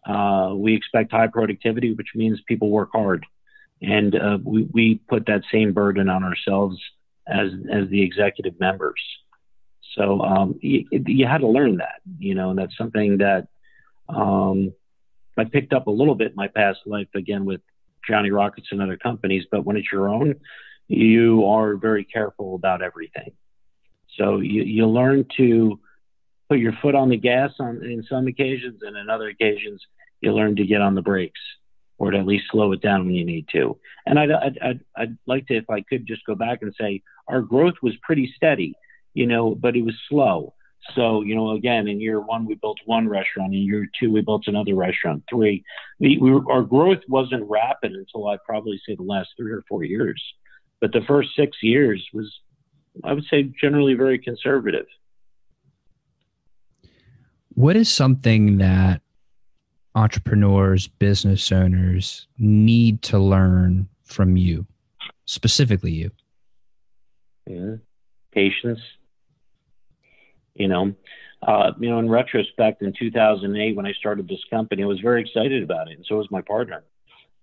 uh, 0.07 0.53
we 0.55 0.75
expect 0.75 1.11
high 1.11 1.27
productivity, 1.27 1.93
which 1.93 2.09
means 2.15 2.39
people 2.47 2.69
work 2.69 2.89
hard 2.93 3.25
and 3.81 4.15
uh, 4.15 4.37
we, 4.43 4.63
we 4.71 4.95
put 5.07 5.25
that 5.27 5.43
same 5.51 5.73
burden 5.73 6.09
on 6.09 6.23
ourselves 6.23 6.79
as 7.27 7.51
as 7.71 7.89
the 7.89 8.01
executive 8.01 8.59
members. 8.59 9.01
So 9.95 10.21
um, 10.21 10.59
you, 10.61 10.85
you, 10.91 11.25
had 11.25 11.39
to 11.39 11.47
learn 11.47 11.77
that, 11.77 12.01
you 12.19 12.35
know, 12.35 12.51
and 12.51 12.59
that's 12.59 12.77
something 12.77 13.17
that 13.17 13.47
um, 14.07 14.73
I 15.37 15.45
picked 15.45 15.73
up 15.73 15.87
a 15.87 15.91
little 15.91 16.13
bit 16.13 16.31
in 16.31 16.35
my 16.35 16.49
past 16.49 16.79
life 16.85 17.07
again 17.15 17.45
with 17.45 17.61
Johnny 18.07 18.31
Rockets 18.31 18.67
and 18.71 18.81
other 18.81 18.97
companies, 18.97 19.45
but 19.51 19.65
when 19.65 19.77
it's 19.77 19.91
your 19.91 20.09
own, 20.09 20.35
you 20.87 21.45
are 21.45 21.75
very 21.75 22.05
careful 22.05 22.55
about 22.55 22.81
everything. 22.81 23.31
So 24.17 24.39
you, 24.39 24.63
you 24.63 24.87
learn 24.87 25.25
to 25.37 25.79
put 26.49 26.59
your 26.59 26.73
foot 26.81 26.95
on 26.95 27.09
the 27.09 27.17
gas 27.17 27.51
on 27.59 27.83
in 27.83 28.03
some 28.09 28.27
occasions, 28.27 28.81
and 28.81 28.95
in 28.95 29.09
other 29.09 29.27
occasions, 29.27 29.81
you 30.21 30.33
learn 30.33 30.55
to 30.55 30.65
get 30.65 30.81
on 30.81 30.95
the 30.95 31.01
brakes 31.01 31.39
or 31.99 32.11
to 32.11 32.17
at 32.17 32.25
least 32.25 32.45
slow 32.51 32.71
it 32.71 32.81
down 32.81 33.05
when 33.05 33.15
you 33.15 33.25
need 33.25 33.47
to. 33.51 33.77
And 34.05 34.19
I'd, 34.19 34.31
I'd, 34.31 34.59
I'd, 34.61 34.79
I'd 34.95 35.17
like 35.25 35.47
to, 35.47 35.57
if 35.57 35.69
I 35.69 35.81
could, 35.81 36.05
just 36.07 36.25
go 36.25 36.35
back 36.35 36.59
and 36.61 36.73
say 36.79 37.01
our 37.27 37.41
growth 37.41 37.73
was 37.81 37.93
pretty 38.03 38.31
steady, 38.35 38.75
you 39.13 39.25
know, 39.25 39.55
but 39.55 39.75
it 39.75 39.81
was 39.81 39.95
slow. 40.07 40.53
So, 40.95 41.21
you 41.21 41.35
know, 41.35 41.51
again, 41.51 41.87
in 41.87 41.99
year 41.99 42.19
one, 42.19 42.45
we 42.45 42.55
built 42.55 42.79
one 42.85 43.09
restaurant. 43.09 43.53
In 43.53 43.61
year 43.61 43.89
two, 43.99 44.11
we 44.11 44.21
built 44.21 44.47
another 44.47 44.75
restaurant. 44.75 45.23
Three, 45.29 45.63
we, 45.99 46.17
we 46.17 46.31
our 46.49 46.63
growth 46.63 47.01
wasn't 47.07 47.49
rapid 47.49 47.91
until 47.91 48.27
I'd 48.27 48.43
probably 48.45 48.79
say 48.87 48.95
the 48.95 49.03
last 49.03 49.29
three 49.37 49.51
or 49.51 49.63
four 49.67 49.83
years. 49.83 50.21
But 50.79 50.93
the 50.93 51.01
first 51.07 51.29
six 51.35 51.57
years 51.61 52.07
was, 52.13 52.31
I 53.03 53.13
would 53.13 53.25
say, 53.29 53.51
generally 53.59 53.95
very 53.95 54.17
conservative. 54.17 54.85
What 57.53 57.75
is 57.75 57.91
something 57.91 58.59
that 58.59 59.01
entrepreneurs, 59.95 60.87
business 60.87 61.51
owners 61.51 62.27
need 62.37 63.01
to 63.01 63.17
learn 63.17 63.89
from 64.03 64.37
you, 64.37 64.67
specifically 65.25 65.91
you? 65.91 66.11
Yeah. 67.47 67.75
Patience. 68.31 68.79
You 70.57 70.67
know, 70.67 70.93
uh, 71.45 71.71
you 71.79 71.89
know, 71.89 71.99
in 71.99 72.09
retrospect, 72.09 72.81
in 72.81 72.93
2008, 72.97 73.75
when 73.75 73.85
I 73.85 73.93
started 73.93 74.27
this 74.27 74.43
company, 74.49 74.83
I 74.83 74.87
was 74.87 74.99
very 74.99 75.21
excited 75.21 75.63
about 75.63 75.89
it, 75.89 75.97
and 75.97 76.05
so 76.05 76.17
was 76.17 76.31
my 76.31 76.41
partner. 76.41 76.83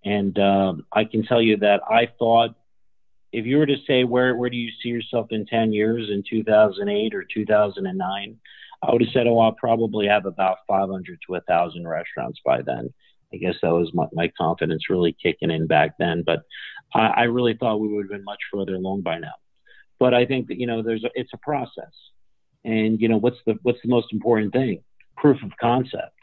And 0.04 0.38
uh, 0.38 0.74
I 0.92 1.04
can 1.04 1.24
tell 1.24 1.40
you 1.40 1.56
that 1.58 1.80
I 1.88 2.08
thought, 2.18 2.54
if 3.32 3.46
you 3.46 3.56
were 3.56 3.66
to 3.66 3.76
say 3.86 4.04
where 4.04 4.36
where 4.36 4.50
do 4.50 4.56
you 4.56 4.70
see 4.82 4.90
yourself 4.90 5.28
in 5.30 5.46
10 5.46 5.72
years, 5.72 6.08
in 6.10 6.22
2008 6.28 7.14
or 7.14 7.24
2009, 7.24 8.40
I 8.82 8.92
would 8.92 9.00
have 9.00 9.10
said, 9.12 9.26
oh, 9.26 9.38
I'll 9.38 9.52
probably 9.52 10.06
have 10.06 10.26
about 10.26 10.58
500 10.68 11.04
to 11.06 11.32
1,000 11.32 11.88
restaurants 11.88 12.40
by 12.44 12.62
then. 12.62 12.92
I 13.32 13.38
guess 13.38 13.54
that 13.62 13.72
was 13.72 13.90
my, 13.94 14.06
my 14.12 14.30
confidence 14.38 14.90
really 14.90 15.16
kicking 15.20 15.50
in 15.50 15.66
back 15.66 15.92
then. 15.98 16.22
But 16.24 16.42
I, 16.94 17.06
I 17.06 17.22
really 17.22 17.54
thought 17.54 17.80
we 17.80 17.88
would 17.88 18.04
have 18.04 18.10
been 18.10 18.24
much 18.24 18.40
further 18.52 18.74
along 18.74 19.02
by 19.02 19.18
now. 19.18 19.32
But 19.98 20.14
I 20.14 20.26
think 20.26 20.48
that 20.48 20.58
you 20.58 20.66
know, 20.66 20.82
there's 20.82 21.04
a, 21.04 21.10
it's 21.14 21.32
a 21.32 21.38
process, 21.38 21.92
and 22.64 23.00
you 23.00 23.08
know, 23.08 23.18
what's 23.18 23.38
the 23.46 23.58
what's 23.62 23.80
the 23.82 23.88
most 23.88 24.12
important 24.12 24.52
thing? 24.52 24.82
Proof 25.16 25.42
of 25.42 25.50
concept. 25.60 26.18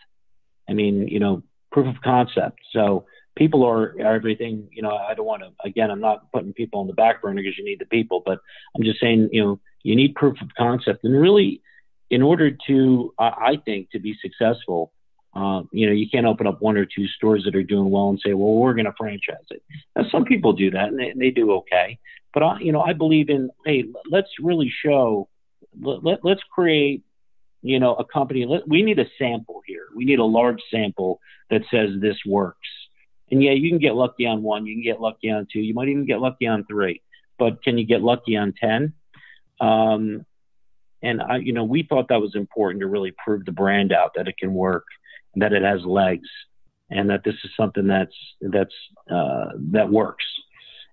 I 0.70 0.74
mean, 0.74 1.08
you 1.08 1.20
know, 1.20 1.44
proof 1.72 1.88
of 1.88 2.02
concept. 2.02 2.60
So 2.72 3.06
people 3.36 3.66
are, 3.66 3.96
are 4.00 4.16
everything. 4.16 4.70
You 4.72 4.82
know, 4.82 4.96
I 4.96 5.14
don't 5.14 5.26
want 5.26 5.44
to. 5.44 5.50
Again, 5.66 5.92
I'm 5.92 6.02
not 6.02 6.32
putting 6.32 6.54
people 6.54 6.80
on 6.80 6.88
the 6.88 6.94
back 6.94 7.22
burner 7.22 7.42
because 7.42 7.58
you 7.58 7.66
need 7.66 7.80
the 7.80 7.86
people, 7.86 8.22
but 8.26 8.40
I'm 8.76 8.84
just 8.84 9.00
saying, 9.00 9.30
you 9.32 9.44
know, 9.44 9.60
you 9.84 9.96
need 9.96 10.16
proof 10.16 10.42
of 10.42 10.50
concept, 10.58 11.04
and 11.04 11.20
really 11.20 11.62
in 12.12 12.22
order 12.22 12.52
to, 12.68 13.14
uh, 13.18 13.32
I 13.38 13.58
think, 13.64 13.90
to 13.92 14.00
be 14.00 14.16
successful, 14.22 14.92
uh, 15.34 15.62
you 15.72 15.88
know, 15.88 15.94
you 15.94 16.10
can't 16.10 16.26
open 16.26 16.46
up 16.46 16.62
one 16.62 16.76
or 16.76 16.86
two 16.86 17.08
stores 17.08 17.46
that 17.46 17.56
are 17.56 17.64
doing 17.64 17.90
well 17.90 18.10
and 18.10 18.20
say, 18.24 18.34
well, 18.34 18.54
we're 18.54 18.74
going 18.74 18.86
to 18.86 18.94
franchise 18.98 19.48
it. 19.50 19.64
Now, 19.96 20.04
some 20.12 20.26
people 20.26 20.52
do 20.52 20.72
that 20.72 20.90
and 20.90 21.00
they, 21.00 21.14
they 21.16 21.32
do 21.32 21.54
okay. 21.54 21.98
But, 22.34 22.44
I, 22.44 22.60
you 22.60 22.74
know, 22.74 22.82
I 22.82 22.92
believe 22.92 23.30
in, 23.30 23.50
hey, 23.66 23.86
let's 24.10 24.28
really 24.42 24.70
show, 24.84 25.30
let, 25.80 26.24
let's 26.24 26.42
create, 26.54 27.04
you 27.62 27.80
know, 27.80 27.96
a 27.96 28.06
company. 28.06 28.46
Let, 28.46 28.68
we 28.68 28.84
need 28.84 29.00
a 29.00 29.06
sample 29.18 29.62
here. 29.66 29.88
We 29.96 30.06
need 30.06 30.20
a 30.20 30.26
large 30.26 30.62
sample 30.72 31.20
that 31.50 31.62
says 31.72 31.90
this 32.00 32.18
works. 32.26 32.68
And 33.30 33.42
yeah, 33.42 33.52
you 33.52 33.70
can 33.70 33.80
get 33.80 33.96
lucky 33.96 34.26
on 34.26 34.44
one, 34.44 34.66
you 34.66 34.76
can 34.76 34.84
get 34.84 35.00
lucky 35.00 35.30
on 35.32 35.48
two, 35.52 35.62
you 35.62 35.74
might 35.74 35.88
even 35.88 36.06
get 36.06 36.20
lucky 36.20 36.48
on 36.48 36.66
three. 36.66 37.02
But 37.40 37.64
can 37.64 37.78
you 37.78 37.86
get 37.86 38.02
lucky 38.02 38.36
on 38.36 38.54
10? 38.62 38.94
Um, 39.60 40.26
and 41.02 41.22
I, 41.22 41.38
you 41.38 41.54
know, 41.54 41.64
we 41.64 41.84
thought 41.84 42.10
that 42.10 42.22
was 42.22 42.36
important 42.36 42.82
to 42.82 42.88
really 42.88 43.14
prove 43.24 43.46
the 43.46 43.52
brand 43.52 43.92
out 43.92 44.12
that 44.16 44.28
it 44.28 44.38
can 44.38 44.54
work, 44.54 44.86
that 45.36 45.54
it 45.54 45.64
has 45.64 45.84
legs, 45.84 46.28
and 46.90 47.10
that 47.10 47.24
this 47.24 47.36
is 47.44 47.50
something 47.58 47.88
that's 47.88 48.16
that's 48.42 48.76
uh, 49.10 49.52
that 49.72 49.90
works. 49.90 50.26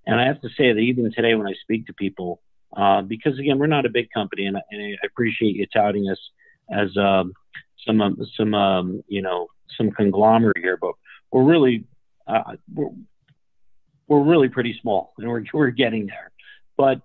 And 0.07 0.19
I 0.19 0.27
have 0.27 0.41
to 0.41 0.49
say 0.57 0.73
that 0.73 0.79
even 0.79 1.13
today, 1.13 1.35
when 1.35 1.47
I 1.47 1.55
speak 1.63 1.87
to 1.87 1.93
people, 1.93 2.41
uh, 2.77 3.03
because 3.03 3.39
again, 3.39 3.59
we're 3.59 3.67
not 3.67 3.87
a 3.87 3.91
big 3.91 4.11
company, 4.11 4.47
and, 4.47 4.57
and 4.71 4.99
I 5.03 5.07
appreciate 5.07 5.57
you 5.57 5.67
touting 5.67 6.09
us 6.11 6.19
as 6.71 6.97
um, 6.97 7.33
some 7.87 8.01
um, 8.01 8.17
some 8.37 8.55
um, 8.55 9.03
you 9.09 9.23
know 9.23 9.49
some 9.77 9.91
conglomerate 9.91 10.59
here, 10.59 10.77
but 10.77 10.93
we're 11.33 11.45
really 11.45 11.85
uh, 12.27 12.57
we're, 12.73 12.91
we're 14.07 14.23
really 14.23 14.49
pretty 14.49 14.79
small, 14.81 15.13
and 15.19 15.29
we're 15.29 15.45
we're 15.53 15.71
getting 15.71 16.07
there. 16.07 16.31
But 16.77 17.01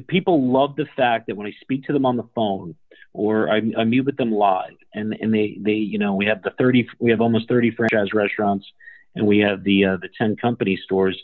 people 0.00 0.50
love 0.50 0.76
the 0.76 0.86
fact 0.96 1.26
that 1.26 1.36
when 1.36 1.46
I 1.46 1.52
speak 1.60 1.84
to 1.84 1.92
them 1.92 2.06
on 2.06 2.16
the 2.16 2.28
phone 2.34 2.74
or 3.12 3.50
I, 3.50 3.62
I 3.78 3.84
meet 3.84 4.00
with 4.00 4.16
them 4.16 4.32
live 4.32 4.74
and, 4.92 5.16
and 5.20 5.32
they, 5.32 5.56
they, 5.60 5.72
you 5.72 5.98
know, 5.98 6.14
we 6.14 6.26
have 6.26 6.42
the 6.42 6.50
30, 6.58 6.88
we 6.98 7.10
have 7.10 7.20
almost 7.20 7.48
30 7.48 7.70
franchise 7.72 8.12
restaurants 8.12 8.66
and 9.14 9.26
we 9.26 9.38
have 9.38 9.62
the, 9.62 9.84
uh, 9.84 9.96
the 9.96 10.08
10 10.18 10.36
company 10.36 10.78
stores, 10.82 11.20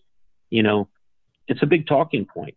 you 0.50 0.62
know, 0.62 0.88
it's 1.48 1.62
a 1.62 1.66
big 1.66 1.86
talking 1.86 2.26
point. 2.26 2.54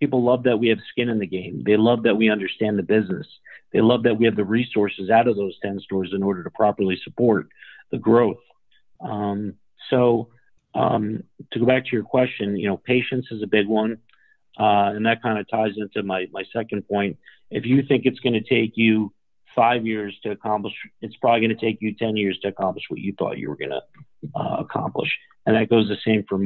People 0.00 0.24
love 0.24 0.44
that 0.44 0.58
we 0.58 0.68
have 0.68 0.78
skin 0.90 1.08
in 1.08 1.18
the 1.18 1.26
game. 1.26 1.62
They 1.64 1.76
love 1.76 2.02
that 2.04 2.16
we 2.16 2.30
understand 2.30 2.78
the 2.78 2.82
business. 2.82 3.26
They 3.72 3.80
love 3.80 4.02
that 4.04 4.18
we 4.18 4.24
have 4.24 4.36
the 4.36 4.44
resources 4.44 5.10
out 5.10 5.28
of 5.28 5.36
those 5.36 5.58
10 5.62 5.80
stores 5.80 6.12
in 6.14 6.22
order 6.22 6.42
to 6.42 6.50
properly 6.50 6.98
support 7.04 7.48
the 7.90 7.98
growth. 7.98 8.40
Um, 9.00 9.54
so, 9.90 10.28
um, 10.74 11.24
to 11.52 11.58
go 11.58 11.66
back 11.66 11.84
to 11.86 11.90
your 11.92 12.04
question, 12.04 12.56
you 12.56 12.68
know, 12.68 12.76
patience 12.76 13.26
is 13.30 13.42
a 13.42 13.46
big 13.46 13.66
one. 13.66 13.98
Uh, 14.58 14.92
and 14.94 15.06
that 15.06 15.22
kind 15.22 15.38
of 15.38 15.48
ties 15.48 15.72
into 15.76 16.02
my, 16.02 16.26
my 16.32 16.44
second 16.52 16.86
point. 16.88 17.18
If 17.50 17.64
you 17.64 17.82
think 17.82 18.02
it's 18.04 18.20
going 18.20 18.34
to 18.34 18.40
take 18.40 18.72
you 18.76 19.12
five 19.54 19.86
years 19.86 20.16
to 20.22 20.30
accomplish, 20.30 20.74
it's 21.00 21.16
probably 21.16 21.46
going 21.46 21.56
to 21.56 21.64
take 21.64 21.78
you 21.80 21.94
10 21.94 22.16
years 22.16 22.38
to 22.42 22.48
accomplish 22.48 22.84
what 22.88 23.00
you 23.00 23.14
thought 23.18 23.38
you 23.38 23.48
were 23.48 23.56
going 23.56 23.70
to 23.70 23.82
uh, 24.34 24.56
accomplish. 24.58 25.10
And 25.46 25.56
that 25.56 25.70
goes 25.70 25.88
the 25.88 25.96
same 26.04 26.24
for, 26.28 26.38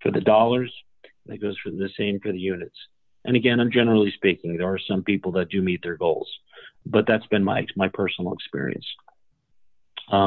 for 0.00 0.10
the 0.10 0.20
dollars. 0.20 0.72
That 1.26 1.40
goes 1.40 1.56
for 1.62 1.70
the 1.70 1.88
same 1.96 2.20
for 2.20 2.32
the 2.32 2.38
units. 2.38 2.76
And 3.24 3.36
again, 3.36 3.60
I'm 3.60 3.70
generally 3.70 4.10
speaking, 4.12 4.56
there 4.56 4.72
are 4.72 4.78
some 4.78 5.02
people 5.02 5.32
that 5.32 5.48
do 5.48 5.62
meet 5.62 5.82
their 5.82 5.96
goals, 5.96 6.28
but 6.86 7.06
that's 7.06 7.26
been 7.26 7.44
my, 7.44 7.66
my 7.76 7.88
personal 7.88 8.32
experience. 8.32 8.86